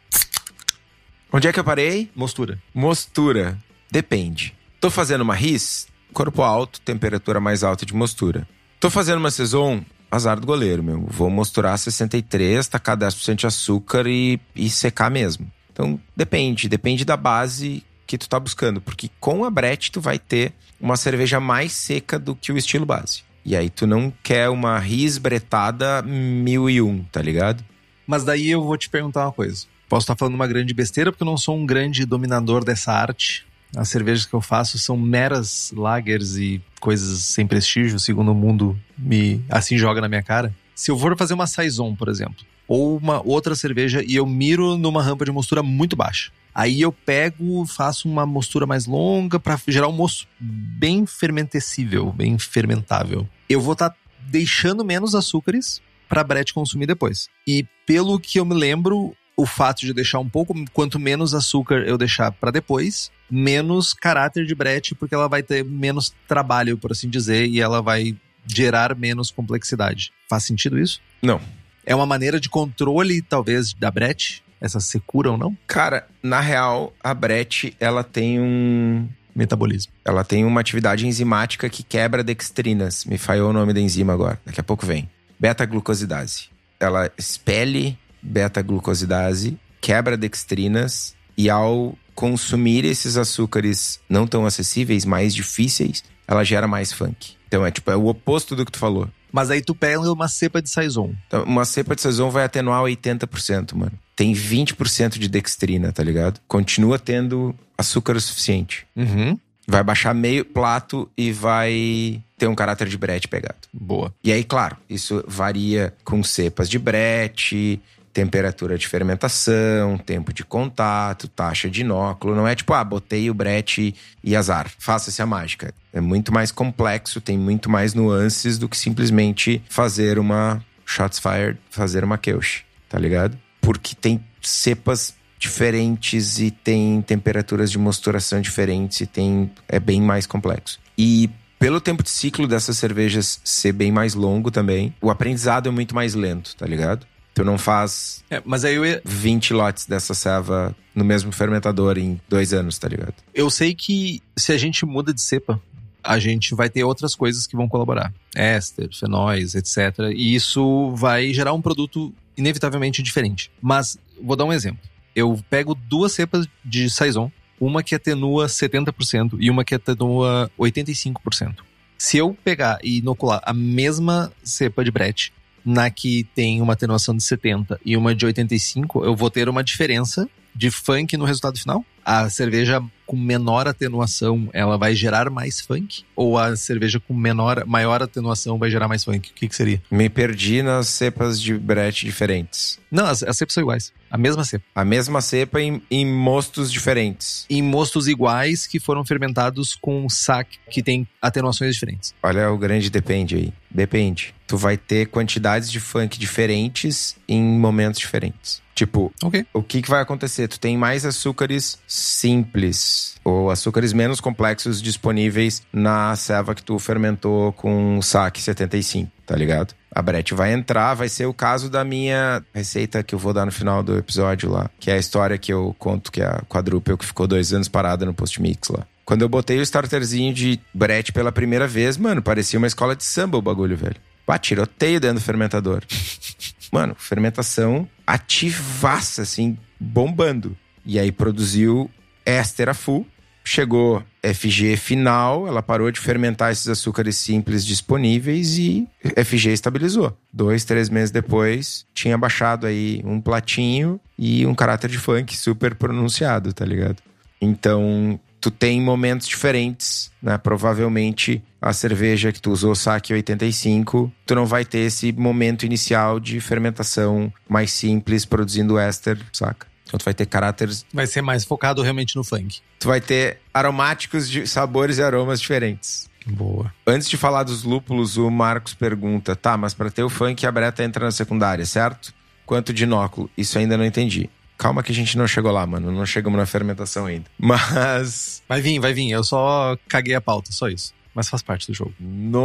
Onde 1.32 1.48
é 1.48 1.54
que 1.54 1.60
eu 1.60 1.64
parei? 1.64 2.10
Mostura. 2.16 2.60
Mostura. 2.74 3.58
Depende. 3.92 4.56
Tô 4.80 4.90
fazendo 4.90 5.22
uma 5.22 5.36
RIS, 5.36 5.88
corpo 6.12 6.42
alto, 6.42 6.82
temperatura 6.82 7.40
mais 7.40 7.64
alta 7.64 7.86
de 7.86 7.94
mostura. 7.94 8.48
Tô 8.80 8.90
fazendo 8.90 9.20
uma 9.20 9.30
Saison, 9.30 9.84
azar 10.10 10.40
do 10.40 10.48
goleiro, 10.48 10.82
meu. 10.82 11.06
Vou 11.08 11.30
mosturar 11.30 11.78
63, 11.78 12.68
tacar 12.68 12.98
10% 12.98 13.36
de 13.36 13.48
açúcar 13.48 14.08
e, 14.08 14.40
e 14.56 14.70
secar 14.72 15.12
mesmo. 15.12 15.52
Então, 15.82 16.00
depende. 16.16 16.70
Depende 16.70 17.04
da 17.04 17.18
base 17.18 17.84
que 18.06 18.18
tu 18.18 18.30
tá 18.30 18.40
buscando. 18.40 18.80
Porque 18.80 19.10
com 19.20 19.44
a 19.44 19.50
Brett, 19.50 19.92
tu 19.92 20.00
vai 20.00 20.20
ter 20.20 20.54
uma 20.80 20.96
cerveja 20.96 21.40
mais 21.40 21.72
seca 21.72 22.20
do 22.20 22.36
que 22.36 22.52
o 22.52 22.58
estilo 22.58 22.86
base. 22.86 23.24
E 23.44 23.56
aí, 23.56 23.70
tu 23.70 23.88
não 23.88 24.14
quer 24.22 24.50
uma 24.50 24.78
RIS 24.78 25.18
bretada 25.18 26.04
1001, 26.04 27.06
tá 27.06 27.22
ligado? 27.22 27.64
Mas 28.06 28.24
daí 28.24 28.52
eu 28.52 28.64
vou 28.64 28.78
te 28.78 28.90
perguntar 28.90 29.26
uma 29.26 29.32
coisa. 29.32 29.66
Posso 29.90 30.04
estar 30.04 30.16
falando 30.16 30.36
uma 30.36 30.46
grande 30.46 30.74
besteira 30.74 31.12
porque 31.12 31.24
eu 31.24 31.26
não 31.26 31.38
sou 31.38 31.58
um 31.58 31.66
grande 31.66 32.06
dominador 32.06 32.64
dessa 32.64 32.94
arte. 32.94 33.46
As 33.76 33.90
cervejas 33.90 34.26
que 34.26 34.34
eu 34.34 34.42
faço 34.42 34.78
são 34.78 34.96
meras 34.96 35.74
lagers 35.76 36.36
e 36.36 36.62
coisas 36.80 37.24
sem 37.24 37.48
prestígio, 37.48 38.00
segundo 38.00 38.32
o 38.32 38.36
mundo 38.36 38.80
me 38.98 39.44
assim 39.50 39.78
joga 39.78 40.02
na 40.02 40.10
minha 40.10 40.22
cara. 40.22 40.54
Se 40.76 40.92
eu 40.92 40.98
for 40.98 41.18
fazer 41.18 41.34
uma 41.34 41.48
saison, 41.48 41.96
por 41.96 42.10
exemplo, 42.10 42.46
ou 42.72 42.96
uma 42.96 43.22
outra 43.28 43.54
cerveja 43.54 44.02
e 44.02 44.16
eu 44.16 44.26
miro 44.26 44.78
numa 44.78 45.04
rampa 45.04 45.26
de 45.26 45.32
mostura 45.32 45.62
muito 45.62 45.94
baixa. 45.94 46.32
Aí 46.56 46.80
eu 46.80 46.90
pego, 46.90 47.66
faço 47.66 48.08
uma 48.08 48.26
mostura 48.26 48.66
mais 48.66 48.86
longa 48.86 49.38
para 49.38 49.60
gerar 49.68 49.90
um 49.90 49.92
moço 49.92 50.26
bem 50.40 51.06
fermentecível, 51.06 52.14
bem 52.14 52.40
fermentável. 52.40 53.28
Eu 53.50 53.60
vou 53.60 53.74
estar 53.74 53.90
tá 53.90 53.96
deixando 54.22 54.86
menos 54.86 55.14
açúcares 55.14 55.82
para 56.08 56.24
Brett 56.24 56.54
consumir 56.54 56.86
depois. 56.86 57.28
E 57.46 57.66
pelo 57.86 58.18
que 58.18 58.40
eu 58.40 58.46
me 58.46 58.56
lembro, 58.56 59.14
o 59.36 59.46
fato 59.46 59.82
de 59.82 59.94
deixar 59.94 60.20
um 60.20 60.30
pouco, 60.30 60.56
quanto 60.72 60.98
menos 60.98 61.34
açúcar 61.34 61.80
eu 61.86 61.98
deixar 61.98 62.32
para 62.32 62.52
depois, 62.52 63.12
menos 63.30 63.94
caráter 63.94 64.46
de 64.46 64.56
brete, 64.56 64.96
porque 64.96 65.14
ela 65.14 65.28
vai 65.28 65.44
ter 65.44 65.66
menos 65.66 66.14
trabalho, 66.26 66.78
por 66.78 66.94
assim 66.94 67.10
dizer, 67.10 67.50
e 67.50 67.60
ela 67.60 67.82
vai 67.82 68.16
gerar 68.48 68.96
menos 68.96 69.30
complexidade. 69.30 70.14
Faz 70.30 70.46
sentido 70.46 70.80
isso? 70.80 71.02
Não. 71.22 71.42
É 71.86 71.96
uma 71.96 72.06
maneira 72.06 72.40
de 72.40 72.50
controle, 72.50 73.22
talvez, 73.22 73.74
da 73.74 73.90
brete? 73.90 74.44
Essa 74.60 74.80
secura 74.80 75.32
ou 75.32 75.38
não? 75.38 75.58
Cara, 75.66 76.08
na 76.22 76.40
real, 76.40 76.94
a 77.04 77.14
brete, 77.14 77.76
ela 77.80 78.04
tem 78.04 78.40
um 78.40 79.08
metabolismo. 79.36 79.92
Ela 80.06 80.24
tem 80.24 80.46
uma 80.46 80.62
atividade 80.62 81.08
enzimática 81.08 81.70
que 81.70 81.84
quebra 81.84 82.24
dextrinas. 82.24 83.06
Me 83.06 83.18
falhou 83.18 83.50
o 83.50 83.54
nome 83.54 83.74
da 83.74 83.80
enzima 83.80 84.14
agora. 84.14 84.40
Daqui 84.46 84.60
a 84.60 84.64
pouco 84.64 84.86
vem. 84.86 85.10
Beta-glucosidase. 85.40 86.50
Ela 86.80 87.12
expele 87.18 87.98
beta-glucosidase, 88.22 89.58
quebra 89.80 90.16
dextrinas 90.16 91.16
e 91.38 91.50
ao 91.50 91.98
consumir 92.14 92.86
esses 92.86 93.18
açúcares 93.18 94.00
não 94.08 94.28
tão 94.28 94.46
acessíveis, 94.46 95.06
mais 95.06 95.34
difíceis, 95.34 96.04
ela 96.28 96.44
gera 96.44 96.68
mais 96.68 96.92
funk. 96.92 97.36
Então 97.48 97.66
é 97.66 97.72
tipo, 97.72 97.90
é 97.90 97.96
o 97.96 98.08
oposto 98.08 98.56
do 98.56 98.66
que 98.66 98.72
tu 98.72 98.78
falou. 98.80 99.10
Mas 99.32 99.50
aí 99.52 99.62
tu 99.62 99.74
pega 99.74 100.12
uma 100.12 100.28
cepa 100.28 100.62
de 100.62 100.70
saison. 100.70 101.14
Então, 101.28 101.44
uma 101.44 101.66
cepa 101.66 101.96
de 101.96 102.02
saison 102.02 102.30
vai 102.30 102.44
atenuar 102.44 102.84
80%, 102.84 103.76
mano. 103.76 103.94
Tem 104.16 104.34
20% 104.34 105.18
de 105.18 105.28
dextrina, 105.28 105.92
tá 105.92 106.04
ligado? 106.04 106.40
Continua 106.48 107.00
tendo 107.00 107.56
açúcar 107.78 108.16
o 108.16 108.22
suficiente. 108.22 108.86
Uhum. 108.96 109.38
Vai 109.68 109.84
baixar 109.84 110.14
meio 110.14 110.44
prato 110.44 111.10
e 111.18 111.32
vai 111.32 112.22
ter 112.38 112.48
um 112.48 112.56
caráter 112.56 112.88
de 112.88 112.98
brete 112.98 113.28
pegado. 113.28 113.60
Boa. 113.72 114.14
E 114.24 114.32
aí, 114.32 114.44
claro, 114.44 114.76
isso 114.90 115.24
varia 115.28 115.94
com 116.04 116.24
cepas 116.24 116.70
de 116.70 116.78
brete, 116.78 117.80
temperatura 118.14 118.78
de 118.78 118.88
fermentação, 118.88 119.98
tempo 119.98 120.34
de 120.34 120.44
contato, 120.44 121.28
taxa 121.28 121.70
de 121.70 121.82
inóculo. 121.82 122.36
Não 122.36 122.48
é 122.48 122.56
tipo, 122.56 122.74
ah, 122.74 122.84
botei 122.84 123.30
o 123.30 123.34
brete 123.34 123.96
e 124.24 124.36
azar, 124.36 124.70
faça-se 124.78 125.22
a 125.22 125.26
mágica. 125.26 125.74
É 125.94 126.02
muito 126.02 126.34
mais 126.34 126.52
complexo, 126.52 127.22
tem 127.22 127.38
muito 127.38 127.70
mais 127.70 127.94
nuances 127.94 128.58
do 128.58 128.68
que 128.68 128.78
simplesmente 128.78 129.62
fazer 129.70 130.20
uma 130.20 130.64
shots 130.86 131.20
fired, 131.20 131.58
fazer 131.70 132.04
uma 132.04 132.18
Kelch, 132.18 132.66
tá 132.90 133.00
ligado? 133.00 133.38
Porque 133.62 133.96
tem 133.96 134.24
cepas 134.42 135.14
diferentes 135.40 136.40
e 136.40 136.52
tem 136.52 137.02
temperaturas 137.02 137.72
de 137.72 137.78
mosturação 137.80 138.42
diferentes 138.42 139.02
e 139.02 139.06
tem 139.08 139.52
é 139.68 139.80
bem 139.80 140.02
mais 140.02 140.28
complexo. 140.28 140.80
E 140.98 141.30
pelo 141.58 141.80
tempo 141.80 142.04
de 142.04 142.10
ciclo 142.10 142.48
dessas 142.48 142.78
cervejas 142.78 143.40
ser 143.44 143.72
bem 143.72 143.92
mais 143.92 144.14
longo 144.16 144.50
também, 144.50 144.94
o 145.02 145.10
aprendizado 145.10 145.70
é 145.70 145.72
muito 145.72 145.94
mais 145.94 146.16
lento, 146.16 146.56
tá 146.56 146.66
ligado? 146.66 147.06
Tu 147.34 147.44
não 147.46 147.58
faz 147.58 148.24
É, 148.30 148.42
mas 148.46 148.66
aí 148.66 148.76
eu, 148.76 148.86
ia- 148.86 149.02
20 149.06 149.54
lotes 149.54 149.86
dessa 149.86 150.14
ceva 150.14 150.76
no 150.94 151.06
mesmo 151.06 151.32
fermentador 151.32 151.98
em 151.98 152.20
dois 152.28 152.52
anos, 152.54 152.78
tá 152.78 152.88
ligado? 152.88 153.14
eu 153.34 153.50
sei 153.50 153.74
que 153.74 154.22
se 154.38 154.52
a 154.52 154.58
gente 154.58 154.86
muda 154.86 155.14
de 155.14 155.22
cepa, 155.22 155.62
a 156.04 156.20
gente 156.20 156.54
vai 156.56 156.70
ter 156.70 156.84
outras 156.84 157.16
coisas 157.16 157.46
que 157.48 157.56
vão 157.56 157.70
colaborar. 157.70 158.12
Éster, 158.36 158.90
fenóis, 158.92 159.56
etc. 159.56 160.12
E 160.16 160.34
isso 160.36 160.94
vai 160.96 161.32
gerar 161.34 161.54
um 161.54 161.62
produto 161.62 162.14
inevitavelmente 162.36 163.02
diferente. 163.04 163.52
Mas 163.62 163.98
vou 164.22 164.36
dar 164.36 164.46
um 164.46 164.52
exemplo. 164.54 164.82
Eu 165.16 165.40
pego 165.50 165.76
duas 165.76 166.12
cepas 166.14 166.48
de 166.66 166.90
Saison, 166.90 167.32
uma 167.60 167.84
que 167.84 167.94
atenua 167.94 168.48
70% 168.48 169.38
e 169.40 169.50
uma 169.50 169.64
que 169.64 169.76
atenua 169.76 170.50
85%. 170.60 171.58
Se 171.98 172.18
eu 172.18 172.36
pegar 172.44 172.80
e 172.84 172.98
inocular 172.98 173.40
a 173.46 173.54
mesma 173.54 174.32
cepa 174.44 174.84
de 174.84 174.90
Brett, 174.90 175.32
na 175.66 175.90
que 175.90 176.28
tem 176.36 176.62
uma 176.62 176.74
atenuação 176.74 177.16
de 177.16 177.24
70 177.24 177.80
e 177.86 177.96
uma 177.96 178.14
de 178.16 178.26
85, 178.26 179.06
eu 179.06 179.16
vou 179.16 179.30
ter 179.30 179.48
uma 179.50 179.64
diferença 179.64 180.28
de 180.56 180.70
funk 180.70 181.16
no 181.18 181.26
resultado 181.26 181.58
final? 181.58 181.86
A 182.04 182.30
cerveja 182.30 182.82
com 183.06 183.16
menor 183.16 183.68
atenuação, 183.68 184.50
ela 184.54 184.78
vai 184.78 184.96
gerar 184.96 185.30
mais 185.30 185.60
funk? 185.62 186.04
Ou 186.16 186.38
a 186.38 186.56
cerveja 186.56 187.00
com 187.00 187.14
menor, 187.14 187.66
maior 187.66 188.02
atenuação 188.02 188.58
vai 188.58 188.72
gerar 188.72 188.88
mais 188.88 189.04
funk? 189.04 189.30
O 189.30 189.34
que, 189.34 189.48
que 189.48 189.56
seria? 189.56 189.82
Me 189.92 190.10
perdi 190.10 190.64
nas 190.64 190.88
cepas 190.88 191.40
de 191.40 191.58
brete 191.58 192.06
diferentes. 192.06 192.80
Não, 192.90 193.06
as, 193.06 193.22
as 193.22 193.38
cepas 193.38 193.54
são 193.54 193.62
iguais. 193.62 193.94
A 194.10 194.18
mesma 194.18 194.44
cepa. 194.44 194.66
A 194.74 194.84
mesma 194.84 195.22
cepa 195.22 195.62
em, 195.62 195.82
em 195.92 196.06
mostos 196.06 196.72
diferentes. 196.72 197.46
Em 197.50 197.62
mostos 197.62 198.08
iguais 198.08 198.66
que 198.66 198.80
foram 198.80 199.06
fermentados 199.06 199.76
com 199.76 200.10
saque 200.10 200.58
que 200.70 200.82
tem 200.82 201.08
atenuações 201.22 201.74
diferentes. 201.74 202.16
Olha 202.24 202.52
o 202.52 202.58
grande 202.58 202.90
depende 202.90 203.36
aí. 203.36 203.54
Depende. 203.74 204.34
Tu 204.48 204.58
vai 204.58 204.76
ter 204.78 205.08
quantidades 205.08 205.72
de 205.72 205.80
funk 205.80 206.20
diferentes 206.20 207.16
em 207.28 207.42
momentos 207.42 208.00
diferentes. 208.00 208.62
Tipo, 208.76 209.12
Ok. 209.24 209.46
o 209.54 209.62
que, 209.62 209.82
que 209.82 209.90
vai 209.90 210.02
acontecer? 210.02 210.48
Tu 210.48 210.60
tem 210.60 210.78
mais 210.78 211.06
açúcares 211.06 211.78
simples 211.88 213.16
ou 213.24 213.50
açúcares 213.52 213.94
menos 213.94 214.20
complexos 214.20 214.82
disponíveis 214.82 215.62
na 215.72 216.16
ceva 216.16 216.56
que 216.56 216.64
tu 216.64 216.78
fermentou 216.80 217.54
com 217.54 217.98
o 217.98 218.02
saque 218.02 218.42
75, 218.42 219.12
tá 219.26 219.36
ligado? 219.36 219.74
A 219.94 220.02
Brett 220.02 220.34
vai 220.34 220.54
entrar, 220.54 220.94
vai 220.94 221.10
ser 221.10 221.26
o 221.26 221.34
caso 221.34 221.70
da 221.70 221.84
minha 221.84 222.42
receita 222.54 223.04
que 223.04 223.14
eu 223.14 223.20
vou 223.20 223.34
dar 223.34 223.46
no 223.46 223.52
final 223.52 223.84
do 223.84 223.98
episódio 223.98 224.50
lá, 224.50 224.70
que 224.80 224.90
é 224.90 224.94
a 224.94 224.98
história 224.98 225.38
que 225.38 225.52
eu 225.52 225.76
conto 225.78 226.12
que 226.12 226.22
é 226.22 226.26
a 226.26 226.42
quadruple 226.48 226.98
que 226.98 227.06
ficou 227.06 227.28
dois 227.28 227.52
anos 227.54 227.68
parada 227.68 228.06
no 228.06 228.14
post-mix 228.14 228.70
lá. 228.70 228.88
Quando 229.12 229.24
eu 229.24 229.28
botei 229.28 229.60
o 229.60 229.62
starterzinho 229.62 230.34
de 230.34 230.58
Brett 230.74 231.12
pela 231.12 231.34
primeira 231.34 231.68
vez, 231.68 231.98
mano, 231.98 232.22
parecia 232.22 232.58
uma 232.58 232.66
escola 232.66 232.96
de 232.96 233.04
samba 233.04 233.38
o 233.38 233.42
bagulho, 233.42 233.76
velho. 233.76 233.98
Pá, 234.26 234.38
tiroteio 234.38 235.02
dentro 235.02 235.16
do 235.16 235.22
fermentador. 235.22 235.84
Mano, 236.72 236.96
fermentação 236.98 237.86
ativaça, 238.08 239.24
assim, 239.24 239.58
bombando. 239.78 240.56
E 240.86 240.98
aí 240.98 241.12
produziu 241.12 241.92
éster 242.26 242.70
a 242.70 242.74
full. 242.74 243.06
Chegou 243.44 244.02
FG 244.24 244.78
final, 244.78 245.46
ela 245.46 245.62
parou 245.62 245.92
de 245.92 246.00
fermentar 246.00 246.50
esses 246.54 246.70
açúcares 246.70 247.18
simples 247.18 247.66
disponíveis 247.66 248.58
e 248.58 248.88
FG 249.26 249.50
estabilizou. 249.50 250.18
Dois, 250.32 250.64
três 250.64 250.90
meses 250.90 251.12
depois, 251.12 251.86
tinha 251.94 252.18
baixado 252.18 252.66
aí 252.66 253.02
um 253.04 253.20
platinho 253.20 254.00
e 254.18 254.46
um 254.46 254.56
caráter 254.56 254.90
de 254.90 254.98
funk 254.98 255.36
super 255.36 255.76
pronunciado, 255.76 256.54
tá 256.54 256.64
ligado? 256.64 257.04
Então, 257.42 258.18
tu 258.42 258.50
tem 258.52 258.82
momentos 258.82 259.28
diferentes, 259.28 260.12
né? 260.22 260.38
Provavelmente 260.38 261.42
a 261.62 261.72
cerveja 261.74 262.32
que 262.32 262.42
tu 262.42 262.52
usou, 262.52 262.74
saque 262.74 263.14
85, 263.14 264.12
tu 264.26 264.34
não 264.36 264.46
vai 264.48 264.66
ter 264.66 264.80
esse 264.80 265.12
momento 265.12 265.64
inicial 265.66 266.20
de 266.20 266.40
fermentação 266.42 267.32
mais 267.48 267.72
simples, 267.72 268.26
produzindo 268.26 268.80
éster, 268.80 269.20
saca? 269.32 269.68
Então 269.86 269.98
tu 270.00 270.04
vai 270.06 270.14
ter 270.14 270.26
caráteres, 270.26 270.86
Vai 270.94 271.06
ser 271.06 271.22
mais 271.22 271.44
focado 271.46 271.82
realmente 271.82 272.16
no 272.16 272.24
funk. 272.24 272.60
tu 272.80 272.88
vai 272.88 273.00
ter 273.00 273.40
aromáticos 273.54 274.30
de 274.30 274.48
sabores 274.48 274.98
e 274.98 275.04
aromas 275.04 275.40
diferentes. 275.40 276.10
Boa. 276.26 276.74
Antes 276.88 277.10
de 277.10 277.18
falar 277.18 277.44
dos 277.44 277.64
lúpulos, 277.64 278.16
o 278.18 278.30
Marcos 278.30 278.74
pergunta: 278.74 279.36
tá, 279.36 279.58
mas 279.58 279.74
para 279.74 279.90
ter 279.92 280.04
o 280.04 280.10
funk, 280.10 280.46
a 280.46 280.52
breta 280.52 280.84
entra 280.84 281.04
na 281.06 281.12
secundária, 281.12 281.66
certo? 281.66 282.14
Quanto 282.46 282.72
de 282.74 282.84
inóculo? 282.84 283.30
Isso 283.38 283.58
ainda 283.58 283.78
não 283.78 283.86
entendi. 283.86 284.30
Calma 284.62 284.84
que 284.84 284.92
a 284.92 284.96
gente 284.96 285.18
não 285.18 285.26
chegou 285.26 285.52
lá, 285.52 285.66
mano. 285.66 285.92
Não 285.92 286.06
chegamos 286.06 286.38
na 286.38 286.46
fermentação 286.46 287.08
ainda. 287.08 287.26
Mas. 287.36 288.44
Vai 288.48 288.62
vir, 288.62 288.78
vai 288.78 288.94
vir. 288.94 289.10
Eu 289.10 289.24
só 289.24 289.76
caguei 289.90 290.14
a 290.14 290.22
pauta, 290.22 290.52
só 290.52 290.70
isso. 290.70 290.94
Mas 291.16 291.28
faz 291.28 291.42
parte 291.42 291.66
do 291.66 291.74
jogo. 291.74 291.96
No! 292.00 292.38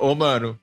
Ô, 0.00 0.14
mano. 0.14 0.56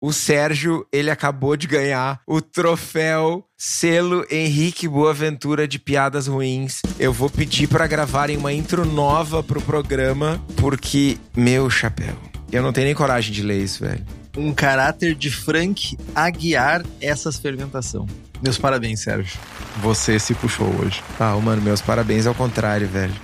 O 0.00 0.12
Sérgio, 0.12 0.84
ele 0.92 1.12
acabou 1.12 1.56
de 1.56 1.68
ganhar 1.68 2.20
o 2.26 2.40
troféu 2.40 3.44
selo 3.56 4.26
Henrique 4.28 4.88
Boaventura 4.88 5.68
de 5.68 5.78
piadas 5.78 6.26
ruins. 6.26 6.82
Eu 6.98 7.12
vou 7.12 7.30
pedir 7.30 7.68
pra 7.68 7.86
gravarem 7.86 8.36
uma 8.36 8.52
intro 8.52 8.84
nova 8.84 9.44
pro 9.44 9.62
programa, 9.62 10.44
porque, 10.56 11.18
meu 11.36 11.70
chapéu, 11.70 12.16
eu 12.50 12.62
não 12.62 12.72
tenho 12.72 12.86
nem 12.86 12.96
coragem 12.96 13.32
de 13.32 13.42
ler 13.42 13.62
isso, 13.62 13.84
velho. 13.84 14.04
Um 14.36 14.52
caráter 14.52 15.14
de 15.14 15.30
Frank 15.30 15.96
a 16.14 16.30
guiar 16.30 16.84
essas 17.00 17.38
fermentação. 17.38 18.06
Meus 18.42 18.58
parabéns, 18.58 19.00
Sérgio. 19.00 19.38
Você 19.80 20.18
se 20.18 20.34
puxou 20.34 20.68
hoje. 20.80 21.02
Ah, 21.18 21.36
mano, 21.36 21.62
meus 21.62 21.80
parabéns 21.80 22.26
ao 22.26 22.34
contrário, 22.34 22.88
velho. 22.88 23.14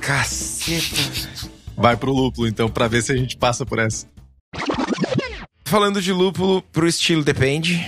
Caceta. 0.00 1.50
Vai 1.76 1.96
pro 1.96 2.12
lúpulo, 2.12 2.46
então, 2.46 2.68
pra 2.68 2.88
ver 2.88 3.02
se 3.02 3.12
a 3.12 3.16
gente 3.16 3.36
passa 3.36 3.64
por 3.64 3.78
essa. 3.78 4.06
Falando 5.64 6.00
de 6.02 6.12
lúpulo, 6.12 6.62
pro 6.62 6.86
estilo 6.86 7.22
depende. 7.24 7.86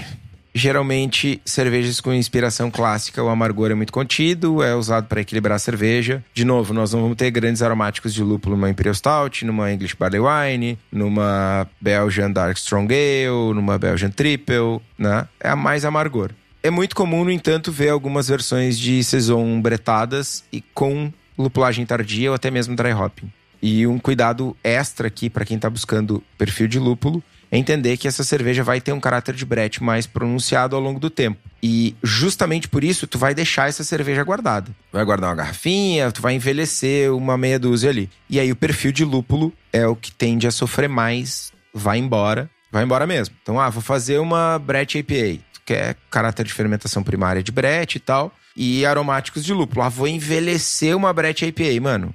Geralmente, 0.54 1.40
cervejas 1.46 1.98
com 1.98 2.12
inspiração 2.12 2.70
clássica, 2.70 3.22
o 3.22 3.28
amargor 3.30 3.70
é 3.70 3.74
muito 3.74 3.92
contido, 3.92 4.62
é 4.62 4.74
usado 4.74 5.06
para 5.06 5.20
equilibrar 5.20 5.56
a 5.56 5.58
cerveja. 5.58 6.22
De 6.34 6.44
novo, 6.44 6.74
nós 6.74 6.92
não 6.92 7.00
vamos 7.00 7.16
ter 7.16 7.30
grandes 7.30 7.62
aromáticos 7.62 8.12
de 8.12 8.22
lúpulo 8.22 8.54
numa 8.54 8.68
Imperial 8.68 8.94
Stout, 8.94 9.46
numa 9.46 9.72
English 9.72 9.96
Barley 9.96 10.20
Wine, 10.20 10.78
numa 10.90 11.66
Belgian 11.80 12.30
Dark 12.30 12.58
Strong 12.58 12.92
Ale, 12.92 13.54
numa 13.54 13.78
Belgian 13.78 14.10
Triple, 14.10 14.80
né? 14.98 15.26
É 15.40 15.54
mais 15.54 15.86
amargor. 15.86 16.32
É 16.62 16.70
muito 16.70 16.94
comum, 16.94 17.24
no 17.24 17.30
entanto, 17.30 17.72
ver 17.72 17.88
algumas 17.88 18.28
versões 18.28 18.78
de 18.78 19.02
Saison 19.02 19.60
bretadas 19.60 20.44
e 20.52 20.60
com 20.60 21.12
lupulagem 21.36 21.84
tardia 21.84 22.30
ou 22.30 22.36
até 22.36 22.52
mesmo 22.52 22.76
dry 22.76 22.92
hopping. 22.92 23.32
E 23.60 23.84
um 23.86 23.98
cuidado 23.98 24.56
extra 24.62 25.08
aqui 25.08 25.28
para 25.28 25.44
quem 25.44 25.58
tá 25.58 25.68
buscando 25.68 26.22
perfil 26.38 26.68
de 26.68 26.78
lúpulo 26.78 27.22
é 27.50 27.58
entender 27.58 27.96
que 27.96 28.06
essa 28.08 28.24
cerveja 28.24 28.62
vai 28.62 28.80
ter 28.80 28.92
um 28.92 29.00
caráter 29.00 29.34
de 29.34 29.44
brete 29.44 29.82
mais 29.82 30.06
pronunciado 30.06 30.74
ao 30.74 30.80
longo 30.80 31.00
do 31.00 31.10
tempo. 31.10 31.38
E 31.62 31.94
justamente 32.02 32.68
por 32.68 32.82
isso, 32.82 33.06
tu 33.06 33.18
vai 33.18 33.34
deixar 33.34 33.68
essa 33.68 33.84
cerveja 33.84 34.22
guardada. 34.22 34.70
Vai 34.92 35.04
guardar 35.04 35.30
uma 35.30 35.36
garrafinha, 35.36 36.10
tu 36.10 36.22
vai 36.22 36.34
envelhecer 36.34 37.12
uma 37.12 37.36
meia 37.36 37.58
dúzia 37.58 37.90
ali. 37.90 38.08
E 38.30 38.40
aí 38.40 38.50
o 38.50 38.56
perfil 38.56 38.90
de 38.90 39.04
lúpulo 39.04 39.52
é 39.72 39.86
o 39.86 39.94
que 39.94 40.10
tende 40.10 40.46
a 40.46 40.50
sofrer 40.50 40.88
mais, 40.88 41.52
vai 41.74 41.98
embora, 41.98 42.48
vai 42.70 42.84
embora 42.84 43.06
mesmo. 43.06 43.34
Então, 43.42 43.60
ah, 43.60 43.68
vou 43.68 43.82
fazer 43.82 44.18
uma 44.18 44.58
Brett 44.58 44.96
IPA. 44.98 45.51
Tu 45.64 45.66
quer 45.66 45.96
caráter 46.10 46.44
de 46.44 46.52
fermentação 46.52 47.02
primária 47.02 47.42
de 47.42 47.52
Brett 47.52 47.96
e 47.96 48.00
tal, 48.00 48.34
e 48.56 48.84
aromáticos 48.84 49.44
de 49.44 49.52
lúpulo. 49.52 49.82
Ah, 49.82 49.88
vou 49.88 50.08
envelhecer 50.08 50.96
uma 50.96 51.12
Brett 51.12 51.44
IPA, 51.44 51.80
mano. 51.80 52.14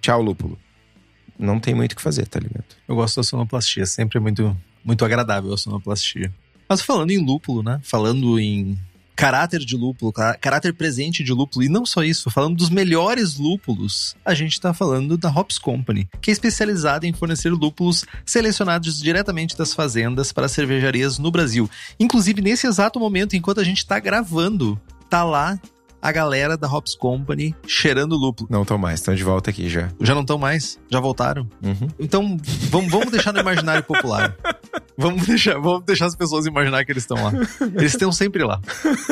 Tchau, 0.00 0.22
lúpulo. 0.22 0.58
Não 1.38 1.58
tem 1.58 1.74
muito 1.74 1.92
o 1.92 1.96
que 1.96 2.02
fazer, 2.02 2.26
tá 2.26 2.38
ligado? 2.38 2.64
Eu 2.86 2.94
gosto 2.94 3.16
da 3.16 3.22
sonoplastia, 3.22 3.86
sempre 3.86 4.18
é 4.18 4.20
muito, 4.20 4.56
muito 4.84 5.04
agradável 5.04 5.52
a 5.52 5.58
sonoplastia. 5.58 6.32
Mas 6.68 6.80
falando 6.80 7.10
em 7.10 7.18
lúpulo, 7.18 7.62
né? 7.62 7.80
Falando 7.82 8.38
em 8.38 8.78
caráter 9.16 9.60
de 9.60 9.76
lúpulo, 9.76 10.12
ca- 10.12 10.34
caráter 10.34 10.74
presente 10.74 11.22
de 11.22 11.32
lúpulo, 11.32 11.64
e 11.64 11.68
não 11.68 11.86
só 11.86 12.02
isso, 12.02 12.30
falando 12.30 12.56
dos 12.56 12.70
melhores 12.70 13.36
lúpulos, 13.36 14.16
a 14.24 14.34
gente 14.34 14.60
tá 14.60 14.72
falando 14.74 15.16
da 15.16 15.30
Hops 15.30 15.58
Company, 15.58 16.08
que 16.20 16.30
é 16.30 16.32
especializada 16.32 17.06
em 17.06 17.12
fornecer 17.12 17.50
lúpulos 17.50 18.04
selecionados 18.26 18.98
diretamente 19.00 19.56
das 19.56 19.72
fazendas 19.72 20.32
para 20.32 20.48
cervejarias 20.48 21.18
no 21.18 21.30
Brasil. 21.30 21.68
Inclusive, 21.98 22.42
nesse 22.42 22.66
exato 22.66 22.98
momento, 22.98 23.36
enquanto 23.36 23.60
a 23.60 23.64
gente 23.64 23.86
tá 23.86 23.98
gravando, 23.98 24.80
tá 25.08 25.22
lá 25.24 25.58
a 26.02 26.12
galera 26.12 26.54
da 26.56 26.68
Hops 26.70 26.94
Company 26.94 27.54
cheirando 27.66 28.14
lúpulo. 28.14 28.46
Não 28.50 28.60
estão 28.60 28.76
mais, 28.76 29.00
estão 29.00 29.14
de 29.14 29.24
volta 29.24 29.48
aqui 29.48 29.70
já. 29.70 29.88
Já 30.00 30.14
não 30.14 30.20
estão 30.20 30.36
mais? 30.36 30.78
Já 30.90 31.00
voltaram? 31.00 31.48
Uhum. 31.62 31.88
Então, 31.98 32.36
vamos, 32.68 32.90
vamos 32.90 33.10
deixar 33.10 33.32
no 33.32 33.40
imaginário 33.40 33.82
popular. 33.82 34.36
Vamos 34.96 35.26
deixar, 35.26 35.58
vamos 35.58 35.84
deixar 35.84 36.06
as 36.06 36.16
pessoas 36.16 36.46
imaginar 36.46 36.84
que 36.84 36.92
eles 36.92 37.02
estão 37.02 37.22
lá. 37.22 37.32
Eles 37.74 37.92
estão 37.92 38.12
sempre 38.12 38.44
lá. 38.44 38.60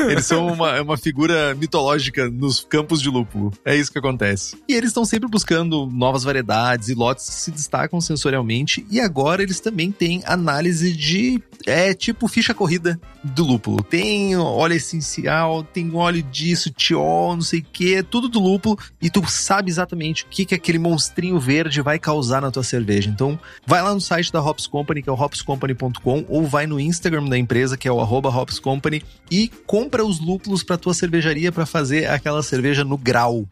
Eles 0.09 0.25
são 0.25 0.47
uma, 0.47 0.81
uma 0.81 0.97
figura 0.97 1.53
mitológica 1.55 2.29
nos 2.29 2.63
campos 2.63 3.01
de 3.01 3.09
lúpulo. 3.09 3.51
É 3.65 3.75
isso 3.75 3.91
que 3.91 3.99
acontece. 3.99 4.57
E 4.67 4.73
eles 4.73 4.89
estão 4.89 5.05
sempre 5.05 5.29
buscando 5.29 5.85
novas 5.85 6.23
variedades 6.23 6.89
e 6.89 6.93
lotes 6.93 7.29
que 7.29 7.35
se 7.35 7.51
destacam 7.51 7.99
sensorialmente. 7.99 8.85
E 8.89 8.99
agora 8.99 9.43
eles 9.43 9.59
também 9.59 9.91
têm 9.91 10.21
análise 10.25 10.93
de. 10.93 11.41
É 11.65 11.93
tipo 11.93 12.27
ficha 12.27 12.53
corrida 12.53 12.99
do 13.23 13.43
lúpulo. 13.43 13.83
Tem 13.83 14.35
óleo 14.35 14.73
essencial, 14.73 15.63
tem 15.63 15.93
óleo 15.95 16.21
disso, 16.23 16.69
tiol, 16.69 17.35
não 17.35 17.41
sei 17.41 17.59
o 17.59 17.65
que, 17.71 18.03
tudo 18.03 18.27
do 18.27 18.39
lúpulo. 18.39 18.77
E 19.01 19.09
tu 19.09 19.23
sabe 19.29 19.69
exatamente 19.69 20.23
o 20.23 20.27
que, 20.27 20.45
que 20.45 20.55
aquele 20.55 20.77
monstrinho 20.77 21.39
verde 21.39 21.81
vai 21.81 21.97
causar 21.97 22.41
na 22.41 22.51
tua 22.51 22.63
cerveja. 22.63 23.09
Então, 23.09 23.39
vai 23.65 23.81
lá 23.81 23.93
no 23.93 24.01
site 24.01 24.31
da 24.31 24.41
Hops 24.41 24.67
Company, 24.67 25.01
que 25.01 25.09
é 25.09 25.11
o 25.11 25.15
hopscompany.com 25.15 25.72
hopscompany.com 25.73 26.25
ou 26.27 26.47
vai 26.47 26.65
no 26.65 26.79
Instagram 26.79 27.25
da 27.25 27.37
empresa, 27.37 27.77
que 27.77 27.87
é 27.87 27.91
o 27.91 27.97
hopscompany, 27.97 29.03
e 29.29 29.49
compra 29.65 30.05
os 30.05 30.19
lúpulos 30.19 30.63
para 30.63 30.77
tua 30.77 30.93
cervejaria 30.93 31.51
para 31.51 31.65
fazer 31.65 32.09
aquela 32.09 32.43
cerveja 32.43 32.83
no 32.83 32.97
grau. 32.97 33.45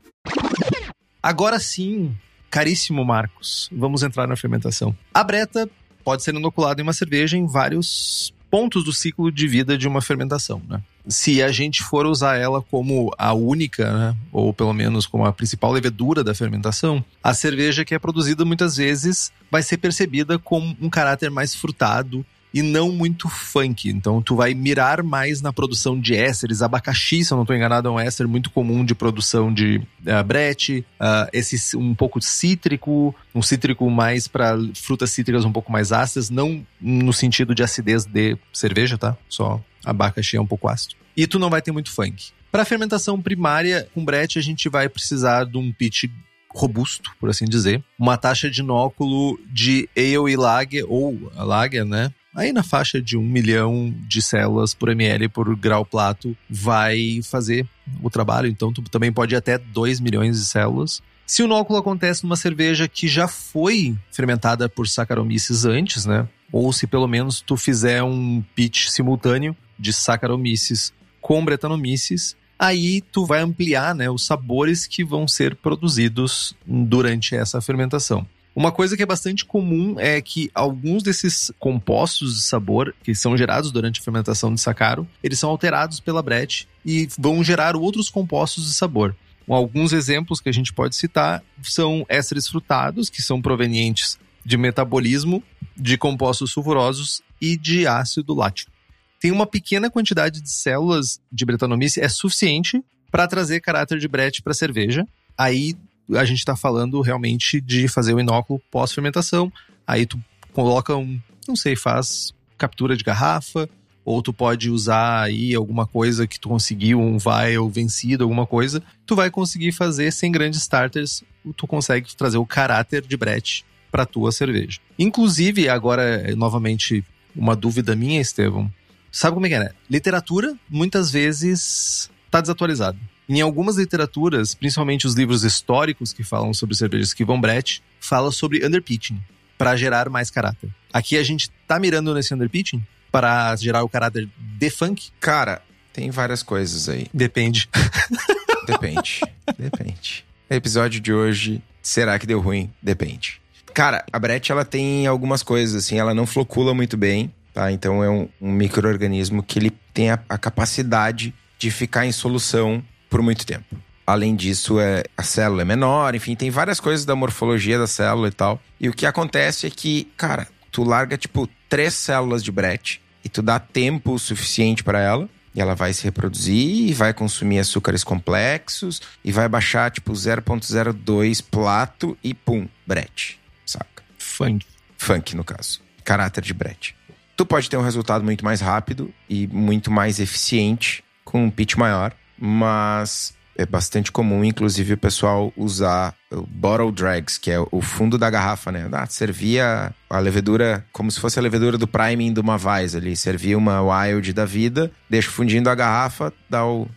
Agora 1.21 1.59
sim, 1.59 2.15
caríssimo 2.49 3.05
Marcos, 3.05 3.69
vamos 3.71 4.03
entrar 4.03 4.27
na 4.27 4.35
fermentação. 4.35 4.95
A 5.13 5.23
breta 5.23 5.69
pode 6.03 6.23
ser 6.23 6.33
inoculada 6.33 6.81
em 6.81 6.83
uma 6.83 6.93
cerveja 6.93 7.37
em 7.37 7.45
vários 7.45 8.33
pontos 8.51 8.83
do 8.83 8.91
ciclo 8.91 9.31
de 9.31 9.47
vida 9.47 9.77
de 9.77 9.87
uma 9.87 10.01
fermentação, 10.01 10.61
né? 10.67 10.81
Se 11.07 11.41
a 11.41 11.51
gente 11.51 11.81
for 11.81 12.05
usar 12.05 12.35
ela 12.35 12.61
como 12.61 13.11
a 13.17 13.33
única, 13.33 13.91
né, 13.91 14.15
ou 14.31 14.53
pelo 14.53 14.73
menos 14.73 15.07
como 15.07 15.25
a 15.25 15.33
principal 15.33 15.71
levedura 15.71 16.23
da 16.23 16.35
fermentação, 16.35 17.03
a 17.23 17.33
cerveja 17.33 17.83
que 17.83 17.95
é 17.95 17.99
produzida 17.99 18.45
muitas 18.45 18.75
vezes 18.75 19.31
vai 19.49 19.63
ser 19.63 19.77
percebida 19.77 20.37
com 20.37 20.75
um 20.79 20.89
caráter 20.89 21.31
mais 21.31 21.55
frutado, 21.55 22.23
e 22.53 22.61
não 22.61 22.91
muito 22.91 23.29
funk. 23.29 23.89
Então 23.89 24.21
tu 24.21 24.35
vai 24.35 24.53
mirar 24.53 25.03
mais 25.03 25.41
na 25.41 25.53
produção 25.53 25.99
de 25.99 26.15
ésteres. 26.15 26.61
Abacaxi, 26.61 27.23
se 27.23 27.31
eu 27.31 27.35
não 27.35 27.43
estou 27.43 27.55
enganado, 27.55 27.87
é 27.87 27.91
um 27.91 27.99
éster 27.99 28.27
muito 28.27 28.49
comum 28.49 28.83
de 28.83 28.93
produção 28.93 29.53
de 29.53 29.77
uh, 29.77 30.23
brete. 30.25 30.85
Uh, 30.99 31.29
esse 31.33 31.77
um 31.77 31.95
pouco 31.95 32.21
cítrico, 32.21 33.15
um 33.33 33.41
cítrico 33.41 33.89
mais 33.89 34.27
para 34.27 34.57
frutas 34.75 35.11
cítricas 35.11 35.45
um 35.45 35.51
pouco 35.51 35.71
mais 35.71 35.91
ácidas, 35.91 36.29
não 36.29 36.65
no 36.79 37.13
sentido 37.13 37.55
de 37.55 37.63
acidez 37.63 38.05
de 38.05 38.37
cerveja, 38.53 38.97
tá? 38.97 39.17
Só 39.29 39.61
abacaxi 39.85 40.37
é 40.37 40.41
um 40.41 40.47
pouco 40.47 40.67
ácido. 40.67 40.95
E 41.15 41.27
tu 41.27 41.39
não 41.39 41.49
vai 41.49 41.61
ter 41.61 41.71
muito 41.71 41.91
funk. 41.91 42.31
Para 42.51 42.65
fermentação 42.65 43.21
primária, 43.21 43.87
com 43.93 44.03
brete, 44.03 44.37
a 44.37 44.41
gente 44.41 44.67
vai 44.67 44.89
precisar 44.89 45.45
de 45.45 45.57
um 45.57 45.71
pitch 45.71 46.05
robusto, 46.53 47.11
por 47.19 47.29
assim 47.29 47.45
dizer. 47.45 47.81
Uma 47.97 48.17
taxa 48.17 48.49
de 48.49 48.59
inóculo 48.61 49.39
de 49.47 49.89
ale 49.95 50.33
e 50.33 50.35
lager, 50.35 50.85
ou 50.87 51.31
lager, 51.33 51.85
né? 51.85 52.11
Aí 52.35 52.51
na 52.53 52.63
faixa 52.63 53.01
de 53.01 53.17
um 53.17 53.23
milhão 53.23 53.93
de 54.07 54.21
células 54.21 54.73
por 54.73 54.89
ml 54.89 55.27
por 55.29 55.55
grau 55.55 55.85
plato 55.85 56.35
vai 56.49 57.21
fazer 57.23 57.67
o 58.01 58.09
trabalho. 58.09 58.47
Então, 58.47 58.71
tu 58.71 58.81
também 58.83 59.11
pode 59.11 59.35
ir 59.35 59.37
até 59.37 59.57
2 59.57 59.99
milhões 59.99 60.39
de 60.39 60.45
células. 60.45 61.01
Se 61.25 61.41
o 61.41 61.45
inóculo 61.45 61.79
acontece 61.79 62.23
numa 62.23 62.35
cerveja 62.35 62.87
que 62.87 63.07
já 63.07 63.27
foi 63.27 63.95
fermentada 64.11 64.67
por 64.67 64.87
Saccharomyces 64.87 65.65
antes, 65.65 66.05
né? 66.05 66.27
Ou 66.51 66.73
se 66.73 66.85
pelo 66.85 67.07
menos 67.07 67.39
tu 67.39 67.55
fizer 67.55 68.03
um 68.03 68.43
pitch 68.55 68.87
simultâneo 68.87 69.55
de 69.79 69.93
Saccharomyces 69.93 70.93
com 71.21 71.43
Brettanomyces, 71.43 72.35
aí 72.59 73.01
tu 73.01 73.25
vai 73.25 73.41
ampliar 73.41 73.95
né, 73.95 74.09
os 74.09 74.25
sabores 74.25 74.85
que 74.85 75.03
vão 75.03 75.27
ser 75.27 75.55
produzidos 75.55 76.55
durante 76.65 77.35
essa 77.35 77.61
fermentação. 77.61 78.27
Uma 78.53 78.71
coisa 78.71 78.97
que 78.97 79.03
é 79.03 79.05
bastante 79.05 79.45
comum 79.45 79.95
é 79.97 80.21
que 80.21 80.51
alguns 80.53 81.01
desses 81.01 81.51
compostos 81.57 82.35
de 82.35 82.41
sabor 82.41 82.93
que 83.01 83.15
são 83.15 83.37
gerados 83.37 83.71
durante 83.71 84.01
a 84.01 84.03
fermentação 84.03 84.53
de 84.53 84.59
sacaro, 84.59 85.07
eles 85.23 85.39
são 85.39 85.49
alterados 85.49 86.01
pela 86.01 86.21
brete 86.21 86.67
e 86.85 87.07
vão 87.17 87.41
gerar 87.43 87.77
outros 87.77 88.09
compostos 88.09 88.65
de 88.65 88.73
sabor. 88.73 89.15
Alguns 89.47 89.91
exemplos 89.91 90.39
que 90.39 90.49
a 90.49 90.51
gente 90.51 90.71
pode 90.71 90.95
citar 90.95 91.43
são 91.63 92.05
ésteres 92.07 92.47
frutados, 92.47 93.09
que 93.09 93.21
são 93.21 93.41
provenientes 93.41 94.17
de 94.45 94.57
metabolismo 94.57 95.43
de 95.75 95.97
compostos 95.97 96.51
sulfurosos 96.51 97.21
e 97.39 97.57
de 97.57 97.87
ácido 97.87 98.33
lático. 98.33 98.71
Tem 99.19 99.31
uma 99.31 99.45
pequena 99.45 99.89
quantidade 99.89 100.41
de 100.41 100.49
células 100.49 101.19
de 101.31 101.45
Brettanomyces 101.45 102.03
é 102.03 102.09
suficiente 102.09 102.83
para 103.11 103.27
trazer 103.27 103.59
caráter 103.59 103.99
de 103.99 104.07
brete 104.07 104.41
para 104.41 104.51
a 104.51 104.55
cerveja. 104.55 105.05
Aí 105.37 105.75
a 106.13 106.25
gente 106.25 106.39
está 106.39 106.55
falando 106.55 107.01
realmente 107.01 107.61
de 107.61 107.87
fazer 107.87 108.13
o 108.13 108.19
inóculo 108.19 108.61
pós-fermentação. 108.71 109.51
Aí 109.85 110.05
tu 110.05 110.19
coloca 110.53 110.95
um, 110.95 111.19
não 111.47 111.55
sei, 111.55 111.75
faz 111.75 112.33
captura 112.57 112.95
de 112.95 113.03
garrafa, 113.03 113.69
ou 114.03 114.21
tu 114.21 114.33
pode 114.33 114.69
usar 114.69 115.23
aí 115.23 115.53
alguma 115.53 115.85
coisa 115.85 116.27
que 116.27 116.39
tu 116.39 116.49
conseguiu, 116.49 116.99
um 116.99 117.17
vial 117.17 117.69
vencido, 117.69 118.23
alguma 118.23 118.45
coisa, 118.45 118.81
tu 119.05 119.15
vai 119.15 119.29
conseguir 119.29 119.71
fazer 119.71 120.11
sem 120.11 120.31
grandes 120.31 120.61
starters, 120.61 121.23
tu 121.55 121.67
consegue 121.67 122.15
trazer 122.15 122.37
o 122.37 122.45
caráter 122.45 123.05
de 123.05 123.15
brete 123.15 123.65
para 123.91 124.05
tua 124.05 124.31
cerveja. 124.31 124.79
Inclusive, 124.97 125.69
agora, 125.69 126.35
novamente, 126.35 127.03
uma 127.35 127.55
dúvida 127.55 127.95
minha, 127.95 128.21
Estevão. 128.21 128.71
Sabe 129.11 129.33
como 129.33 129.45
é 129.45 129.49
que 129.49 129.55
é, 129.55 129.59
né? 129.59 129.71
Literatura, 129.89 130.55
muitas 130.69 131.11
vezes, 131.11 132.09
tá 132.29 132.39
desatualizada. 132.39 132.97
Em 133.33 133.39
algumas 133.39 133.77
literaturas, 133.77 134.53
principalmente 134.53 135.07
os 135.07 135.13
livros 135.13 135.45
históricos 135.45 136.11
que 136.11 136.21
falam 136.21 136.53
sobre 136.53 136.75
cervejas 136.75 137.13
que 137.13 137.23
vão 137.23 137.39
brete, 137.39 137.81
fala 137.97 138.29
sobre 138.29 138.65
underpitching 138.65 139.21
para 139.57 139.77
gerar 139.77 140.09
mais 140.09 140.29
caráter. 140.29 140.69
Aqui 140.91 141.15
a 141.15 141.23
gente 141.23 141.49
tá 141.65 141.79
mirando 141.79 142.13
nesse 142.13 142.33
underpitching 142.33 142.85
para 143.09 143.55
gerar 143.55 143.83
o 143.83 143.89
caráter 143.89 144.27
de 144.37 144.69
funk? 144.69 145.11
Cara, 145.21 145.61
tem 145.93 146.11
várias 146.11 146.43
coisas 146.43 146.89
aí. 146.89 147.07
Depende. 147.13 147.69
Depende. 148.67 149.21
Depende. 149.57 150.25
O 150.49 150.53
episódio 150.53 150.99
de 150.99 151.13
hoje, 151.13 151.63
será 151.81 152.19
que 152.19 152.27
deu 152.27 152.41
ruim? 152.41 152.69
Depende. 152.83 153.41
Cara, 153.73 154.03
a 154.11 154.19
Brett, 154.19 154.51
ela 154.51 154.65
tem 154.65 155.07
algumas 155.07 155.41
coisas, 155.41 155.85
assim, 155.85 155.97
ela 155.97 156.13
não 156.13 156.27
flocula 156.27 156.73
muito 156.73 156.97
bem, 156.97 157.33
tá? 157.53 157.71
Então 157.71 158.03
é 158.03 158.09
um, 158.09 158.27
um 158.41 158.51
microorganismo 158.51 159.41
que 159.41 159.57
ele 159.57 159.71
tem 159.93 160.11
a, 160.11 160.19
a 160.27 160.37
capacidade 160.37 161.33
de 161.57 161.71
ficar 161.71 162.05
em 162.05 162.11
solução 162.11 162.83
por 163.11 163.21
muito 163.21 163.45
tempo. 163.45 163.75
Além 164.07 164.35
disso, 164.35 164.79
é, 164.79 165.03
a 165.15 165.21
célula 165.21 165.61
é 165.61 165.65
menor, 165.65 166.15
enfim, 166.15 166.35
tem 166.35 166.49
várias 166.49 166.79
coisas 166.79 167.05
da 167.05 167.15
morfologia 167.15 167.77
da 167.77 167.85
célula 167.85 168.29
e 168.29 168.31
tal. 168.31 168.59
E 168.79 168.89
o 168.89 168.93
que 168.93 169.05
acontece 169.05 169.67
é 169.67 169.69
que, 169.69 170.05
cara, 170.17 170.47
tu 170.71 170.83
larga 170.83 171.17
tipo 171.17 171.47
três 171.69 171.93
células 171.93 172.43
de 172.43 172.51
Brett 172.51 173.01
e 173.23 173.29
tu 173.29 173.41
dá 173.41 173.59
tempo 173.59 174.17
suficiente 174.17 174.83
para 174.83 174.99
ela. 174.99 175.29
E 175.53 175.59
ela 175.59 175.75
vai 175.75 175.91
se 175.91 176.05
reproduzir 176.05 176.89
e 176.89 176.93
vai 176.93 177.13
consumir 177.13 177.59
açúcares 177.59 178.05
complexos 178.05 179.01
e 179.21 179.33
vai 179.33 179.49
baixar 179.49 179.91
tipo 179.91 180.13
0.02 180.13 181.43
plato 181.43 182.17
e 182.23 182.33
pum, 182.33 182.69
Brett, 182.87 183.37
saca? 183.65 184.01
Funk. 184.17 184.65
Funk, 184.97 185.35
no 185.35 185.43
caso. 185.43 185.81
Caráter 186.05 186.41
de 186.41 186.53
Brett. 186.53 186.95
Tu 187.35 187.45
pode 187.45 187.69
ter 187.69 187.75
um 187.75 187.81
resultado 187.81 188.23
muito 188.23 188.45
mais 188.45 188.61
rápido 188.61 189.13
e 189.29 189.45
muito 189.47 189.91
mais 189.91 190.21
eficiente 190.21 191.03
com 191.25 191.43
um 191.43 191.51
pitch 191.51 191.75
maior 191.75 192.13
mas 192.41 193.35
é 193.55 193.65
bastante 193.65 194.11
comum, 194.11 194.43
inclusive, 194.43 194.93
o 194.93 194.97
pessoal 194.97 195.53
usar 195.55 196.15
o 196.31 196.41
bottle 196.41 196.91
drags, 196.91 197.37
que 197.37 197.51
é 197.51 197.59
o 197.71 197.81
fundo 197.81 198.17
da 198.17 198.29
garrafa, 198.29 198.71
né? 198.71 198.89
Ah, 198.91 199.05
servia 199.05 199.93
a 200.09 200.19
levedura 200.19 200.83
como 200.91 201.11
se 201.11 201.19
fosse 201.19 201.37
a 201.37 201.41
levedura 201.41 201.77
do 201.77 201.87
priming 201.87 202.33
de 202.33 202.39
uma 202.39 202.55
Weiss 202.55 202.95
ali. 202.95 203.15
Servia 203.15 203.57
uma 203.57 203.81
wild 203.81 204.33
da 204.33 204.45
vida, 204.45 204.91
deixa 205.07 205.29
fundindo 205.29 205.69
a 205.69 205.75
garrafa, 205.75 206.33
dá 206.49 206.65
o 206.65 206.87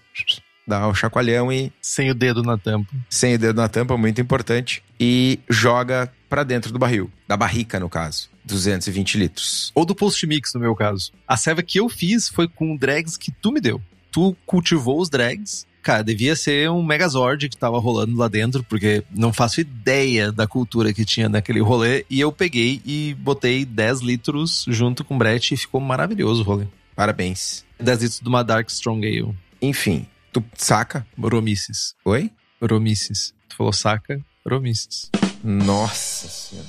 dá 0.66 0.88
o 0.88 0.94
chacoalhão 0.94 1.52
e. 1.52 1.70
Sem 1.82 2.10
o 2.10 2.14
dedo 2.14 2.42
na 2.42 2.56
tampa. 2.56 2.90
Sem 3.10 3.34
o 3.34 3.38
dedo 3.38 3.56
na 3.56 3.68
tampa, 3.68 3.98
muito 3.98 4.20
importante. 4.20 4.82
E 4.98 5.40
joga 5.50 6.10
para 6.28 6.42
dentro 6.44 6.72
do 6.72 6.78
barril. 6.78 7.10
Da 7.28 7.36
barrica, 7.36 7.78
no 7.78 7.90
caso. 7.90 8.30
220 8.44 9.18
litros. 9.18 9.72
Ou 9.74 9.84
do 9.84 9.94
post 9.94 10.26
mix, 10.26 10.54
no 10.54 10.60
meu 10.60 10.74
caso. 10.74 11.12
A 11.28 11.36
serva 11.36 11.62
que 11.62 11.78
eu 11.78 11.88
fiz 11.88 12.28
foi 12.28 12.48
com 12.48 12.76
drags 12.76 13.16
que 13.16 13.30
tu 13.30 13.52
me 13.52 13.60
deu 13.60 13.80
tu 14.14 14.36
cultivou 14.46 15.00
os 15.00 15.10
drags, 15.10 15.66
cara, 15.82 16.04
devia 16.04 16.36
ser 16.36 16.70
um 16.70 16.84
Megazord 16.84 17.48
que 17.48 17.56
tava 17.56 17.80
rolando 17.80 18.16
lá 18.16 18.28
dentro, 18.28 18.62
porque 18.62 19.02
não 19.10 19.32
faço 19.32 19.60
ideia 19.60 20.30
da 20.30 20.46
cultura 20.46 20.92
que 20.92 21.04
tinha 21.04 21.28
naquele 21.28 21.60
rolê. 21.60 22.06
E 22.08 22.20
eu 22.20 22.30
peguei 22.30 22.80
e 22.86 23.12
botei 23.18 23.64
10 23.64 24.00
litros 24.02 24.64
junto 24.68 25.04
com 25.04 25.16
o 25.16 25.18
Brett 25.18 25.52
e 25.52 25.56
ficou 25.56 25.80
maravilhoso 25.80 26.42
o 26.42 26.44
rolê. 26.44 26.66
Parabéns. 26.94 27.64
10 27.80 28.02
litros 28.02 28.20
de 28.20 28.28
uma 28.28 28.44
Dark 28.44 28.70
Strong 28.70 29.04
Ale. 29.04 29.34
Enfim, 29.60 30.06
tu 30.32 30.44
saca? 30.56 31.04
Romices. 31.18 31.96
Oi? 32.04 32.30
Romices. 32.62 33.34
Tu 33.48 33.56
falou 33.56 33.72
saca? 33.72 34.24
Romices. 34.48 35.10
Nossa 35.42 36.28
senhora. 36.28 36.68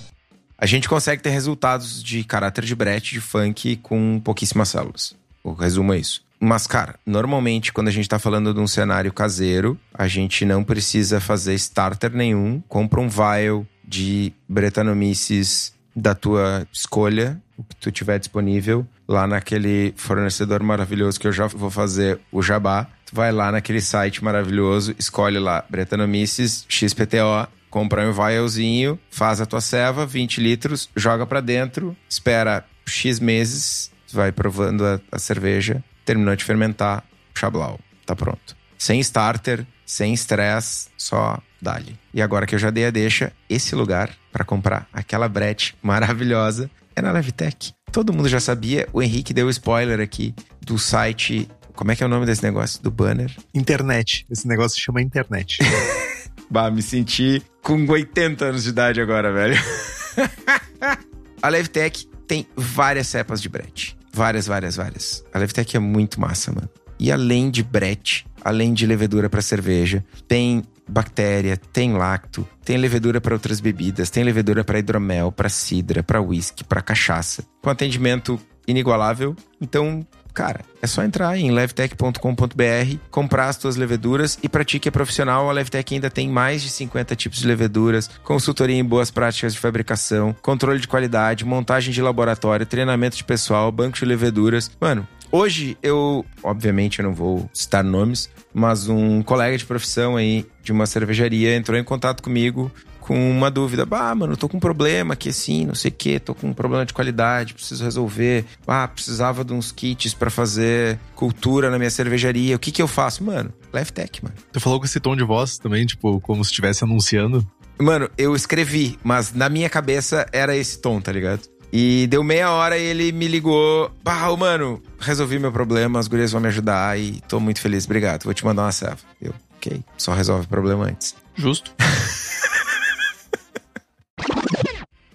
A 0.58 0.66
gente 0.66 0.90
consegue 0.90 1.22
ter 1.22 1.30
resultados 1.30 2.04
de 2.04 2.24
caráter 2.24 2.66
de 2.66 2.74
Brett 2.74 3.14
de 3.14 3.22
funk 3.22 3.76
com 3.84 4.20
pouquíssimas 4.20 4.70
células. 4.70 5.16
O 5.44 5.54
resumo 5.54 5.94
é 5.94 6.00
isso. 6.00 6.25
Mas, 6.48 6.68
cara, 6.68 6.94
normalmente 7.04 7.74
quando 7.74 7.88
a 7.88 7.92
gente 7.92 8.08
tá 8.08 8.20
falando 8.20 8.54
de 8.54 8.60
um 8.60 8.68
cenário 8.68 9.12
caseiro, 9.12 9.80
a 9.92 10.08
gente 10.08 10.46
não 10.46 10.64
precisa 10.64 11.20
fazer 11.20 11.56
starter 11.56 12.12
nenhum. 12.16 12.62
Compra 12.70 13.02
um 13.02 13.10
vial 13.10 13.66
de 13.84 14.32
Brettanomyces 14.48 15.74
da 15.96 16.14
tua 16.14 16.68
escolha, 16.72 17.42
o 17.58 17.64
que 17.64 17.76
tu 17.78 17.92
tiver 17.92 18.20
disponível, 18.20 18.86
lá 19.08 19.26
naquele 19.26 19.92
fornecedor 19.98 20.62
maravilhoso 20.62 21.20
que 21.20 21.26
eu 21.26 21.32
já 21.32 21.48
vou 21.48 21.72
fazer 21.72 22.20
o 22.32 22.44
jabá. 22.44 22.86
Tu 23.08 23.16
vai 23.16 23.32
lá 23.32 23.52
naquele 23.52 23.82
site 23.82 24.24
maravilhoso, 24.24 24.94
escolhe 25.00 25.40
lá 25.40 25.66
Brettanomyces 25.68 26.64
XPTO, 26.70 27.48
compra 27.72 28.08
um 28.08 28.14
vialzinho, 28.14 29.00
faz 29.10 29.42
a 29.42 29.48
tua 29.48 29.62
ceva, 29.62 30.06
20 30.06 30.42
litros, 30.42 30.92
joga 30.96 31.26
para 31.26 31.42
dentro, 31.42 31.98
espera 32.08 32.64
X 32.86 33.20
meses, 33.20 33.92
vai 34.14 34.32
provando 34.32 34.86
a, 34.86 35.02
a 35.12 35.18
cerveja 35.18 35.84
terminou 36.06 36.36
de 36.36 36.44
fermentar, 36.44 37.04
chablau, 37.34 37.80
tá 38.06 38.16
pronto. 38.16 38.56
Sem 38.78 39.00
starter, 39.00 39.66
sem 39.86 40.14
estresse, 40.14 40.88
só 40.98 41.40
dali. 41.62 41.98
E 42.14 42.22
agora 42.22 42.46
que 42.46 42.56
eu 42.56 42.60
já 42.60 42.70
dei 42.70 42.86
a 42.86 42.92
deixa, 42.92 43.34
esse 43.50 43.76
lugar 43.76 44.12
para 44.32 44.46
comprar 44.46 44.88
aquela 44.94 45.28
brete 45.28 45.76
maravilhosa 45.82 46.70
é 46.96 47.02
na 47.02 47.12
Levitec. 47.12 47.74
todo 47.92 48.14
mundo 48.14 48.30
já 48.30 48.40
sabia. 48.40 48.88
O 48.94 49.02
Henrique 49.02 49.34
deu 49.34 49.50
spoiler 49.50 50.00
aqui 50.00 50.34
do 50.62 50.78
site. 50.78 51.50
Como 51.74 51.92
é 51.92 51.96
que 51.96 52.04
é 52.04 52.06
o 52.06 52.10
nome 52.10 52.26
desse 52.26 52.44
negócio? 52.44 52.82
Do 52.82 52.90
banner? 52.90 53.32
Internet. 53.54 54.26
Esse 54.30 54.48
negócio 54.48 54.78
se 54.78 54.82
chama 54.82 55.02
internet. 55.02 55.60
bah, 56.50 56.72
me 56.72 56.82
senti 56.82 57.42
com 57.62 57.86
80 57.86 58.46
anos 58.46 58.64
de 58.64 58.70
idade 58.70 59.02
agora, 59.02 59.32
velho. 59.32 59.58
a 61.42 61.50
Levtech 61.50 62.08
tem 62.28 62.48
várias 62.56 63.08
cepas 63.08 63.42
de 63.42 63.50
brete. 63.50 63.98
Várias, 64.16 64.48
várias, 64.48 64.78
várias. 64.78 65.26
A 65.34 65.40
Levtech 65.40 65.76
é 65.76 65.80
muito 65.80 66.22
massa, 66.22 66.50
mano. 66.50 66.70
E 66.98 67.12
além 67.12 67.52
de 67.52 67.62
brete, 67.62 68.26
além 68.42 68.74
de 68.74 68.86
levedura 68.86 69.30
para 69.30 69.42
cerveja, 69.42 70.06
tem 70.26 70.64
bactéria, 70.88 71.58
tem 71.58 71.92
lacto, 71.92 72.48
tem 72.64 72.78
levedura 72.78 73.20
para 73.20 73.34
outras 73.34 73.60
bebidas, 73.60 74.10
tem 74.10 74.24
levedura 74.24 74.64
para 74.64 74.80
hidromel, 74.80 75.34
para 75.34 75.50
cidra, 75.50 76.02
para 76.02 76.22
whisky, 76.22 76.64
para 76.64 76.82
cachaça. 76.82 77.44
Com 77.62 77.70
atendimento 77.70 78.40
inigualável. 78.66 79.36
Então, 79.60 80.08
cara, 80.36 80.60
é 80.82 80.86
só 80.86 81.02
entrar 81.02 81.38
em 81.38 81.50
levtech.com.br, 81.50 82.98
comprar 83.10 83.48
as 83.48 83.58
tuas 83.58 83.78
leveduras 83.78 84.38
e 84.44 84.50
pratique 84.50 84.90
a 84.90 84.92
profissional. 84.92 85.50
A 85.50 85.54
Levtech 85.54 85.96
ainda 85.96 86.10
tem 86.10 86.30
mais 86.30 86.62
de 86.62 86.70
50 86.70 87.16
tipos 87.16 87.40
de 87.40 87.48
leveduras, 87.48 88.10
consultoria 88.22 88.76
em 88.76 88.84
boas 88.84 89.10
práticas 89.10 89.54
de 89.54 89.60
fabricação, 89.60 90.36
controle 90.42 90.80
de 90.80 90.88
qualidade, 90.88 91.46
montagem 91.46 91.94
de 91.94 92.02
laboratório, 92.02 92.66
treinamento 92.66 93.16
de 93.16 93.24
pessoal, 93.24 93.72
banco 93.72 93.98
de 93.98 94.06
leveduras. 94.06 94.70
Mano, 94.80 95.08
Hoje 95.32 95.78
eu, 95.84 96.24
obviamente, 96.42 97.00
eu 97.00 97.04
não 97.04 97.14
vou 97.14 97.50
citar 97.54 97.84
nomes, 97.84 98.30
mas 98.54 98.88
um 98.88 99.22
colega 99.22 99.58
de 99.58 99.66
profissão 99.66 100.16
aí 100.16 100.46
de 100.64 100.72
uma 100.72 100.86
cervejaria 100.86 101.54
entrou 101.54 101.78
em 101.78 101.84
contato 101.84 102.24
comigo 102.24 102.72
com 103.06 103.30
uma 103.30 103.52
dúvida. 103.52 103.88
Ah, 103.92 104.16
mano, 104.16 104.34
eu 104.34 104.38
tô 104.38 104.50
com 104.50 104.58
um 104.58 104.60
problema 104.60 105.14
aqui 105.14 105.30
assim, 105.30 105.66
não 105.66 105.76
sei 105.76 105.92
o 105.92 105.94
quê, 105.94 106.20
tô 106.20 106.34
com 106.34 106.48
um 106.48 106.54
problema 106.54 106.86
de 106.86 106.94
qualidade, 106.94 107.54
preciso 107.54 107.84
resolver. 107.84 108.46
Ah, 108.68 108.88
precisava 108.88 109.46
de 109.46 109.54
uns 109.54 109.72
kits 109.72 110.14
para 110.16 110.32
fazer 110.32 111.00
cultura 111.14 111.70
na 111.70 111.78
minha 111.78 111.92
cervejaria. 111.92 112.56
O 112.56 112.60
que 112.60 112.72
que 112.72 112.82
eu 112.82 112.88
faço? 112.88 113.24
Mano, 113.24 113.54
Tech, 113.94 114.24
mano. 114.24 114.36
Tu 114.52 114.60
falou 114.60 114.80
com 114.80 114.86
esse 114.86 115.00
tom 115.00 115.16
de 115.16 115.24
voz 115.24 115.60
também, 115.60 115.86
tipo, 115.86 116.20
como 116.22 116.44
se 116.44 116.50
estivesse 116.50 116.84
anunciando? 116.84 117.46
Mano, 117.80 118.10
eu 118.18 118.36
escrevi, 118.36 118.98
mas 119.04 119.34
na 119.34 119.50
minha 119.50 119.70
cabeça 119.70 120.26
era 120.32 120.56
esse 120.56 120.80
tom, 120.80 121.00
tá 121.00 121.12
ligado? 121.12 121.42
E 121.72 122.08
deu 122.08 122.24
meia 122.24 122.50
hora 122.52 122.78
e 122.78 122.84
ele 122.84 123.12
me 123.12 123.28
ligou. 123.28 123.92
Bah, 124.04 124.36
mano, 124.36 124.82
resolvi 124.98 125.38
meu 125.38 125.52
problema, 125.52 126.00
as 126.00 126.08
gurias 126.08 126.32
vão 126.32 126.42
me 126.42 126.48
ajudar 126.48 126.98
e 126.98 127.22
tô 127.28 127.40
muito 127.40 127.62
feliz, 127.62 127.86
obrigado. 127.86 128.24
Vou 128.24 128.34
te 128.34 128.46
mandar 128.46 128.64
uma 128.64 128.72
serva. 128.72 129.00
Eu, 129.22 129.34
ok, 129.58 129.84
só 129.98 130.14
resolve 130.14 130.46
o 130.46 130.50
problema 130.50 130.86
antes. 130.86 131.14
Justo. 131.36 131.72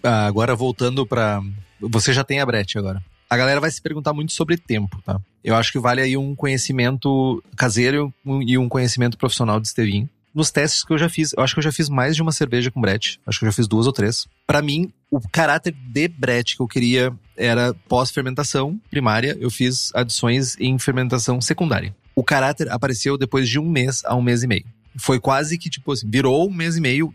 ah, 0.03 0.27
agora 0.27 0.55
voltando 0.55 1.07
pra. 1.07 1.41
Você 1.81 2.13
já 2.13 2.25
tem 2.25 2.41
a 2.41 2.47
brete 2.47 2.79
agora. 2.79 3.03
A 3.29 3.37
galera 3.37 3.61
vai 3.61 3.71
se 3.71 3.81
perguntar 3.81 4.13
muito 4.13 4.33
sobre 4.33 4.57
tempo, 4.57 5.01
tá? 5.05 5.21
Eu 5.43 5.55
acho 5.55 5.71
que 5.71 5.79
vale 5.79 6.01
aí 6.01 6.17
um 6.17 6.35
conhecimento 6.35 7.43
caseiro 7.57 8.13
e 8.47 8.59
um 8.59 8.69
conhecimento 8.69 9.17
profissional 9.17 9.61
de 9.61 9.69
Stevin 9.69 10.09
nos 10.35 10.51
testes 10.51 10.85
que 10.85 10.93
eu 10.93 10.99
já 10.99 11.09
fiz, 11.09 11.33
eu 11.37 11.43
acho 11.43 11.55
que 11.55 11.59
eu 11.59 11.65
já 11.65 11.73
fiz 11.73 11.89
mais 11.89 12.15
de 12.15 12.23
uma 12.23 12.33
cerveja 12.33 12.71
com 12.71 12.81
brete. 12.81 13.21
Acho 13.27 13.39
que 13.39 13.45
eu 13.45 13.51
já 13.51 13.57
fiz 13.57 13.67
duas 13.67 13.87
ou 13.87 13.93
três. 13.93 14.27
Para 14.47 14.63
mim, 14.63 14.93
o 15.11 15.21
caráter 15.21 15.73
de 15.73 16.09
brete 16.09 16.57
que 16.57 16.63
eu 16.63 16.69
queria 16.69 17.13
era 17.37 17.75
pós-fermentação 17.89 18.81
primária. 18.91 19.37
Eu 19.41 19.51
fiz 19.51 19.91
adições 19.95 20.57
em 20.59 20.79
fermentação 20.79 21.41
secundária. 21.41 21.95
O 22.15 22.23
caráter 22.23 22.71
apareceu 22.71 23.17
depois 23.19 23.49
de 23.49 23.59
um 23.59 23.69
mês 23.69 24.03
a 24.05 24.15
um 24.15 24.23
mês 24.23 24.43
e 24.43 24.47
meio. 24.47 24.65
Foi 24.97 25.21
quase 25.21 25.57
que, 25.57 25.71
tipo 25.71 25.93
assim, 25.93 26.09
virou 26.11 26.49
um 26.49 26.53
mês 26.53 26.77
e 26.77 26.81
meio, 26.81 27.15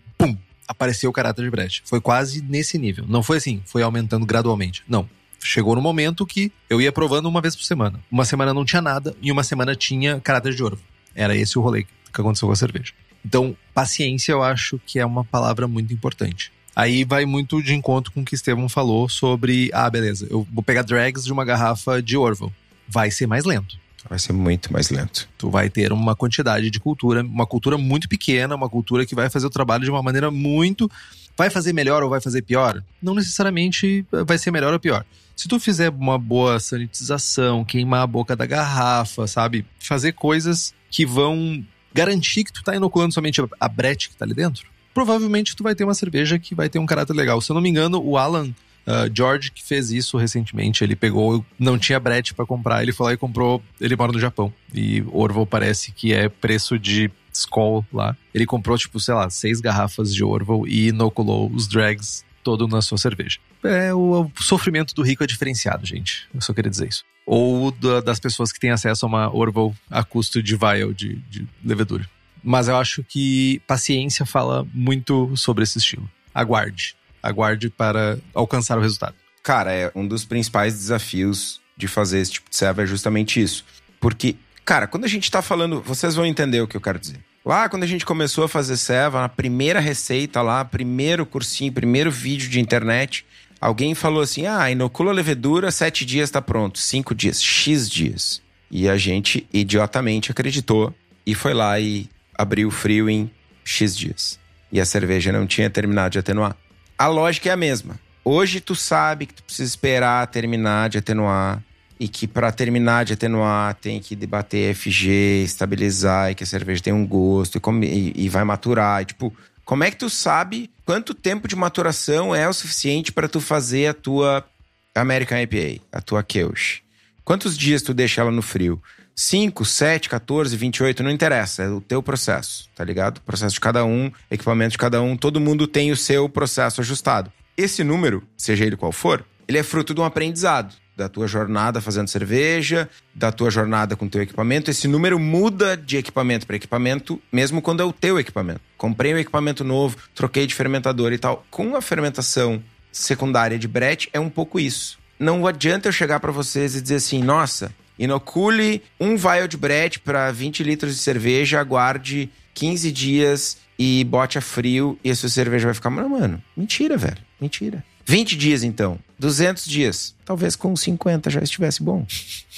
apareceu 0.67 1.09
o 1.09 1.13
caráter 1.13 1.43
de 1.43 1.51
brete. 1.51 1.81
Foi 1.85 2.01
quase 2.01 2.41
nesse 2.41 2.77
nível. 2.77 3.05
Não 3.07 3.23
foi 3.23 3.37
assim, 3.37 3.61
foi 3.65 3.81
aumentando 3.81 4.25
gradualmente. 4.25 4.83
Não. 4.87 5.07
Chegou 5.43 5.75
no 5.75 5.81
momento 5.81 6.25
que 6.25 6.51
eu 6.69 6.81
ia 6.81 6.91
provando 6.91 7.27
uma 7.27 7.41
vez 7.41 7.55
por 7.55 7.63
semana. 7.63 7.99
Uma 8.11 8.25
semana 8.25 8.53
não 8.53 8.65
tinha 8.65 8.81
nada 8.81 9.15
e 9.21 9.31
uma 9.31 9.43
semana 9.43 9.75
tinha 9.75 10.19
caráter 10.19 10.53
de 10.53 10.63
ouro. 10.63 10.79
Era 11.13 11.35
esse 11.35 11.57
o 11.57 11.61
rolê 11.61 11.83
que 11.83 12.21
aconteceu 12.21 12.47
com 12.47 12.53
a 12.53 12.55
cerveja. 12.55 12.93
Então, 13.23 13.55
paciência 13.73 14.31
eu 14.31 14.43
acho 14.43 14.79
que 14.85 14.99
é 14.99 15.05
uma 15.05 15.23
palavra 15.23 15.67
muito 15.67 15.93
importante. 15.93 16.51
Aí 16.75 17.05
vai 17.05 17.25
muito 17.25 17.61
de 17.63 17.73
encontro 17.73 18.11
com 18.11 18.21
o 18.21 18.25
que 18.25 18.35
Estevam 18.35 18.67
falou 18.67 19.07
sobre, 19.07 19.69
ah, 19.73 19.89
beleza, 19.89 20.27
eu 20.29 20.45
vou 20.51 20.61
pegar 20.61 20.81
drags 20.81 21.23
de 21.23 21.31
uma 21.31 21.45
garrafa 21.45 22.01
de 22.01 22.17
Orville. 22.17 22.51
Vai 22.87 23.09
ser 23.09 23.27
mais 23.27 23.45
lento. 23.45 23.79
Vai 24.07 24.19
ser 24.19 24.33
muito 24.33 24.71
mais 24.71 24.89
lento. 24.89 25.27
Tu 25.37 25.49
vai 25.49 25.69
ter 25.69 25.91
uma 25.91 26.15
quantidade 26.15 26.69
de 26.69 26.79
cultura, 26.79 27.21
uma 27.21 27.45
cultura 27.45 27.77
muito 27.77 28.07
pequena, 28.07 28.55
uma 28.55 28.69
cultura 28.69 29.05
que 29.05 29.15
vai 29.15 29.29
fazer 29.29 29.47
o 29.47 29.49
trabalho 29.49 29.83
de 29.83 29.89
uma 29.89 30.03
maneira 30.03 30.29
muito. 30.29 30.89
Vai 31.37 31.49
fazer 31.49 31.73
melhor 31.73 32.03
ou 32.03 32.09
vai 32.09 32.21
fazer 32.21 32.43
pior? 32.43 32.83
Não 33.01 33.15
necessariamente 33.15 34.05
vai 34.25 34.37
ser 34.37 34.51
melhor 34.51 34.73
ou 34.73 34.79
pior. 34.79 35.03
Se 35.35 35.47
tu 35.47 35.59
fizer 35.59 35.89
uma 35.89 36.17
boa 36.17 36.59
sanitização, 36.59 37.65
queimar 37.65 38.03
a 38.03 38.07
boca 38.07 38.35
da 38.35 38.45
garrafa, 38.45 39.27
sabe? 39.27 39.65
Fazer 39.79 40.13
coisas 40.13 40.73
que 40.89 41.05
vão 41.05 41.65
garantir 41.93 42.43
que 42.45 42.53
tu 42.53 42.63
tá 42.63 42.75
inoculando 42.75 43.13
somente 43.13 43.41
a 43.59 43.67
brete 43.67 44.09
que 44.09 44.15
tá 44.15 44.23
ali 44.23 44.33
dentro, 44.33 44.67
provavelmente 44.93 45.55
tu 45.55 45.63
vai 45.63 45.75
ter 45.75 45.83
uma 45.83 45.93
cerveja 45.93 46.39
que 46.39 46.55
vai 46.55 46.69
ter 46.69 46.79
um 46.79 46.85
caráter 46.85 47.13
legal. 47.13 47.41
Se 47.41 47.51
eu 47.51 47.53
não 47.53 47.61
me 47.61 47.69
engano, 47.69 48.01
o 48.01 48.17
Alan 48.17 48.53
uh, 48.87 49.11
George 49.13 49.51
que 49.51 49.63
fez 49.63 49.91
isso 49.91 50.17
recentemente, 50.17 50.83
ele 50.83 50.95
pegou, 50.95 51.45
não 51.57 51.77
tinha 51.77 51.99
brete 51.99 52.33
para 52.33 52.45
comprar, 52.45 52.81
ele 52.81 52.91
foi 52.91 53.07
lá 53.07 53.13
e 53.13 53.17
comprou, 53.17 53.61
ele 53.79 53.95
mora 53.95 54.11
no 54.11 54.19
Japão. 54.19 54.53
E 54.73 55.03
Orval 55.11 55.45
parece 55.45 55.91
que 55.91 56.13
é 56.13 56.29
preço 56.29 56.77
de 56.77 57.09
Skoll 57.33 57.85
lá. 57.91 58.15
Ele 58.33 58.45
comprou, 58.45 58.77
tipo, 58.77 58.99
sei 58.99 59.13
lá, 59.13 59.29
seis 59.29 59.59
garrafas 59.59 60.13
de 60.13 60.23
Orval 60.23 60.67
e 60.67 60.87
inoculou 60.87 61.51
os 61.51 61.67
drags 61.67 62.23
todo 62.43 62.67
na 62.67 62.81
sua 62.81 62.97
cerveja. 62.97 63.39
É, 63.63 63.93
o, 63.93 64.23
o 64.25 64.43
sofrimento 64.43 64.93
do 64.93 65.01
rico 65.01 65.23
é 65.23 65.27
diferenciado, 65.27 65.85
gente. 65.85 66.27
Eu 66.33 66.41
só 66.41 66.53
queria 66.53 66.69
dizer 66.69 66.87
isso 66.87 67.03
ou 67.25 67.71
da, 67.71 68.01
das 68.01 68.19
pessoas 68.19 68.51
que 68.51 68.59
têm 68.59 68.69
acesso 68.69 69.05
a 69.05 69.09
uma 69.09 69.35
Orval 69.35 69.75
a 69.89 70.03
custo 70.03 70.43
de 70.43 70.55
vial 70.55 70.93
de, 70.93 71.15
de 71.29 71.47
levedura. 71.63 72.07
Mas 72.43 72.67
eu 72.67 72.77
acho 72.77 73.03
que 73.03 73.59
paciência 73.65 74.25
fala 74.25 74.67
muito 74.71 75.35
sobre 75.35 75.63
esse 75.63 75.79
estilo. 75.79 76.07
Aguarde. 76.33 76.95
Aguarde 77.27 77.69
para 77.69 78.17
alcançar 78.33 78.77
o 78.77 78.81
resultado. 78.81 79.15
Cara, 79.43 79.73
é 79.73 79.91
um 79.95 80.07
dos 80.07 80.25
principais 80.25 80.73
desafios 80.73 81.61
de 81.77 81.87
fazer 81.87 82.19
esse 82.19 82.33
tipo 82.33 82.49
de 82.49 82.55
serva 82.55 82.83
é 82.83 82.85
justamente 82.85 83.41
isso. 83.41 83.65
Porque, 83.99 84.35
cara, 84.63 84.87
quando 84.87 85.05
a 85.05 85.09
gente 85.09 85.29
tá 85.29 85.41
falando, 85.41 85.81
vocês 85.81 86.15
vão 86.15 86.25
entender 86.25 86.61
o 86.61 86.67
que 86.67 86.77
eu 86.77 86.81
quero 86.81 86.99
dizer. 86.99 87.19
Lá, 87.45 87.69
quando 87.69 87.83
a 87.83 87.87
gente 87.87 88.05
começou 88.05 88.45
a 88.45 88.49
fazer 88.49 88.75
serva, 88.75 89.21
na 89.21 89.29
primeira 89.29 89.79
receita 89.79 90.41
lá, 90.41 90.65
primeiro 90.65 91.25
cursinho, 91.25 91.71
primeiro 91.71 92.09
vídeo 92.09 92.49
de 92.49 92.59
internet, 92.59 93.25
Alguém 93.65 93.95
falou 93.95 94.21
assim: 94.21 94.45
ah, 94.45 94.69
inocula 94.69 95.11
a 95.11 95.13
levedura, 95.13 95.71
sete 95.71 96.05
dias 96.05 96.29
está 96.29 96.39
pronto. 96.39 96.77
Cinco 96.77 97.15
dias, 97.15 97.41
X 97.41 97.89
dias. 97.89 98.41
E 98.69 98.87
a 98.89 98.95
gente 98.95 99.47
idiotamente 99.51 100.31
acreditou 100.31 100.93
e 101.25 101.33
foi 101.33 101.53
lá 101.53 101.79
e 101.79 102.07
abriu 102.37 102.69
frio 102.69 103.09
em 103.09 103.31
X 103.63 103.97
dias. 103.97 104.39
E 104.71 104.79
a 104.79 104.85
cerveja 104.85 105.31
não 105.31 105.47
tinha 105.47 105.67
terminado 105.67 106.11
de 106.11 106.19
atenuar. 106.19 106.55
A 106.97 107.07
lógica 107.07 107.49
é 107.49 107.51
a 107.51 107.57
mesma. 107.57 107.99
Hoje 108.23 108.61
tu 108.61 108.73
sabe 108.73 109.25
que 109.25 109.33
tu 109.33 109.43
precisa 109.43 109.69
esperar 109.69 110.25
terminar 110.27 110.89
de 110.89 110.97
atenuar 110.97 111.61
e 111.99 112.07
que 112.07 112.25
para 112.25 112.51
terminar 112.51 113.03
de 113.03 113.13
atenuar 113.13 113.75
tem 113.75 113.99
que 113.99 114.15
debater 114.15 114.73
FG, 114.73 115.43
estabilizar 115.43 116.31
e 116.31 116.35
que 116.35 116.43
a 116.43 116.47
cerveja 116.47 116.81
tem 116.81 116.93
um 116.93 117.05
gosto 117.05 117.59
e, 117.59 117.85
e, 117.85 118.25
e 118.25 118.29
vai 118.29 118.45
maturar. 118.45 119.01
E, 119.01 119.05
tipo, 119.05 119.35
como 119.65 119.83
é 119.83 119.91
que 119.91 119.97
tu 119.97 120.09
sabe 120.09 120.71
quanto 120.85 121.13
tempo 121.13 121.47
de 121.47 121.55
maturação 121.55 122.33
é 122.33 122.47
o 122.47 122.53
suficiente 122.53 123.11
para 123.11 123.27
tu 123.27 123.41
fazer 123.41 123.87
a 123.87 123.93
tua 123.93 124.45
American 124.93 125.37
IPA, 125.39 125.81
a 125.91 126.01
tua 126.01 126.23
Keush? 126.23 126.81
Quantos 127.25 127.57
dias 127.57 127.81
tu 127.81 127.93
deixa 127.93 128.21
ela 128.21 128.31
no 128.31 128.41
frio? 128.41 128.81
5, 129.15 129.63
7, 129.63 130.09
14, 130.09 130.57
28, 130.57 131.01
não 131.01 131.09
interessa, 131.09 131.63
é 131.63 131.69
o 131.69 131.79
teu 131.79 132.03
processo, 132.03 132.69
tá 132.75 132.83
ligado? 132.83 133.21
Processo 133.21 133.53
de 133.53 133.61
cada 133.61 133.85
um, 133.85 134.11
equipamento 134.29 134.71
de 134.71 134.77
cada 134.77 135.01
um, 135.01 135.15
todo 135.15 135.39
mundo 135.39 135.67
tem 135.67 135.91
o 135.91 135.95
seu 135.95 136.27
processo 136.27 136.81
ajustado. 136.81 137.31
Esse 137.55 137.83
número, 137.83 138.23
seja 138.35 138.65
ele 138.65 138.75
qual 138.75 138.91
for, 138.91 139.25
ele 139.47 139.57
é 139.57 139.63
fruto 139.63 139.93
de 139.93 140.01
um 140.01 140.03
aprendizado 140.03 140.75
da 140.95 141.09
tua 141.09 141.27
jornada 141.27 141.81
fazendo 141.81 142.07
cerveja, 142.07 142.89
da 143.13 143.31
tua 143.31 143.49
jornada 143.49 143.95
com 143.95 144.07
teu 144.07 144.21
equipamento. 144.21 144.71
Esse 144.71 144.87
número 144.87 145.19
muda 145.19 145.75
de 145.75 145.97
equipamento 145.97 146.47
para 146.47 146.55
equipamento, 146.55 147.21
mesmo 147.31 147.61
quando 147.61 147.81
é 147.81 147.85
o 147.85 147.93
teu 147.93 148.19
equipamento. 148.19 148.61
Comprei 148.77 149.13
um 149.13 149.17
equipamento 149.17 149.63
novo, 149.63 149.97
troquei 150.13 150.47
de 150.47 150.55
fermentador 150.55 151.11
e 151.11 151.17
tal. 151.17 151.45
Com 151.49 151.75
a 151.75 151.81
fermentação 151.81 152.63
secundária 152.91 153.59
de 153.59 153.67
brete, 153.67 154.09
é 154.13 154.19
um 154.19 154.29
pouco 154.29 154.59
isso. 154.59 154.97
Não 155.19 155.45
adianta 155.45 155.89
eu 155.89 155.93
chegar 155.93 156.19
para 156.19 156.31
vocês 156.31 156.75
e 156.75 156.81
dizer 156.81 156.95
assim, 156.95 157.21
nossa, 157.21 157.73
inocule 157.97 158.81
um 158.99 159.15
vial 159.15 159.47
de 159.47 159.57
brete 159.57 159.99
para 159.99 160.31
20 160.31 160.63
litros 160.63 160.95
de 160.95 161.01
cerveja, 161.01 161.59
aguarde 161.59 162.29
15 162.53 162.91
dias 162.91 163.57
e 163.77 164.03
bote 164.05 164.37
a 164.37 164.41
frio 164.41 164.97
e 165.03 165.11
a 165.11 165.15
sua 165.15 165.29
cerveja 165.29 165.65
vai 165.65 165.73
ficar... 165.73 165.89
Mano, 165.89 166.41
mentira, 166.55 166.97
velho. 166.97 167.17
Mentira. 167.39 167.83
20 168.05 168.37
dias, 168.37 168.63
então. 168.63 168.99
200 169.19 169.65
dias. 169.65 170.15
Talvez 170.23 170.55
com 170.55 170.75
50 170.75 171.29
já 171.29 171.41
estivesse 171.41 171.81
bom. 171.81 172.05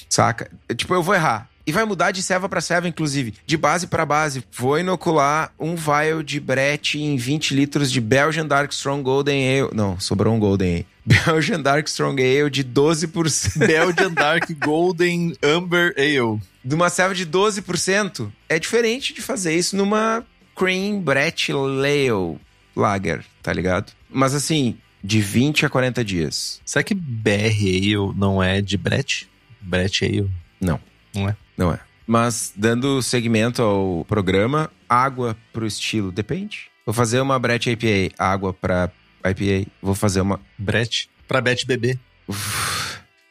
Saca? 0.10 0.52
Tipo, 0.76 0.94
eu 0.94 1.04
vou 1.04 1.16
errar. 1.16 1.50
E 1.66 1.72
vai 1.72 1.84
mudar 1.84 2.12
de 2.12 2.24
serva 2.24 2.48
para 2.48 2.62
serva, 2.62 2.88
inclusive. 2.88 3.34
De 3.46 3.58
base 3.58 3.88
para 3.88 4.06
base. 4.06 4.44
Vou 4.54 4.80
inocular 4.80 5.52
um 5.60 5.76
vial 5.76 6.24
de 6.24 6.40
Brett 6.40 6.98
em 6.98 7.18
20 7.18 7.54
litros 7.54 7.92
de 7.92 8.00
Belgian 8.00 8.46
Dark 8.46 8.72
Strong 8.72 9.04
Golden 9.04 9.60
Ale. 9.60 9.70
Não, 9.74 10.00
sobrou 10.00 10.34
um 10.34 10.40
Golden 10.40 10.76
Ale. 10.76 10.88
Belgian 11.26 11.62
Dark 11.62 11.88
Strong 11.88 12.22
Ale 12.22 12.50
de 12.50 12.66
12%. 12.66 13.66
Belgian 13.66 14.14
Dark 14.14 14.52
Golden 14.60 15.34
Amber 15.42 15.94
Ale. 15.98 16.42
De 16.64 16.76
uma 16.76 16.90
serva 16.90 17.16
de 17.16 17.26
12%. 17.26 18.30
É 18.50 18.60
diferente 18.60 19.14
de 19.14 19.22
fazer 19.22 19.56
isso 19.56 19.78
numa 19.78 20.26
Cream 20.54 21.00
Brett 21.00 21.52
Ale 21.52 22.38
Lager, 22.76 23.24
tá 23.42 23.54
ligado? 23.54 23.94
Mas 24.10 24.36
assim, 24.36 24.78
de 25.02 25.22
20 25.22 25.66
a 25.66 25.70
40 25.70 26.04
dias. 26.04 26.62
Será 26.66 26.84
que 26.84 26.94
BR 26.94 27.56
Ale 27.56 28.14
não 28.16 28.44
é 28.44 28.62
de 28.62 28.78
Brett? 28.78 29.30
Brett 29.62 30.04
Ale? 30.04 30.30
Não. 30.60 30.80
Não 31.16 31.30
é? 31.30 31.38
Não 31.58 31.74
é. 31.74 31.80
Mas 32.06 32.52
dando 32.56 33.02
segmento 33.02 33.62
ao 33.62 34.06
programa, 34.06 34.70
água 34.90 35.38
pro 35.54 35.66
estilo 35.66 36.12
depende. 36.12 36.70
Vou 36.86 36.94
fazer 36.94 37.22
uma 37.22 37.40
Brett 37.40 37.70
IPA, 37.70 38.14
água 38.18 38.54
pra 38.54 38.92
IPA. 39.32 39.70
Vou 39.82 39.96
fazer 39.96 40.22
uma 40.22 40.40
Brett? 40.58 41.10
Pra 41.28 41.42
Brett 41.42 41.66
bebê. 41.66 41.98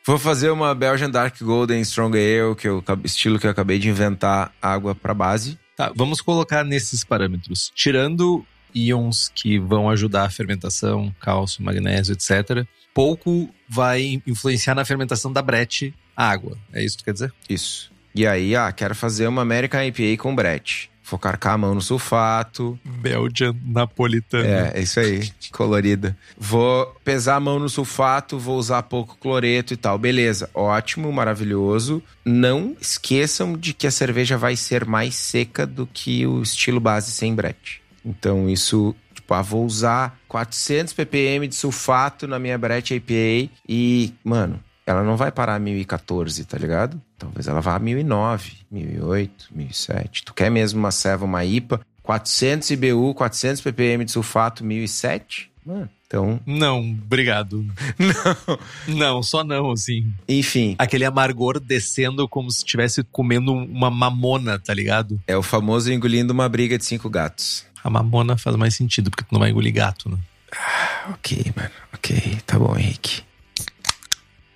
Vou 0.06 0.18
fazer 0.18 0.50
uma 0.50 0.74
Belgian 0.74 1.10
Dark 1.10 1.40
Golden 1.40 1.80
Strong 1.80 2.16
Ale, 2.16 2.54
que 2.54 2.68
eu, 2.68 2.82
estilo 3.02 3.38
que 3.38 3.46
eu 3.46 3.50
acabei 3.50 3.78
de 3.78 3.88
inventar, 3.88 4.52
água 4.62 4.94
para 4.94 5.12
base. 5.12 5.58
Tá, 5.76 5.92
vamos 5.94 6.20
colocar 6.20 6.64
nesses 6.64 7.02
parâmetros. 7.02 7.72
Tirando 7.74 8.46
íons 8.74 9.30
que 9.34 9.58
vão 9.58 9.90
ajudar 9.90 10.24
a 10.24 10.30
fermentação, 10.30 11.14
cálcio, 11.20 11.62
magnésio, 11.62 12.12
etc. 12.12 12.66
Pouco 12.94 13.52
vai 13.68 14.22
influenciar 14.26 14.74
na 14.74 14.84
fermentação 14.84 15.32
da 15.32 15.42
Brett 15.42 15.92
a 16.16 16.30
água. 16.30 16.56
É 16.72 16.84
isso 16.84 16.96
que 16.96 17.02
tu 17.02 17.06
quer 17.06 17.12
dizer? 17.12 17.32
Isso. 17.48 17.90
E 18.14 18.26
aí, 18.26 18.54
ah, 18.56 18.72
quero 18.72 18.94
fazer 18.94 19.26
uma 19.26 19.42
American 19.42 19.82
IPA 19.82 20.22
com 20.22 20.34
Brett. 20.34 20.90
Vou 21.08 21.18
carcar 21.18 21.54
a 21.54 21.58
mão 21.58 21.74
no 21.74 21.80
sulfato. 21.80 22.78
Belgian 22.84 23.54
napolitana. 23.64 24.72
É, 24.72 24.72
é 24.74 24.82
isso 24.82 24.98
aí, 24.98 25.30
colorida. 25.52 26.16
Vou 26.36 26.86
pesar 27.04 27.36
a 27.36 27.40
mão 27.40 27.58
no 27.58 27.68
sulfato, 27.68 28.38
vou 28.38 28.58
usar 28.58 28.82
pouco 28.82 29.16
cloreto 29.16 29.72
e 29.72 29.76
tal. 29.76 29.98
Beleza, 29.98 30.50
ótimo, 30.52 31.12
maravilhoso. 31.12 32.02
Não 32.24 32.76
esqueçam 32.80 33.56
de 33.56 33.72
que 33.72 33.86
a 33.86 33.90
cerveja 33.90 34.36
vai 34.36 34.56
ser 34.56 34.84
mais 34.84 35.14
seca 35.14 35.64
do 35.64 35.86
que 35.86 36.26
o 36.26 36.42
estilo 36.42 36.80
base 36.80 37.12
sem 37.12 37.34
Brett. 37.34 37.80
Então, 38.04 38.48
isso 38.48 38.94
Tipo, 39.26 39.34
ah, 39.34 39.42
vou 39.42 39.66
usar 39.66 40.20
400 40.28 40.92
ppm 40.92 41.48
de 41.48 41.56
sulfato 41.56 42.28
na 42.28 42.38
minha 42.38 42.56
Brett 42.56 42.94
IPA 42.94 43.50
e, 43.68 44.14
mano, 44.22 44.60
ela 44.86 45.02
não 45.02 45.16
vai 45.16 45.32
parar 45.32 45.56
a 45.56 45.58
1014, 45.58 46.44
tá 46.44 46.56
ligado? 46.56 47.02
Talvez 47.18 47.48
ela 47.48 47.60
vá 47.60 47.74
a 47.74 47.78
1009, 47.78 48.52
1008, 48.70 49.48
1007. 49.50 50.24
Tu 50.24 50.32
quer 50.32 50.48
mesmo 50.48 50.78
uma 50.78 50.92
ceva, 50.92 51.24
uma 51.24 51.44
IPA, 51.44 51.80
400 52.04 52.70
IBU, 52.70 53.12
400 53.14 53.60
ppm 53.62 54.04
de 54.04 54.12
sulfato, 54.12 54.64
1007? 54.64 55.50
Mano, 55.66 55.90
então... 56.06 56.38
Não, 56.46 56.78
obrigado. 56.78 57.66
Não. 57.98 58.58
Não, 58.96 59.22
só 59.24 59.42
não, 59.42 59.72
assim. 59.72 60.12
Enfim. 60.28 60.76
Aquele 60.78 61.04
amargor 61.04 61.58
descendo 61.58 62.28
como 62.28 62.48
se 62.48 62.58
estivesse 62.58 63.02
comendo 63.02 63.52
uma 63.52 63.90
mamona, 63.90 64.56
tá 64.56 64.72
ligado? 64.72 65.20
É 65.26 65.36
o 65.36 65.42
famoso 65.42 65.92
engolindo 65.92 66.32
uma 66.32 66.48
briga 66.48 66.78
de 66.78 66.84
cinco 66.84 67.10
gatos. 67.10 67.66
A 67.82 67.90
mamona 67.90 68.38
faz 68.38 68.54
mais 68.54 68.76
sentido, 68.76 69.10
porque 69.10 69.24
tu 69.24 69.32
não 69.32 69.40
vai 69.40 69.50
engolir 69.50 69.74
gato, 69.74 70.08
né? 70.08 70.18
Ah, 70.52 71.10
ok, 71.10 71.52
mano. 71.56 71.70
Ok, 71.92 72.38
tá 72.46 72.56
bom, 72.56 72.76
Henrique. 72.78 73.25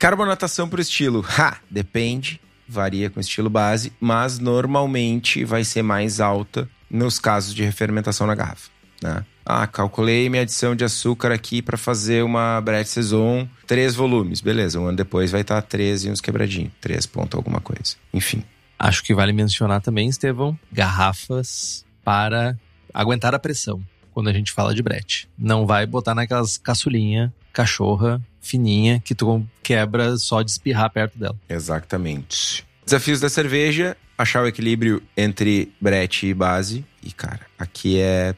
Carbonatação 0.01 0.67
por 0.67 0.81
estilo. 0.81 1.23
Ha! 1.39 1.59
Depende, 1.71 2.41
varia 2.67 3.11
com 3.11 3.21
estilo 3.21 3.51
base, 3.51 3.93
mas 4.01 4.39
normalmente 4.39 5.45
vai 5.45 5.63
ser 5.63 5.83
mais 5.83 6.21
alta 6.21 6.69
nos 6.91 7.19
casos 7.19 7.55
de 7.55 7.63
refermentação 7.63 8.27
na 8.27 8.35
garrafa. 8.35 8.71
Né? 9.03 9.25
Ah, 9.45 9.67
calculei 9.67 10.31
minha 10.31 10.43
adição 10.43 10.75
de 10.75 10.85
açúcar 10.85 11.31
aqui 11.33 11.61
para 11.61 11.77
fazer 11.77 12.25
uma 12.25 12.61
Brett 12.63 12.89
Saison, 12.89 13.47
três 13.67 13.95
volumes. 13.95 14.41
Beleza, 14.41 14.81
um 14.81 14.87
ano 14.87 14.97
depois 14.97 15.31
vai 15.31 15.43
estar 15.43 15.61
tá 15.61 15.69
13 15.69 16.09
e 16.09 16.11
uns 16.11 16.21
quebradinhos. 16.21 16.73
3 16.81 17.05
ponto 17.05 17.37
alguma 17.37 17.61
coisa. 17.61 17.97
Enfim. 18.13 18.43
Acho 18.79 19.03
que 19.03 19.15
vale 19.15 19.35
mencionar 19.35 19.83
também, 19.83 20.09
Estevão, 20.09 20.59
garrafas 20.73 21.85
para 22.03 22.57
aguentar 22.95 23.35
a 23.35 23.39
pressão 23.39 23.83
quando 24.13 24.29
a 24.29 24.33
gente 24.33 24.51
fala 24.51 24.75
de 24.75 24.83
Brett. 24.83 25.29
Não 25.39 25.67
vai 25.67 25.87
botar 25.87 26.15
naquelas 26.15 26.57
caçulinha, 26.57 27.33
cachorra, 27.53 28.21
fininha, 28.41 29.01
que 29.05 29.15
tu 29.15 29.47
quebra 29.63 30.17
só 30.17 30.43
de 30.43 30.51
espirrar 30.51 30.91
perto 30.91 31.19
dela. 31.19 31.37
Exatamente. 31.49 32.65
Desafios 32.85 33.21
da 33.21 33.29
cerveja, 33.29 33.97
achar 34.17 34.43
o 34.43 34.47
equilíbrio 34.47 35.03
entre 35.17 35.73
Brett 35.81 36.27
e 36.27 36.35
base. 36.35 36.85
E, 37.03 37.13
cara, 37.13 37.41
aqui 37.59 38.01
é, 38.01 38.35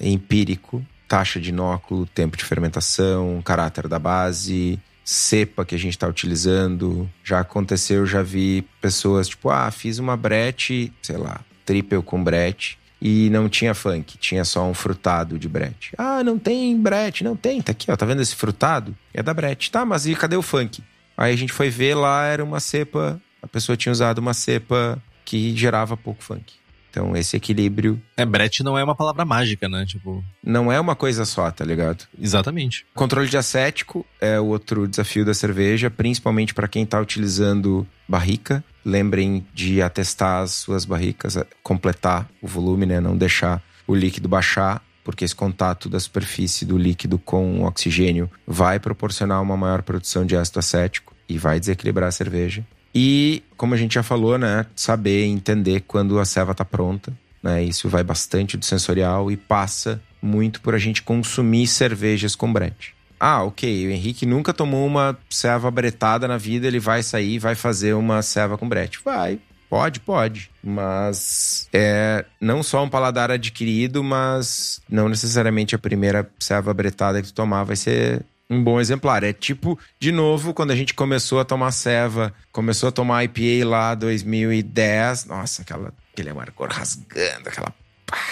é 0.00 0.08
empírico. 0.08 0.84
Taxa 1.06 1.40
de 1.40 1.48
inóculo, 1.48 2.06
tempo 2.06 2.36
de 2.36 2.44
fermentação, 2.44 3.40
caráter 3.42 3.88
da 3.88 3.98
base, 3.98 4.78
cepa 5.02 5.64
que 5.64 5.74
a 5.74 5.78
gente 5.78 5.94
está 5.94 6.06
utilizando. 6.06 7.08
Já 7.24 7.40
aconteceu, 7.40 8.04
já 8.04 8.22
vi 8.22 8.62
pessoas 8.78 9.26
tipo, 9.26 9.48
ah, 9.48 9.70
fiz 9.70 9.98
uma 9.98 10.18
Brett, 10.18 10.92
sei 11.00 11.16
lá, 11.16 11.40
triple 11.64 12.02
com 12.02 12.22
Brett 12.22 12.78
e 13.00 13.30
não 13.30 13.48
tinha 13.48 13.74
funk, 13.74 14.18
tinha 14.18 14.44
só 14.44 14.64
um 14.64 14.74
frutado 14.74 15.38
de 15.38 15.48
brete. 15.48 15.92
Ah, 15.96 16.22
não 16.24 16.38
tem 16.38 16.76
brete, 16.80 17.24
não 17.24 17.36
tem, 17.36 17.62
tá 17.62 17.72
aqui, 17.72 17.90
ó, 17.90 17.96
tá 17.96 18.04
vendo 18.04 18.22
esse 18.22 18.34
frutado? 18.34 18.96
É 19.14 19.22
da 19.22 19.32
brete. 19.32 19.70
Tá, 19.70 19.84
mas 19.84 20.06
e 20.06 20.14
cadê 20.14 20.36
o 20.36 20.42
funk? 20.42 20.82
Aí 21.16 21.32
a 21.32 21.36
gente 21.36 21.52
foi 21.52 21.70
ver 21.70 21.94
lá, 21.94 22.24
era 22.24 22.44
uma 22.44 22.60
cepa, 22.60 23.20
a 23.42 23.46
pessoa 23.46 23.76
tinha 23.76 23.92
usado 23.92 24.18
uma 24.18 24.34
cepa 24.34 25.00
que 25.24 25.54
gerava 25.56 25.96
pouco 25.96 26.22
funk. 26.22 26.54
Então, 26.90 27.16
esse 27.16 27.36
equilíbrio. 27.36 28.00
É, 28.16 28.24
brete 28.24 28.62
não 28.62 28.78
é 28.78 28.82
uma 28.82 28.94
palavra 28.94 29.24
mágica, 29.24 29.68
né? 29.68 29.84
Tipo. 29.86 30.24
Não 30.42 30.72
é 30.72 30.80
uma 30.80 30.96
coisa 30.96 31.24
só, 31.24 31.50
tá 31.50 31.64
ligado? 31.64 32.04
Exatamente. 32.18 32.86
Controle 32.94 33.28
de 33.28 33.36
acético 33.36 34.06
é 34.20 34.40
o 34.40 34.46
outro 34.46 34.88
desafio 34.88 35.24
da 35.24 35.34
cerveja, 35.34 35.90
principalmente 35.90 36.54
para 36.54 36.66
quem 36.66 36.86
tá 36.86 36.98
utilizando 36.98 37.86
barrica. 38.08 38.64
Lembrem 38.84 39.46
de 39.52 39.82
atestar 39.82 40.42
as 40.42 40.52
suas 40.52 40.84
barricas, 40.84 41.36
completar 41.62 42.28
o 42.40 42.46
volume, 42.46 42.86
né? 42.86 43.00
Não 43.00 43.16
deixar 43.16 43.62
o 43.86 43.94
líquido 43.94 44.28
baixar, 44.28 44.82
porque 45.04 45.24
esse 45.24 45.34
contato 45.34 45.88
da 45.88 45.98
superfície 45.98 46.64
do 46.64 46.76
líquido 46.76 47.18
com 47.18 47.60
o 47.60 47.64
oxigênio 47.64 48.30
vai 48.46 48.78
proporcionar 48.78 49.42
uma 49.42 49.56
maior 49.56 49.82
produção 49.82 50.24
de 50.24 50.36
ácido 50.36 50.58
acético 50.58 51.14
e 51.28 51.38
vai 51.38 51.58
desequilibrar 51.58 52.08
a 52.08 52.12
cerveja. 52.12 52.64
E, 52.94 53.42
como 53.56 53.74
a 53.74 53.76
gente 53.76 53.94
já 53.94 54.02
falou, 54.02 54.38
né? 54.38 54.66
Saber 54.74 55.24
entender 55.24 55.80
quando 55.86 56.18
a 56.18 56.24
ceva 56.24 56.52
está 56.52 56.64
pronta. 56.64 57.12
Né? 57.42 57.62
Isso 57.64 57.88
vai 57.88 58.02
bastante 58.02 58.56
do 58.56 58.64
sensorial 58.64 59.30
e 59.30 59.36
passa 59.36 60.00
muito 60.20 60.60
por 60.60 60.74
a 60.74 60.78
gente 60.78 61.02
consumir 61.02 61.66
cervejas 61.66 62.34
com 62.34 62.52
brete. 62.52 62.94
Ah, 63.18 63.42
ok, 63.42 63.86
o 63.86 63.90
Henrique 63.90 64.24
nunca 64.24 64.54
tomou 64.54 64.86
uma 64.86 65.18
ceva 65.28 65.70
bretada 65.70 66.28
na 66.28 66.36
vida, 66.36 66.66
ele 66.66 66.78
vai 66.78 67.02
sair 67.02 67.34
e 67.34 67.38
vai 67.38 67.54
fazer 67.54 67.94
uma 67.94 68.22
ceva 68.22 68.56
com 68.56 68.68
brete. 68.68 69.00
Vai, 69.04 69.40
Pode, 69.68 70.00
pode. 70.00 70.50
Mas 70.62 71.68
é 71.72 72.24
não 72.40 72.62
só 72.62 72.82
um 72.82 72.88
paladar 72.88 73.30
adquirido, 73.30 74.02
mas 74.02 74.80
não 74.88 75.08
necessariamente 75.08 75.74
a 75.74 75.78
primeira 75.78 76.28
ceva 76.38 76.72
bretada 76.72 77.20
que 77.20 77.28
tu 77.28 77.34
tomar 77.34 77.64
vai 77.64 77.76
ser 77.76 78.24
um 78.48 78.62
bom 78.62 78.80
exemplar. 78.80 79.22
É 79.22 79.32
tipo, 79.32 79.78
de 80.00 80.10
novo, 80.10 80.54
quando 80.54 80.70
a 80.70 80.76
gente 80.76 80.94
começou 80.94 81.38
a 81.38 81.44
tomar 81.44 81.70
ceva, 81.72 82.32
começou 82.50 82.88
a 82.88 82.92
tomar 82.92 83.24
IPA 83.24 83.68
lá 83.68 83.94
2010. 83.94 85.26
Nossa, 85.26 85.62
aquela, 85.62 85.92
aquele 86.12 86.30
amargor 86.30 86.70
rasgando, 86.70 87.48
aquela 87.48 87.74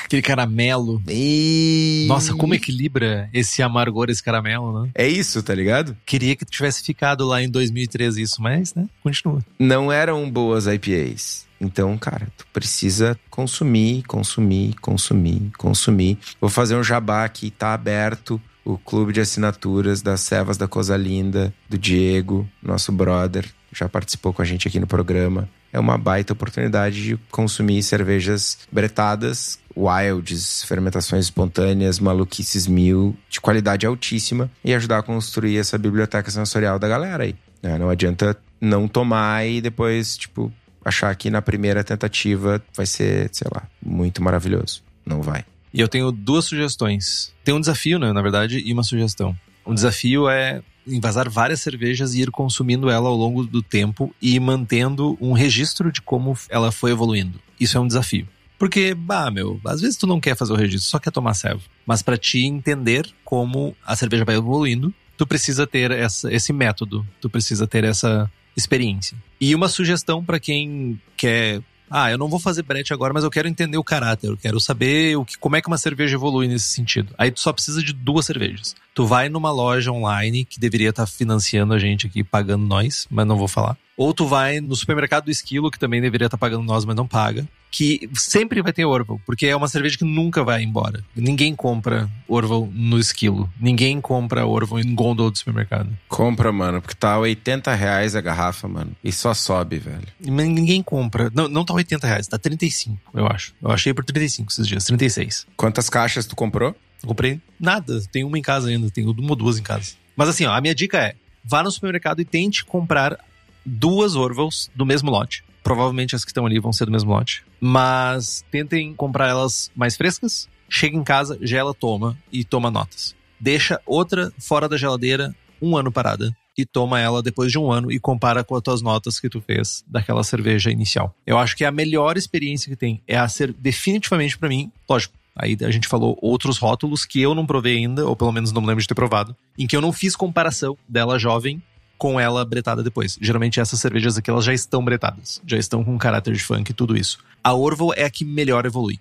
Aquele 0.04 0.22
caramelo. 0.22 1.02
E... 1.08 2.06
Nossa, 2.08 2.34
como 2.34 2.54
equilibra 2.54 3.28
esse 3.32 3.62
amargor, 3.62 4.08
esse 4.08 4.22
caramelo, 4.22 4.82
né? 4.82 4.90
É 4.94 5.08
isso, 5.08 5.42
tá 5.42 5.54
ligado? 5.54 5.96
Queria 6.06 6.36
que 6.36 6.44
tivesse 6.44 6.82
ficado 6.82 7.26
lá 7.26 7.42
em 7.42 7.48
2013 7.48 8.22
isso, 8.22 8.40
mas, 8.40 8.74
né? 8.74 8.86
Continua. 9.02 9.44
Não 9.58 9.90
eram 9.90 10.30
boas 10.30 10.66
IPAs. 10.66 11.46
Então, 11.60 11.96
cara, 11.96 12.28
tu 12.36 12.46
precisa 12.52 13.18
consumir, 13.30 14.02
consumir, 14.04 14.74
consumir, 14.74 15.50
consumir. 15.56 16.18
Vou 16.40 16.50
fazer 16.50 16.76
um 16.76 16.84
jabá 16.84 17.24
aqui, 17.24 17.50
tá 17.50 17.72
aberto 17.72 18.40
o 18.66 18.76
clube 18.76 19.12
de 19.12 19.20
assinaturas 19.20 20.02
das 20.02 20.20
Cevas 20.20 20.56
da 20.56 20.66
Coisa 20.66 20.96
Linda, 20.96 21.54
do 21.68 21.78
Diego, 21.78 22.46
nosso 22.60 22.90
brother, 22.90 23.48
já 23.72 23.88
participou 23.88 24.32
com 24.32 24.42
a 24.42 24.44
gente 24.44 24.66
aqui 24.66 24.80
no 24.80 24.88
programa. 24.88 25.48
É 25.72 25.78
uma 25.78 25.96
baita 25.96 26.32
oportunidade 26.32 27.02
de 27.02 27.16
consumir 27.30 27.82
cervejas 27.82 28.58
bretadas, 28.72 29.58
wilds, 29.76 30.64
fermentações 30.64 31.26
espontâneas, 31.26 31.98
maluquices 31.98 32.66
mil, 32.66 33.16
de 33.28 33.40
qualidade 33.40 33.86
altíssima 33.86 34.50
e 34.64 34.74
ajudar 34.74 34.98
a 34.98 35.02
construir 35.02 35.58
essa 35.58 35.76
biblioteca 35.76 36.30
sensorial 36.30 36.78
da 36.78 36.88
galera 36.88 37.24
aí. 37.24 37.34
É, 37.62 37.76
não 37.78 37.90
adianta 37.90 38.36
não 38.60 38.88
tomar 38.88 39.46
e 39.46 39.60
depois, 39.60 40.16
tipo, 40.16 40.52
achar 40.84 41.14
que 41.14 41.30
na 41.30 41.42
primeira 41.42 41.84
tentativa 41.84 42.62
vai 42.74 42.86
ser, 42.86 43.28
sei 43.32 43.48
lá, 43.54 43.64
muito 43.84 44.22
maravilhoso. 44.22 44.82
Não 45.04 45.20
vai. 45.20 45.44
E 45.74 45.80
eu 45.80 45.88
tenho 45.88 46.10
duas 46.10 46.46
sugestões. 46.46 47.34
Tem 47.44 47.54
um 47.54 47.60
desafio, 47.60 47.98
né, 47.98 48.12
na 48.12 48.22
verdade, 48.22 48.62
e 48.64 48.72
uma 48.72 48.82
sugestão. 48.82 49.36
Um 49.66 49.74
desafio 49.74 50.28
é 50.28 50.62
envasar 50.86 51.28
várias 51.28 51.60
cervejas 51.60 52.14
e 52.14 52.22
ir 52.22 52.30
consumindo 52.30 52.88
ela 52.88 53.08
ao 53.08 53.16
longo 53.16 53.44
do 53.44 53.60
tempo 53.60 54.14
e 54.22 54.38
mantendo 54.38 55.18
um 55.20 55.32
registro 55.32 55.90
de 55.90 56.00
como 56.00 56.38
ela 56.48 56.70
foi 56.70 56.92
evoluindo. 56.92 57.40
Isso 57.58 57.76
é 57.76 57.80
um 57.80 57.86
desafio. 57.86 58.28
Porque, 58.58 58.94
bah, 58.94 59.30
meu, 59.30 59.60
às 59.66 59.80
vezes 59.80 59.96
tu 59.96 60.06
não 60.06 60.20
quer 60.20 60.36
fazer 60.36 60.52
o 60.52 60.56
registro, 60.56 60.90
só 60.90 60.98
quer 60.98 61.10
tomar 61.10 61.34
servo. 61.34 61.62
Mas 61.86 62.02
para 62.02 62.16
te 62.16 62.44
entender 62.44 63.06
como 63.24 63.76
a 63.84 63.94
cerveja 63.94 64.24
vai 64.24 64.36
evoluindo, 64.36 64.94
tu 65.16 65.26
precisa 65.26 65.66
ter 65.66 65.90
essa, 65.90 66.32
esse 66.32 66.52
método, 66.52 67.06
tu 67.20 67.28
precisa 67.28 67.66
ter 67.66 67.84
essa 67.84 68.30
experiência. 68.56 69.16
E 69.40 69.54
uma 69.54 69.68
sugestão 69.68 70.24
para 70.24 70.40
quem 70.40 71.00
quer 71.16 71.62
ah, 71.88 72.10
eu 72.10 72.18
não 72.18 72.28
vou 72.28 72.40
fazer 72.40 72.62
brete 72.62 72.92
agora, 72.92 73.14
mas 73.14 73.22
eu 73.22 73.30
quero 73.30 73.46
entender 73.46 73.78
o 73.78 73.84
caráter, 73.84 74.28
eu 74.28 74.36
quero 74.36 74.60
saber 74.60 75.16
o 75.16 75.24
que, 75.24 75.38
como 75.38 75.54
é 75.54 75.62
que 75.62 75.68
uma 75.68 75.78
cerveja 75.78 76.16
evolui 76.16 76.48
nesse 76.48 76.66
sentido. 76.66 77.14
Aí 77.16 77.30
tu 77.30 77.38
só 77.40 77.52
precisa 77.52 77.82
de 77.82 77.92
duas 77.92 78.26
cervejas. 78.26 78.74
Tu 78.92 79.06
vai 79.06 79.28
numa 79.28 79.52
loja 79.52 79.92
online 79.92 80.44
que 80.44 80.58
deveria 80.58 80.90
estar 80.90 81.06
tá 81.06 81.10
financiando 81.10 81.72
a 81.72 81.78
gente 81.78 82.06
aqui, 82.06 82.24
pagando 82.24 82.66
nós, 82.66 83.06
mas 83.08 83.26
não 83.26 83.36
vou 83.36 83.46
falar. 83.46 83.76
Ou 83.96 84.12
tu 84.12 84.26
vai 84.26 84.60
no 84.60 84.74
supermercado 84.74 85.26
do 85.26 85.30
Esquilo, 85.30 85.70
que 85.70 85.78
também 85.78 86.00
deveria 86.00 86.26
estar 86.26 86.36
tá 86.36 86.40
pagando 86.40 86.64
nós, 86.64 86.84
mas 86.84 86.96
não 86.96 87.06
paga. 87.06 87.46
Que 87.76 88.08
sempre 88.14 88.62
vai 88.62 88.72
ter 88.72 88.86
Orval, 88.86 89.20
porque 89.26 89.44
é 89.44 89.54
uma 89.54 89.68
cerveja 89.68 89.98
que 89.98 90.04
nunca 90.04 90.42
vai 90.42 90.62
embora. 90.62 91.04
Ninguém 91.14 91.54
compra 91.54 92.08
Orval 92.26 92.70
no 92.72 92.98
Esquilo. 92.98 93.52
Ninguém 93.60 94.00
compra 94.00 94.46
Orval 94.46 94.80
em 94.80 94.94
gondola 94.94 95.30
do 95.30 95.36
supermercado. 95.36 95.90
Compra, 96.08 96.50
mano, 96.50 96.80
porque 96.80 96.94
tá 96.94 97.18
80 97.18 97.74
reais 97.74 98.16
a 98.16 98.22
garrafa, 98.22 98.66
mano. 98.66 98.92
E 99.04 99.12
só 99.12 99.34
sobe, 99.34 99.78
velho. 99.78 100.08
Mas 100.26 100.48
ninguém 100.48 100.82
compra. 100.82 101.30
Não, 101.34 101.48
não 101.48 101.66
tá 101.66 101.74
80 101.74 102.06
reais, 102.06 102.26
tá 102.26 102.38
35, 102.38 102.98
eu 103.12 103.26
acho. 103.26 103.52
Eu 103.60 103.70
achei 103.70 103.92
por 103.92 104.06
35 104.06 104.50
esses 104.50 104.66
dias, 104.66 104.84
36. 104.84 105.46
Quantas 105.54 105.90
caixas 105.90 106.24
tu 106.24 106.34
comprou? 106.34 106.74
Eu 107.02 107.08
comprei 107.08 107.38
nada. 107.60 108.00
Tem 108.10 108.24
uma 108.24 108.38
em 108.38 108.42
casa 108.42 108.70
ainda, 108.70 108.90
tem 108.90 109.04
uma 109.04 109.30
ou 109.30 109.36
duas 109.36 109.58
em 109.58 109.62
casa. 109.62 109.92
Mas 110.16 110.30
assim, 110.30 110.46
ó, 110.46 110.54
a 110.54 110.60
minha 110.62 110.74
dica 110.74 110.96
é: 110.96 111.14
vá 111.44 111.62
no 111.62 111.70
supermercado 111.70 112.20
e 112.20 112.24
tente 112.24 112.64
comprar 112.64 113.18
duas 113.66 114.14
Orvals 114.14 114.70
do 114.74 114.86
mesmo 114.86 115.10
lote. 115.10 115.44
Provavelmente 115.66 116.14
as 116.14 116.24
que 116.24 116.30
estão 116.30 116.46
ali 116.46 116.60
vão 116.60 116.72
ser 116.72 116.84
do 116.84 116.92
mesmo 116.92 117.10
lote. 117.10 117.44
Mas 117.60 118.44
tentem 118.52 118.94
comprar 118.94 119.28
elas 119.28 119.68
mais 119.74 119.96
frescas. 119.96 120.48
Chega 120.68 120.96
em 120.96 121.02
casa, 121.02 121.36
gela, 121.42 121.74
toma 121.74 122.16
e 122.30 122.44
toma 122.44 122.70
notas. 122.70 123.16
Deixa 123.40 123.80
outra 123.84 124.32
fora 124.38 124.68
da 124.68 124.76
geladeira 124.76 125.34
um 125.60 125.76
ano 125.76 125.90
parada 125.90 126.32
e 126.56 126.64
toma 126.64 127.00
ela 127.00 127.20
depois 127.20 127.50
de 127.50 127.58
um 127.58 127.72
ano 127.72 127.90
e 127.90 127.98
compara 127.98 128.44
com 128.44 128.54
as 128.54 128.62
tuas 128.62 128.80
notas 128.80 129.18
que 129.18 129.28
tu 129.28 129.40
fez 129.40 129.82
daquela 129.88 130.22
cerveja 130.22 130.70
inicial. 130.70 131.12
Eu 131.26 131.36
acho 131.36 131.56
que 131.56 131.64
é 131.64 131.66
a 131.66 131.72
melhor 131.72 132.16
experiência 132.16 132.70
que 132.70 132.76
tem 132.76 133.02
é 133.04 133.16
a 133.16 133.28
ser 133.28 133.52
definitivamente 133.52 134.38
para 134.38 134.48
mim, 134.48 134.70
lógico. 134.88 135.14
Aí 135.34 135.56
a 135.62 135.70
gente 135.72 135.88
falou 135.88 136.16
outros 136.22 136.58
rótulos 136.58 137.04
que 137.04 137.20
eu 137.20 137.34
não 137.34 137.44
provei 137.44 137.78
ainda, 137.78 138.06
ou 138.06 138.14
pelo 138.14 138.30
menos 138.30 138.52
não 138.52 138.62
me 138.62 138.68
lembro 138.68 138.82
de 138.82 138.86
ter 138.86 138.94
provado, 138.94 139.34
em 139.58 139.66
que 139.66 139.76
eu 139.76 139.80
não 139.80 139.92
fiz 139.92 140.14
comparação 140.14 140.78
dela 140.88 141.18
jovem 141.18 141.60
com 141.98 142.18
ela 142.18 142.44
bretada 142.44 142.82
depois. 142.82 143.18
Geralmente 143.20 143.60
essas 143.60 143.80
cervejas 143.80 144.16
aqui 144.16 144.30
elas 144.30 144.44
já 144.44 144.52
estão 144.52 144.84
bretadas, 144.84 145.40
já 145.46 145.56
estão 145.56 145.84
com 145.84 145.96
caráter 145.98 146.34
de 146.34 146.42
funk 146.42 146.70
e 146.70 146.74
tudo 146.74 146.96
isso. 146.96 147.18
A 147.42 147.54
Orval 147.54 147.92
é 147.94 148.04
a 148.04 148.10
que 148.10 148.24
melhor 148.24 148.66
evolui, 148.66 148.98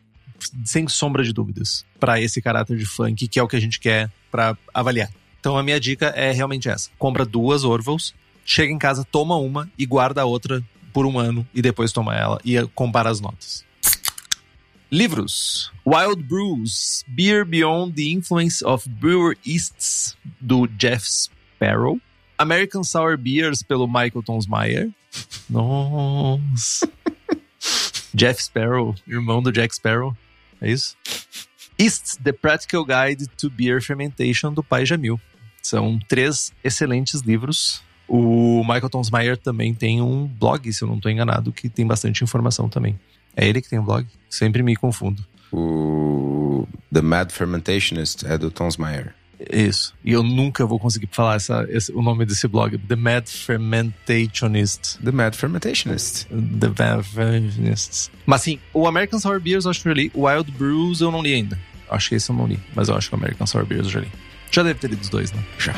sem 0.63 0.87
sombra 0.87 1.23
de 1.23 1.33
dúvidas, 1.33 1.85
para 1.99 2.21
esse 2.21 2.41
caráter 2.41 2.77
de 2.77 2.85
funk 2.85 3.27
que 3.27 3.39
é 3.39 3.43
o 3.43 3.47
que 3.47 3.55
a 3.55 3.61
gente 3.61 3.79
quer 3.79 4.11
para 4.31 4.57
avaliar. 4.73 5.09
Então 5.39 5.57
a 5.57 5.63
minha 5.63 5.79
dica 5.79 6.07
é 6.07 6.31
realmente 6.31 6.69
essa: 6.69 6.89
compra 6.97 7.25
duas 7.25 7.63
Orvals, 7.63 8.13
chega 8.43 8.71
em 8.71 8.77
casa, 8.79 9.03
toma 9.03 9.35
uma 9.35 9.69
e 9.77 9.85
guarda 9.85 10.21
a 10.21 10.25
outra 10.25 10.63
por 10.93 11.05
um 11.05 11.19
ano 11.19 11.45
e 11.53 11.61
depois 11.61 11.91
toma 11.91 12.15
ela 12.15 12.39
e 12.43 12.55
compara 12.73 13.09
as 13.09 13.19
notas. 13.19 13.65
Livros: 14.91 15.71
Wild 15.85 16.23
Brews, 16.23 17.03
Beer 17.07 17.43
Beyond 17.43 17.93
the 17.95 18.09
Influence 18.09 18.63
of 18.63 18.87
Brewer 18.87 19.37
Easts, 19.45 20.15
do 20.39 20.67
Jeff 20.67 21.05
Sparrow. 21.05 21.99
American 22.37 22.83
Sour 22.83 23.17
Beers 23.17 23.63
pelo 23.63 23.87
Michael 23.87 24.23
Tonsmeyer. 24.23 24.89
Nossa. 25.49 26.89
Jeff 28.13 28.41
Sparrow, 28.41 28.95
irmão 29.07 29.41
do 29.41 29.51
Jack 29.51 29.75
Sparrow. 29.75 30.15
É 30.61 30.71
isso? 30.71 30.95
East, 31.77 32.17
The 32.23 32.31
Practical 32.31 32.85
Guide 32.85 33.27
to 33.37 33.49
Beer 33.49 33.81
Fermentation, 33.81 34.53
do 34.53 34.63
Pai 34.63 34.85
Jamil. 34.85 35.19
São 35.61 35.99
três 36.07 36.53
excelentes 36.63 37.21
livros. 37.21 37.83
O 38.07 38.61
Michael 38.61 38.89
Tonsmeyer 38.89 39.37
também 39.37 39.73
tem 39.73 40.01
um 40.01 40.27
blog, 40.27 40.71
se 40.71 40.83
eu 40.83 40.87
não 40.87 40.95
estou 40.95 41.11
enganado, 41.11 41.51
que 41.51 41.67
tem 41.67 41.85
bastante 41.85 42.23
informação 42.23 42.69
também. 42.69 42.97
É 43.35 43.47
ele 43.47 43.61
que 43.61 43.69
tem 43.69 43.79
o 43.79 43.81
um 43.81 43.85
blog? 43.85 44.07
Sempre 44.29 44.63
me 44.63 44.75
confundo. 44.75 45.25
O 45.51 46.67
The 46.93 47.01
Mad 47.01 47.31
Fermentationist 47.31 48.25
é 48.25 48.37
do 48.37 48.49
Tonsmeyer. 48.49 49.13
Isso. 49.51 49.93
E 50.03 50.11
eu 50.11 50.23
nunca 50.23 50.65
vou 50.65 50.79
conseguir 50.79 51.09
falar 51.11 51.35
essa, 51.35 51.65
esse, 51.69 51.91
o 51.91 52.01
nome 52.01 52.25
desse 52.25 52.47
blog. 52.47 52.77
The 52.77 52.95
Mad 52.95 53.27
Fermentationist. 53.27 54.97
The 55.03 55.11
Mad 55.11 55.35
Fermentationist. 55.35 56.27
The 56.27 56.67
Mad 56.67 57.03
Fermentationist. 57.03 58.11
Mas 58.25 58.41
sim, 58.41 58.59
o 58.73 58.87
American 58.87 59.19
Sour 59.19 59.39
Beers 59.39 59.65
eu 59.65 59.71
acho 59.71 59.81
que 59.81 59.89
eu 59.89 59.93
li. 59.93 60.11
Wild 60.15 60.51
Brews 60.51 61.01
eu 61.01 61.11
não 61.11 61.21
li 61.21 61.33
ainda. 61.33 61.59
Acho 61.89 62.09
que 62.09 62.15
esse 62.15 62.29
eu 62.29 62.35
não 62.35 62.47
li. 62.47 62.59
Mas 62.73 62.89
eu 62.89 62.95
acho 62.95 63.09
que 63.09 63.15
o 63.15 63.17
American 63.17 63.45
Sour 63.45 63.65
Beers 63.65 63.85
eu 63.85 63.91
já 63.91 63.99
li. 63.99 64.11
Já 64.51 64.63
deve 64.63 64.79
ter 64.79 64.89
lido 64.89 65.01
os 65.01 65.09
dois, 65.09 65.31
né? 65.31 65.43
Já. 65.59 65.75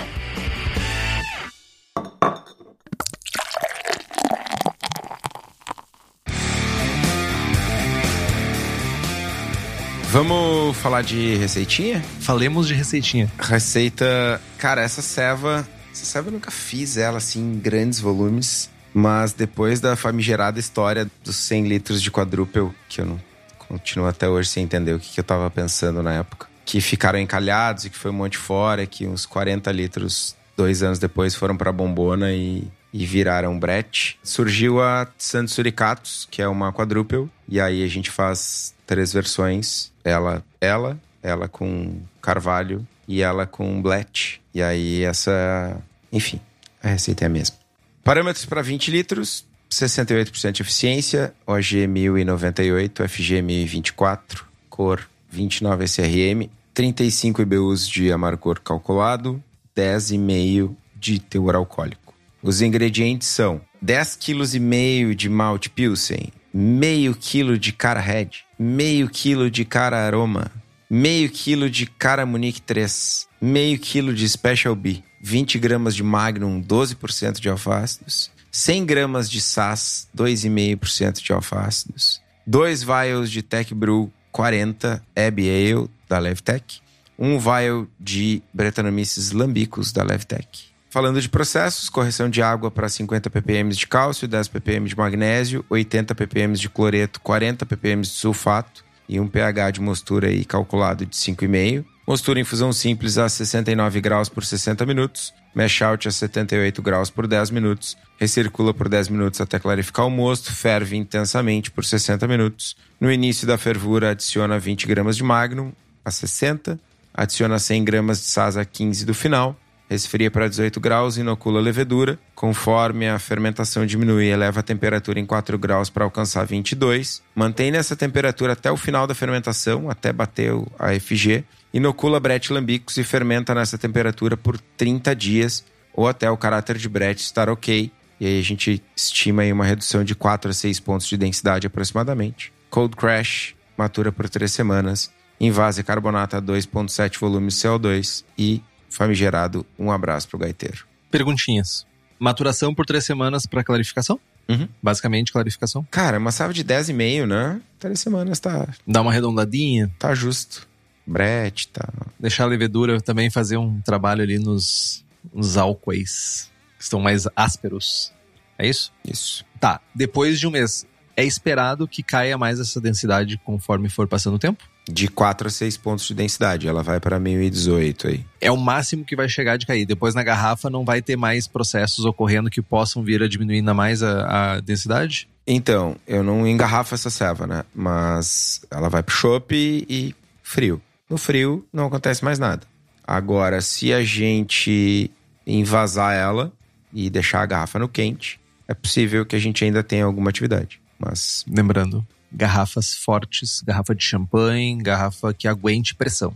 Vamos 10.10 10.78
falar 10.78 11.04
de 11.04 11.36
receitinha? 11.36 12.02
Falemos 12.22 12.66
de 12.66 12.74
receitinha. 12.74 13.30
Receita. 13.38 14.42
Cara, 14.58 14.82
essa 14.82 15.02
ceva. 15.02 15.68
Essa 15.92 16.06
ceva 16.06 16.30
eu 16.30 16.32
nunca 16.32 16.50
fiz 16.50 16.96
ela 16.96 17.18
assim 17.18 17.42
em 17.42 17.60
grandes 17.60 18.00
volumes. 18.00 18.70
Mas 18.94 19.34
depois 19.34 19.82
da 19.82 19.96
famigerada 19.96 20.60
história 20.60 21.12
dos 21.24 21.36
100 21.36 21.68
litros 21.68 22.02
de 22.02 22.10
quadrúpel, 22.10 22.74
que 22.88 23.02
eu 23.02 23.06
não 23.06 23.20
continuo 23.60 24.08
até 24.08 24.30
hoje 24.30 24.50
sem 24.50 24.64
entender 24.64 24.94
o 24.94 25.00
que, 25.00 25.14
que 25.14 25.20
eu 25.20 25.24
tava 25.24 25.52
pensando 25.52 26.02
na 26.02 26.14
época, 26.14 26.48
que 26.66 26.80
ficaram 26.80 27.20
encalhados 27.20 27.86
e 27.86 27.90
que 27.90 27.98
foi 27.98 28.10
um 28.10 28.16
monte 28.16 28.38
fora, 28.38 28.86
que 28.86 29.06
uns 29.06 29.26
40 29.26 29.72
litros, 29.72 30.36
dois 30.56 30.82
anos 30.82 31.00
depois, 31.00 31.36
foram 31.36 31.56
pra 31.56 31.72
bombona 31.72 32.32
e, 32.32 32.66
e 32.94 33.06
viraram 33.06 33.60
brete. 33.60 34.18
Surgiu 34.24 34.82
a 34.82 35.06
Santos 35.18 35.54
Suricatos, 35.54 36.28
que 36.32 36.42
é 36.42 36.48
uma 36.48 36.72
quadrúpel, 36.72 37.30
e 37.48 37.60
aí 37.60 37.84
a 37.84 37.88
gente 37.88 38.10
faz 38.10 38.74
três 38.88 39.14
versões. 39.14 39.92
Ela, 40.08 40.42
ela, 40.62 40.98
ela 41.22 41.50
com 41.50 42.00
carvalho 42.22 42.88
e 43.06 43.22
ela 43.22 43.46
com 43.46 43.82
blet. 43.82 44.42
E 44.54 44.62
aí 44.62 45.04
essa, 45.04 45.78
enfim, 46.12 46.40
a 46.82 46.88
receita 46.88 47.26
é 47.26 47.28
a 47.28 47.30
mesma. 47.30 47.58
Parâmetros 48.06 48.46
para 48.46 48.62
20 48.62 48.90
litros, 48.90 49.46
68% 49.70 50.52
de 50.54 50.62
eficiência, 50.62 51.34
OG 51.46 51.88
1098, 51.88 53.10
FG 53.10 53.42
1024, 53.42 54.46
cor 54.70 55.06
29 55.30 55.84
SRM, 55.84 56.50
35 56.74 57.42
IBUs 57.42 57.86
de 57.86 58.10
amargor 58.10 58.62
calculado, 58.62 59.44
10,5 59.76 60.74
de 60.96 61.20
teor 61.20 61.56
alcoólico. 61.56 62.14
Os 62.42 62.62
ingredientes 62.62 63.28
são 63.28 63.60
10,5 63.84 65.10
kg 65.10 65.16
de 65.16 65.28
malte 65.28 65.70
Pilsen, 65.70 66.32
meio 66.54 67.14
quilo 67.14 67.58
de 67.60 67.74
cara 67.74 68.00
Red, 68.00 68.47
meio 68.58 69.10
quilo 69.10 69.52
de 69.52 69.64
cara 69.64 70.06
Aroma, 70.06 70.52
meio 70.90 71.30
quilo 71.30 71.70
de 71.70 71.86
cara 71.86 72.26
Munique 72.26 72.62
3, 72.62 73.28
meio 73.42 73.78
quilo 73.78 74.14
de 74.14 74.28
Special 74.28 74.76
B, 74.76 75.04
20 75.22 75.60
gramas 75.60 75.96
de 75.96 76.04
Magnum, 76.04 76.62
12% 76.62 77.40
de 77.40 77.50
alfácidos, 77.50 78.32
100 78.52 78.86
gramas 78.86 79.30
de 79.30 79.42
SAS, 79.42 80.08
2,5% 80.16 81.24
de 81.24 81.34
alfácidos, 81.34 82.22
2 82.46 82.84
vials 82.84 83.30
de 83.30 83.42
Tech 83.42 83.74
Brew 83.74 84.12
40 84.32 85.04
Abbey 85.16 85.50
Ale 85.50 85.90
da 86.08 86.20
Levtech, 86.20 86.82
um 87.18 87.40
vial 87.40 87.88
de 88.00 88.42
Brettanomyces 88.54 89.32
lambicus 89.32 89.92
da 89.92 90.04
Levtech. 90.04 90.77
Falando 90.98 91.22
de 91.22 91.30
processos, 91.30 91.90
correção 91.90 92.28
de 92.28 92.42
água 92.42 92.72
para 92.72 92.90
50 92.90 93.30
ppm 93.30 93.70
de 93.70 93.86
cálcio, 93.86 94.28
10 94.28 94.48
ppm 94.48 94.90
de 94.90 94.98
magnésio, 94.98 95.64
80 95.70 96.16
ppm 96.16 96.56
de 96.56 96.68
cloreto, 96.68 97.22
40 97.22 97.68
ppm 97.68 98.02
de 98.02 98.08
sulfato 98.08 98.84
e 99.08 99.20
um 99.20 99.28
pH 99.28 99.70
de 99.74 99.80
mostura 99.80 100.30
aí 100.30 100.44
calculado 100.44 101.06
de 101.06 101.16
5,5. 101.16 101.86
Mostura 102.08 102.40
em 102.40 102.44
fusão 102.44 102.74
simples 102.74 103.20
a 103.20 103.30
69 103.30 104.02
graus 104.02 104.28
por 104.28 104.44
60 104.44 104.88
minutos. 104.88 105.32
Mesh 105.54 105.84
out 105.84 106.08
a 106.08 106.12
78 106.12 106.82
graus 106.82 107.12
por 107.12 107.28
10 107.28 107.52
minutos. 107.52 107.96
Recircula 108.20 108.74
por 108.74 108.90
10 108.90 109.10
minutos 109.10 109.40
até 109.40 109.60
clarificar 109.60 110.08
o 110.08 110.10
mosto. 110.10 110.52
Ferve 110.52 110.98
intensamente 110.98 111.70
por 111.70 111.86
60 111.86 112.28
minutos. 112.28 112.76
No 113.00 113.12
início 113.12 113.46
da 113.46 113.60
fervura, 113.60 114.10
adiciona 114.10 114.58
20 114.58 114.88
gramas 114.88 115.16
de 115.16 115.24
magnum 115.24 115.74
a 116.04 116.10
60. 116.10 116.80
Adiciona 117.14 117.60
100 117.60 117.84
gramas 117.84 118.18
de 118.18 118.26
sasa 118.26 118.62
a 118.62 118.66
15 118.66 119.06
do 119.06 119.14
final 119.14 119.56
resfria 119.90 120.30
para 120.30 120.48
18 120.48 120.80
graus 120.80 121.18
inocula 121.18 121.60
a 121.60 121.62
levedura. 121.62 122.20
Conforme 122.36 123.08
a 123.08 123.18
fermentação 123.18 123.86
diminui, 123.86 124.28
eleva 124.28 124.60
a 124.60 124.64
temperatura 124.64 125.20
em 125.20 125.26
4 125.26 125.58
graus 125.58 125.90
para 125.90 126.04
alcançar 126.04 126.46
22. 126.46 127.22
Mantém 127.36 127.72
nessa 127.72 127.96
temperatura 127.96 128.54
até 128.54 128.72
o 128.72 128.78
final 128.78 129.08
da 129.08 129.16
fermentação, 129.16 129.90
até 129.90 130.12
bater 130.12 130.54
a 130.78 130.98
FG. 131.00 131.44
Inocula 131.74 132.20
brete 132.20 132.52
lambicus 132.52 132.98
e 132.98 133.04
fermenta 133.04 133.54
nessa 133.54 133.78
temperatura 133.78 134.36
por 134.36 134.60
30 134.78 135.16
dias 135.16 135.66
ou 135.94 136.08
até 136.08 136.30
o 136.30 136.38
caráter 136.38 136.78
de 136.78 136.88
brete 136.88 137.24
estar 137.24 137.50
ok. 137.50 137.92
E 138.20 138.26
aí 138.26 138.40
a 138.40 138.44
gente 138.44 138.84
estima 138.96 139.44
aí 139.44 139.54
uma 139.54 139.66
redução 139.66 140.04
de 140.04 140.16
4 140.16 140.52
a 140.52 140.54
6 140.54 140.80
pontos 140.80 141.08
de 141.08 141.18
densidade 141.18 141.68
aproximadamente. 141.68 142.52
Cold 142.70 142.96
Crash 142.96 143.56
matura 143.78 144.12
por 144.12 144.28
3 144.28 144.52
semanas. 144.52 145.12
Invase 145.40 145.84
carbonato 145.84 146.36
a 146.36 146.42
2,7 146.42 147.20
volumes 147.20 147.56
CO2 147.56 148.24
e 148.38 148.62
famigerado 148.90 149.66
um 149.78 149.92
abraço 149.92 150.28
pro 150.28 150.38
gaiteiro. 150.38 150.86
Perguntinhas. 151.12 151.86
Maturação 152.20 152.74
por 152.74 152.86
três 152.86 153.06
semanas 153.06 153.46
para 153.46 153.64
clarificação? 153.64 154.20
Uhum. 154.50 154.68
Basicamente, 154.82 155.32
clarificação. 155.32 155.86
Cara, 155.92 156.18
uma 156.18 156.32
safra 156.32 156.54
de 156.54 156.64
10,5, 156.64 157.26
né? 157.26 157.62
Três 157.80 158.00
semanas 158.00 158.40
tá, 158.40 158.68
Dá 158.88 159.02
uma 159.02 159.12
arredondadinha, 159.12 159.92
tá 160.00 160.16
justo. 160.16 160.68
Brete, 161.06 161.70
tá. 161.70 161.88
deixar 162.20 162.44
a 162.44 162.48
levedura 162.48 163.00
também 163.00 163.30
fazer 163.30 163.56
um 163.56 163.80
trabalho 163.80 164.22
ali 164.22 164.40
nos, 164.40 165.06
nos 165.34 165.56
álcoois, 165.56 166.52
que 166.78 166.84
estão 166.84 167.00
mais 167.00 167.26
ásperos. 167.34 168.12
É 168.58 168.68
isso? 168.68 168.92
Isso. 169.06 169.46
Tá, 169.60 169.80
depois 169.96 170.38
de 170.40 170.48
um 170.48 170.52
mês, 170.52 170.86
é 171.16 171.24
esperado 171.24 171.88
que 171.88 172.04
caia 172.04 172.38
mais 172.38 172.60
essa 172.60 172.82
densidade 172.82 173.40
conforme 173.44 173.88
for 173.90 174.08
passando 174.08 174.36
o 174.36 174.40
tempo? 174.40 174.64
De 174.90 175.08
4 175.08 175.48
a 175.48 175.52
6 175.52 175.78
pontos 175.78 176.08
de 176.08 176.14
densidade. 176.14 176.68
Ela 176.68 176.82
vai 176.82 177.00
para 177.00 177.20
1018 177.20 178.08
aí. 178.08 178.26
É 178.40 178.52
o 178.52 178.58
máximo 178.58 179.04
que 179.04 179.16
vai 179.16 179.28
chegar 179.28 179.58
de 179.58 179.66
cair. 179.66 179.86
Depois 179.86 180.16
na 180.16 180.24
garrafa 180.24 180.70
não 180.70 180.86
vai 180.86 181.02
ter 181.02 181.18
mais 181.18 181.48
processos 181.48 182.06
ocorrendo 182.06 182.50
que 182.50 182.62
possam 182.62 183.04
vir 183.04 183.22
a 183.22 183.28
diminuir 183.28 183.58
ainda 183.58 183.74
mais 183.74 184.02
a, 184.02 184.56
a 184.56 184.60
densidade? 184.60 185.28
Então, 185.46 185.96
eu 186.06 186.24
não 186.24 186.46
engarrafo 186.46 186.94
essa 186.94 187.10
ceva, 187.10 187.48
né? 187.48 187.64
Mas 187.74 188.62
ela 188.70 188.90
vai 188.90 189.02
pro 189.02 189.16
chopp 189.16 189.56
e, 189.56 190.14
frio. 190.44 190.82
No 191.10 191.18
frio 191.18 191.66
não 191.72 191.88
acontece 191.88 192.24
mais 192.24 192.38
nada. 192.38 192.66
Agora, 193.06 193.62
se 193.62 193.94
a 193.94 194.04
gente 194.04 195.10
envasar 195.46 196.14
ela 196.14 196.52
e 196.94 197.10
deixar 197.10 197.42
a 197.42 197.46
garrafa 197.46 197.80
no 197.80 197.88
quente, 197.88 198.40
é 198.68 198.74
possível 198.74 199.26
que 199.26 199.36
a 199.36 199.40
gente 199.40 199.64
ainda 199.64 199.82
tenha 199.82 200.04
alguma 200.04 200.30
atividade. 200.30 200.82
Mas 201.00 201.46
Lembrando, 201.48 202.06
garrafas 202.32 202.94
fortes, 202.96 203.62
garrafa 203.62 203.96
de 203.96 204.04
champanhe, 204.04 204.78
garrafa 204.78 205.34
que 205.34 205.48
aguente 205.48 205.96
pressão. 205.96 206.34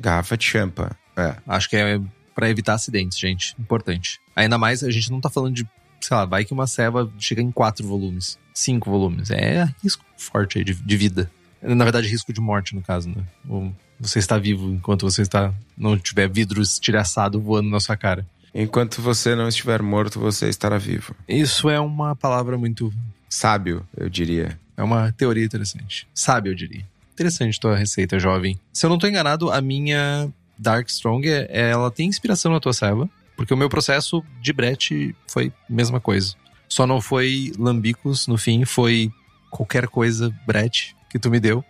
garrafa 0.00 0.36
de 0.36 0.44
champa, 0.44 0.96
é. 1.16 1.36
Acho 1.46 1.68
que 1.68 1.76
é 1.76 2.00
para 2.34 2.50
evitar 2.50 2.74
acidentes, 2.74 3.18
gente. 3.18 3.54
Importante. 3.58 4.20
Ainda 4.34 4.58
mais, 4.58 4.82
a 4.82 4.90
gente 4.90 5.10
não 5.10 5.20
tá 5.20 5.30
falando 5.30 5.54
de, 5.54 5.66
sei 6.00 6.16
lá, 6.16 6.24
vai 6.24 6.44
que 6.44 6.52
uma 6.52 6.66
ceva 6.66 7.10
chega 7.18 7.40
em 7.40 7.52
quatro 7.52 7.86
volumes, 7.86 8.38
cinco 8.52 8.90
volumes. 8.90 9.30
É 9.30 9.72
risco 9.82 10.04
forte 10.16 10.58
aí 10.58 10.64
de, 10.64 10.74
de 10.74 10.96
vida. 10.96 11.30
Na 11.62 11.84
verdade, 11.84 12.08
risco 12.08 12.32
de 12.32 12.40
morte, 12.40 12.74
no 12.74 12.82
caso, 12.82 13.08
né? 13.08 13.24
Ou 13.48 13.72
você 13.98 14.18
está 14.18 14.36
vivo 14.36 14.68
enquanto 14.70 15.08
você 15.08 15.22
está 15.22 15.54
não 15.78 15.96
tiver 15.96 16.28
vidro 16.28 16.60
estilhaçado 16.60 17.40
voando 17.40 17.70
na 17.70 17.80
sua 17.80 17.96
cara. 17.96 18.26
Enquanto 18.52 19.00
você 19.00 19.34
não 19.34 19.48
estiver 19.48 19.82
morto, 19.82 20.20
você 20.20 20.48
estará 20.48 20.78
vivo. 20.78 21.14
Isso 21.28 21.68
é 21.68 21.80
uma 21.80 22.14
palavra 22.14 22.58
muito. 22.58 22.92
Sábio, 23.28 23.86
eu 23.96 24.08
diria. 24.08 24.58
É 24.76 24.82
uma 24.82 25.12
teoria 25.12 25.44
interessante. 25.44 26.08
Sábio, 26.14 26.52
eu 26.52 26.54
diria. 26.54 26.84
Interessante 27.12 27.60
tua 27.60 27.76
receita, 27.76 28.18
jovem. 28.18 28.58
Se 28.72 28.84
eu 28.84 28.90
não 28.90 28.98
tô 28.98 29.06
enganado, 29.06 29.50
a 29.50 29.60
minha 29.60 30.28
Dark 30.58 30.88
Strong, 30.88 31.26
ela 31.48 31.90
tem 31.90 32.08
inspiração 32.08 32.52
na 32.52 32.60
tua 32.60 32.72
ceva. 32.72 33.08
Porque 33.36 33.52
o 33.52 33.56
meu 33.56 33.68
processo 33.68 34.22
de 34.40 34.52
brete 34.52 35.14
foi 35.28 35.52
a 35.68 35.72
mesma 35.72 36.00
coisa. 36.00 36.34
Só 36.68 36.86
não 36.86 37.00
foi 37.00 37.52
lambicos 37.58 38.26
no 38.26 38.36
fim, 38.36 38.64
foi 38.64 39.10
qualquer 39.50 39.86
coisa 39.88 40.34
brete 40.46 40.96
que 41.10 41.18
tu 41.18 41.30
me 41.30 41.40
deu. 41.40 41.64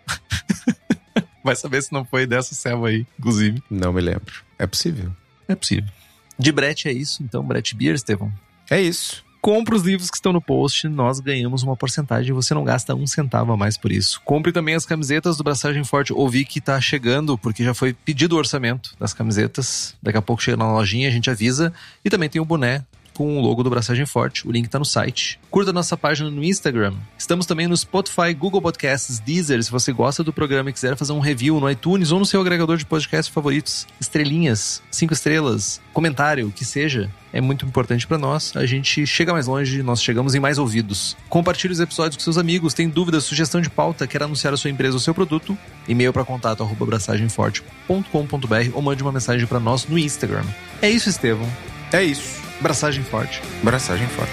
Vai 1.44 1.56
saber 1.56 1.82
se 1.82 1.92
não 1.92 2.04
foi 2.04 2.26
dessa 2.26 2.54
ceva 2.54 2.88
aí, 2.88 3.06
inclusive. 3.18 3.62
Não 3.70 3.92
me 3.92 4.00
lembro. 4.00 4.42
É 4.58 4.66
possível. 4.66 5.14
É 5.46 5.54
possível. 5.54 5.90
De 6.38 6.50
brete 6.50 6.88
é 6.88 6.92
isso, 6.92 7.22
então, 7.22 7.44
brete 7.44 7.74
beer, 7.74 7.94
Estevão. 7.94 8.32
É 8.70 8.80
isso. 8.80 9.24
Compre 9.44 9.74
os 9.74 9.82
livros 9.82 10.08
que 10.08 10.16
estão 10.16 10.32
no 10.32 10.40
post, 10.40 10.88
nós 10.88 11.20
ganhamos 11.20 11.62
uma 11.62 11.76
porcentagem 11.76 12.30
e 12.30 12.32
você 12.32 12.54
não 12.54 12.64
gasta 12.64 12.94
um 12.94 13.06
centavo 13.06 13.52
a 13.52 13.56
mais 13.58 13.76
por 13.76 13.92
isso. 13.92 14.18
Compre 14.24 14.50
também 14.50 14.74
as 14.74 14.86
camisetas 14.86 15.36
do 15.36 15.44
Braçagem 15.44 15.84
Forte. 15.84 16.14
Ouvi 16.14 16.46
que 16.46 16.62
tá 16.62 16.80
chegando, 16.80 17.36
porque 17.36 17.62
já 17.62 17.74
foi 17.74 17.92
pedido 17.92 18.36
o 18.36 18.38
orçamento 18.38 18.94
das 18.98 19.12
camisetas. 19.12 19.94
Daqui 20.02 20.16
a 20.16 20.22
pouco 20.22 20.42
chega 20.42 20.56
na 20.56 20.72
lojinha, 20.72 21.08
a 21.08 21.12
gente 21.12 21.28
avisa. 21.28 21.74
E 22.02 22.08
também 22.08 22.30
tem 22.30 22.40
o 22.40 22.44
boné 22.46 22.86
com 23.14 23.38
o 23.38 23.40
logo 23.40 23.62
do 23.62 23.70
Braçagem 23.70 24.04
Forte. 24.04 24.46
O 24.46 24.52
link 24.52 24.68
tá 24.68 24.78
no 24.78 24.84
site. 24.84 25.38
Curta 25.50 25.72
nossa 25.72 25.96
página 25.96 26.30
no 26.30 26.42
Instagram. 26.44 26.94
Estamos 27.16 27.46
também 27.46 27.66
no 27.66 27.76
Spotify, 27.76 28.34
Google 28.36 28.60
Podcasts, 28.60 29.20
Deezer. 29.20 29.62
Se 29.62 29.70
você 29.70 29.92
gosta 29.92 30.22
do 30.22 30.32
programa 30.32 30.70
e 30.70 30.72
quiser 30.72 30.96
fazer 30.96 31.12
um 31.12 31.20
review 31.20 31.58
no 31.60 31.70
iTunes 31.70 32.10
ou 32.10 32.18
no 32.18 32.26
seu 32.26 32.40
agregador 32.40 32.76
de 32.76 32.84
podcasts 32.84 33.32
favoritos, 33.32 33.86
estrelinhas, 34.00 34.82
cinco 34.90 35.12
estrelas, 35.12 35.80
comentário, 35.92 36.48
o 36.48 36.52
que 36.52 36.64
seja, 36.64 37.10
é 37.32 37.40
muito 37.40 37.64
importante 37.64 38.06
pra 38.06 38.18
nós. 38.18 38.52
A 38.56 38.66
gente 38.66 39.06
chega 39.06 39.32
mais 39.32 39.46
longe, 39.46 39.82
nós 39.82 40.02
chegamos 40.02 40.34
em 40.34 40.40
mais 40.40 40.58
ouvidos. 40.58 41.16
Compartilhe 41.28 41.72
os 41.72 41.80
episódios 41.80 42.16
com 42.16 42.22
seus 42.22 42.38
amigos. 42.38 42.74
Tem 42.74 42.88
dúvidas, 42.88 43.24
sugestão 43.24 43.60
de 43.60 43.70
pauta, 43.70 44.06
quer 44.06 44.22
anunciar 44.22 44.52
a 44.52 44.56
sua 44.56 44.70
empresa 44.70 44.94
ou 44.94 45.00
seu 45.00 45.14
produto? 45.14 45.56
E-mail 45.88 46.12
para 46.12 46.24
contato 46.24 46.62
arroba 46.62 46.84
abraçagemforte.com.br 46.84 48.70
ou 48.72 48.82
mande 48.82 49.02
uma 49.02 49.12
mensagem 49.12 49.46
pra 49.46 49.60
nós 49.60 49.86
no 49.86 49.98
Instagram. 49.98 50.44
É 50.82 50.90
isso, 50.90 51.08
Estevão. 51.08 51.48
É 51.92 52.02
isso. 52.02 52.43
Braçagem 52.64 53.04
forte. 53.04 53.42
Braçagem 53.62 54.06
forte. 54.08 54.32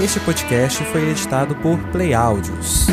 Este 0.00 0.20
podcast 0.20 0.84
foi 0.84 1.10
editado 1.10 1.56
por 1.56 1.76
Play 1.90 2.14
Áudios. 2.14 2.86